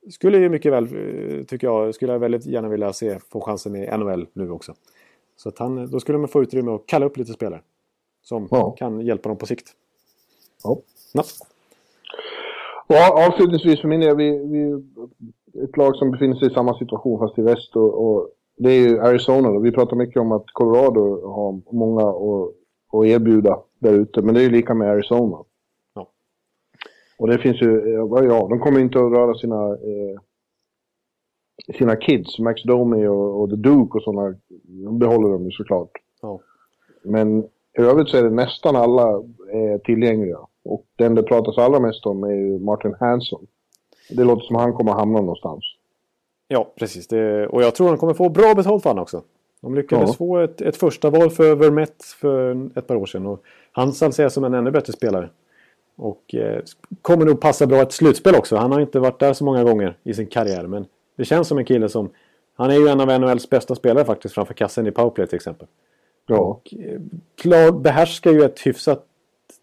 [0.09, 3.75] Skulle ju mycket väl, eh, tycker jag, skulle jag väldigt gärna vilja se få chansen
[3.75, 4.73] i NHL nu också.
[5.35, 7.61] Så att han, då skulle man få utrymme att kalla upp lite spelare.
[8.23, 8.71] Som Ja.
[8.71, 9.71] kan hjälpa dem på sikt.
[10.63, 10.77] ja.
[11.13, 11.23] Ja.
[12.93, 14.83] Och avslutningsvis för min del, vi, vi,
[15.63, 18.89] ett lag som befinner sig i samma situation fast i väst och, och det är
[18.89, 19.51] ju Arizona.
[19.51, 19.59] Då.
[19.59, 22.53] Vi pratar mycket om att Colorado har många att,
[22.93, 25.37] att erbjuda där ute, men det är ju lika med Arizona.
[25.95, 26.09] Ja.
[27.19, 30.19] Och det finns ju, ja, de kommer inte att röra sina, eh,
[31.77, 34.35] sina kids, Max Domi och, och The Duke och sådana,
[34.85, 35.91] de behåller de ju såklart.
[36.21, 36.39] Ja.
[37.03, 37.43] Men
[37.77, 39.09] i övrigt så är det nästan alla
[39.53, 40.37] eh, tillgängliga.
[40.65, 43.47] Och den det pratas allra mest om är ju Martin Hanson.
[44.09, 45.63] Det låter som han kommer hamna någonstans.
[46.47, 47.07] Ja, precis.
[47.07, 49.21] Det, och jag tror han kommer få bra betalt för honom också.
[49.61, 50.13] De lyckades ja.
[50.13, 53.25] få ett, ett första val för Vermette för ett par år sedan.
[53.25, 55.29] Och han ses som en ännu bättre spelare.
[55.95, 56.61] Och eh,
[57.01, 58.55] kommer nog passa bra ett slutspel också.
[58.55, 60.67] Han har inte varit där så många gånger i sin karriär.
[60.67, 60.85] Men
[61.15, 62.09] det känns som en kille som...
[62.55, 65.67] Han är ju en av NHLs bästa spelare faktiskt framför kassen i powerplay till exempel.
[66.27, 66.37] Ja.
[66.37, 66.99] Och eh,
[67.35, 69.05] klar, behärskar ju ett hyfsat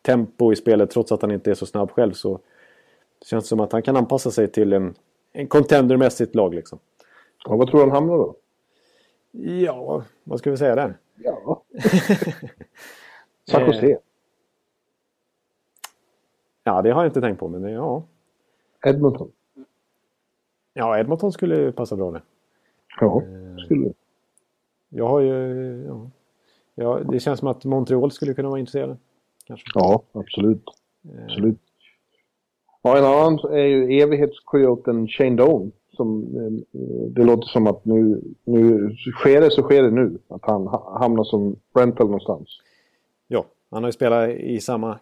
[0.03, 2.13] tempo i spelet trots att han inte är så snabb själv.
[2.13, 2.41] Så
[3.19, 4.95] det känns som att han kan anpassa sig till en,
[5.33, 6.79] en contendermässigt lag liksom.
[7.45, 8.35] Ja, vad tror du han hamnar då?
[9.33, 10.99] Ja, vad ska vi säga där?
[11.17, 11.63] Ja.
[13.51, 13.99] San Jose.
[16.65, 18.03] Ja, det har jag inte tänkt på, men ja.
[18.87, 19.33] Edmonton.
[20.75, 22.23] Ja, Edmonton skulle passa bra där.
[23.01, 23.95] Ja, eh, skulle det.
[24.89, 25.85] Jag har ju...
[25.87, 26.11] Ja.
[26.75, 28.97] ja, det känns som att Montreal skulle kunna vara intresserade.
[29.51, 29.71] Kanske.
[29.75, 30.65] Ja, absolut.
[31.05, 31.25] Eh.
[31.25, 31.59] Absolut.
[32.83, 35.73] Ja, en annan är ju evighetskojoten Shane Doan.
[35.93, 40.19] Som, eh, det låter som att nu, nu sker det så sker det nu.
[40.29, 40.67] Att han
[41.01, 42.49] hamnar som rental någonstans.
[43.29, 44.99] Ja, han har ju spelat i samma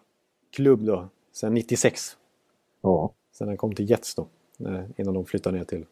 [0.51, 2.17] klubb då sedan 96.
[2.81, 3.13] Ja.
[3.31, 4.27] Sen han kom till Jets då.
[4.97, 5.85] Innan de flyttade ner till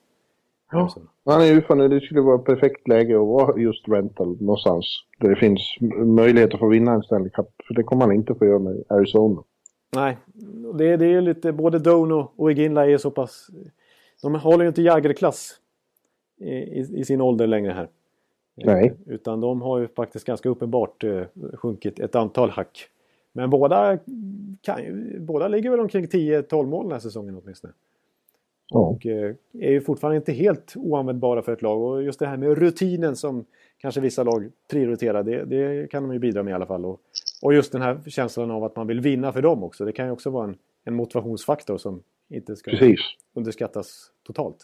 [0.72, 0.90] Ja.
[1.26, 1.88] Han är UFA nu.
[1.88, 4.86] Det skulle vara perfekt läge att vara just rental någonstans.
[5.20, 7.50] Där det finns möjlighet att få vinna en Stanley Cup.
[7.68, 9.44] För det kommer han inte få göra med Arizona.
[9.96, 10.18] Nej,
[10.74, 11.52] det, det är lite...
[11.52, 13.50] Både Dono och Iginla är så pass...
[14.22, 15.56] De håller ju inte Jagger-klass
[16.38, 17.90] i, i, i, sin ålder längre här.
[18.56, 18.94] Nej.
[19.06, 21.24] Utan de har ju faktiskt ganska uppenbart eh,
[21.54, 22.90] sjunkit ett antal hack.
[23.32, 23.98] Men båda,
[24.62, 24.80] kan
[25.20, 27.74] båda ligger väl omkring 10-12 mål den här säsongen åtminstone.
[28.72, 31.82] Och eh, är ju fortfarande inte helt oanvändbara för ett lag.
[31.82, 33.46] Och just det här med rutinen som
[33.78, 36.86] kanske vissa lag prioriterar, det, det kan de ju bidra med i alla fall.
[36.86, 37.02] Och,
[37.42, 39.86] och, just den här känslan av att man vill vinna för dem också.
[39.86, 43.00] Det kan ju också vara en, en motivationsfaktor som inte ska Precis.
[43.34, 44.58] underskattas totalt.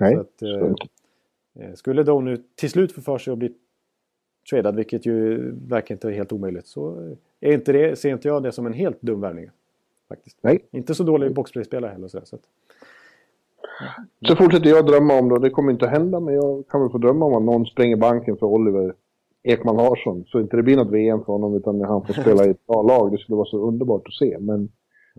[0.00, 0.72] Nej, att, eh,
[1.64, 3.54] eh, skulle då nu till slut få för sig att bli
[4.50, 8.52] tradad, vilket ju verkar inte helt omöjligt, så är inte det, ser inte jag det
[8.52, 9.50] som en helt dum värvning.
[10.08, 10.38] Faktiskt.
[10.40, 10.64] Nej.
[10.70, 12.08] Inte så dålig boxplay-spelare heller.
[12.08, 12.42] Så, så att,
[14.28, 15.38] så fortsätter jag drömma om det.
[15.38, 18.36] Det kommer inte hända, men jag kan väl få drömma om att någon spränger banken
[18.36, 18.94] för Oliver
[19.42, 20.24] Ekman Larsson.
[20.26, 22.82] Så inte det blir något VM för honom, utan han får spela i ett bra
[22.82, 23.12] lag.
[23.12, 24.36] Det skulle vara så underbart att se.
[24.40, 24.68] Men,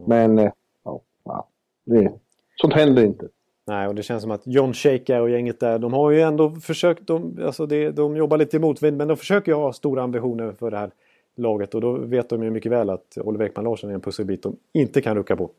[0.08, 0.52] men eh,
[0.86, 1.48] ja, ja
[1.86, 2.12] det,
[2.56, 3.28] sånt händer inte.
[3.68, 6.50] Nej, och det känns som att John Shaker och gänget där, de har ju ändå
[6.50, 10.04] försökt, de, alltså det, de jobbar lite i motvind, men de försöker ju ha stora
[10.04, 10.92] ambitioner för det här
[11.36, 11.76] laget.
[11.76, 14.56] Och då vet de ju mycket väl att Oliver Ekman Larsson är en pusselbit de
[14.74, 15.50] inte kan rucka på.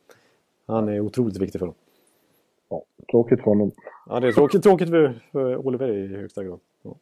[0.66, 1.74] Han är otroligt viktig för dem.
[3.14, 3.72] Tråkigt för honom.
[4.06, 6.60] Ja, det är tråkigt, tråkigt för, för Oliver i högsta grad.
[6.82, 6.96] Ja.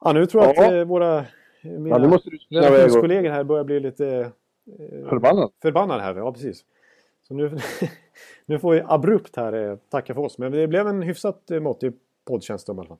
[0.00, 0.66] ja nu tror jag ja.
[0.66, 1.24] att eh, våra
[1.62, 4.06] mina ja, redaktionskollegor här börjar bli lite
[4.78, 5.48] eh, förbannade.
[5.62, 6.14] förbannade här.
[6.14, 6.64] Ja, precis.
[7.28, 7.58] Så nu,
[8.46, 10.38] nu får vi abrupt här eh, tacka för oss.
[10.38, 11.92] Men det blev en hyfsat eh, måttig
[12.24, 12.98] poddtjänst i alla fall.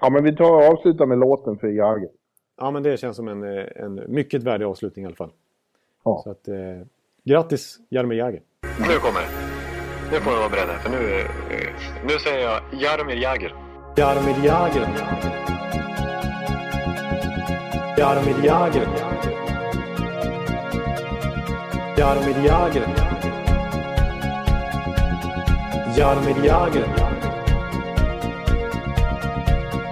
[0.00, 2.08] Ja, men vi tar och avslutar med låten för Jagr.
[2.56, 5.32] Ja, men det känns som en, eh, en mycket värdig avslutning i alla fall.
[6.04, 6.20] Ja.
[6.24, 6.56] Så att, eh,
[7.24, 8.42] grattis Jaromir Jagr.
[8.62, 9.59] Nu kommer det.
[10.12, 11.20] Nu får ni vara beredda, för nu,
[11.50, 11.70] eh,
[12.04, 13.54] nu säger jag Jaromir Jagr.
[13.96, 14.88] Jaromir Jagr.
[17.98, 18.88] Jaromir Jagr.
[21.98, 22.86] Jaromir Jagr.
[25.96, 26.84] Jaromir Jagr.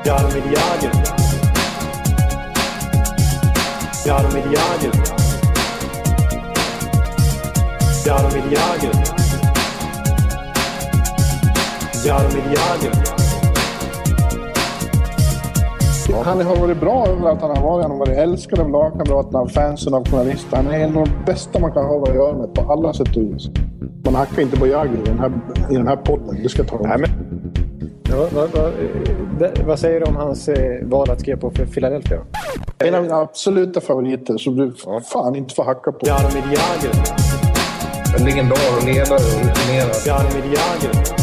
[0.04, 0.92] Jaromir Jagr.
[4.06, 4.92] Jaromir Jagr.
[8.06, 9.17] Jaromir Jagr.
[12.06, 12.92] Jaromir Jagr.
[16.24, 17.82] Han har varit bra överallt han har varit.
[17.82, 20.56] Han har varit älskad av lagkamraterna, av fansen, av journalister.
[20.56, 23.16] Han är en av de bästa man kan ha att göra med på alla sätt
[23.16, 23.48] och vis.
[24.04, 25.32] Man hackar inte på Jagr i den här,
[25.70, 26.42] i den här podden.
[26.42, 27.00] Det ska jag tala om.
[27.00, 27.10] men...
[28.10, 32.18] Ja, vad, vad, vad, säger du om hans eh, val att skriva på för Philadelphia?
[32.78, 35.00] En av mina absoluta favoriter som du ja.
[35.00, 36.06] fan inte får hacka på.
[36.06, 36.94] Jaromir Jagr.
[38.18, 40.06] En legendar och ledare och rutinerad.
[40.06, 41.17] Jaromir Jagr.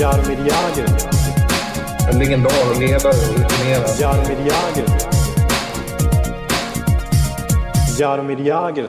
[0.00, 0.86] Jaromir Jagr.
[2.10, 4.00] En legendar ledare och rutinerad.
[4.00, 4.86] Jaromir Jagr.
[7.98, 8.88] Jaromir Jagr.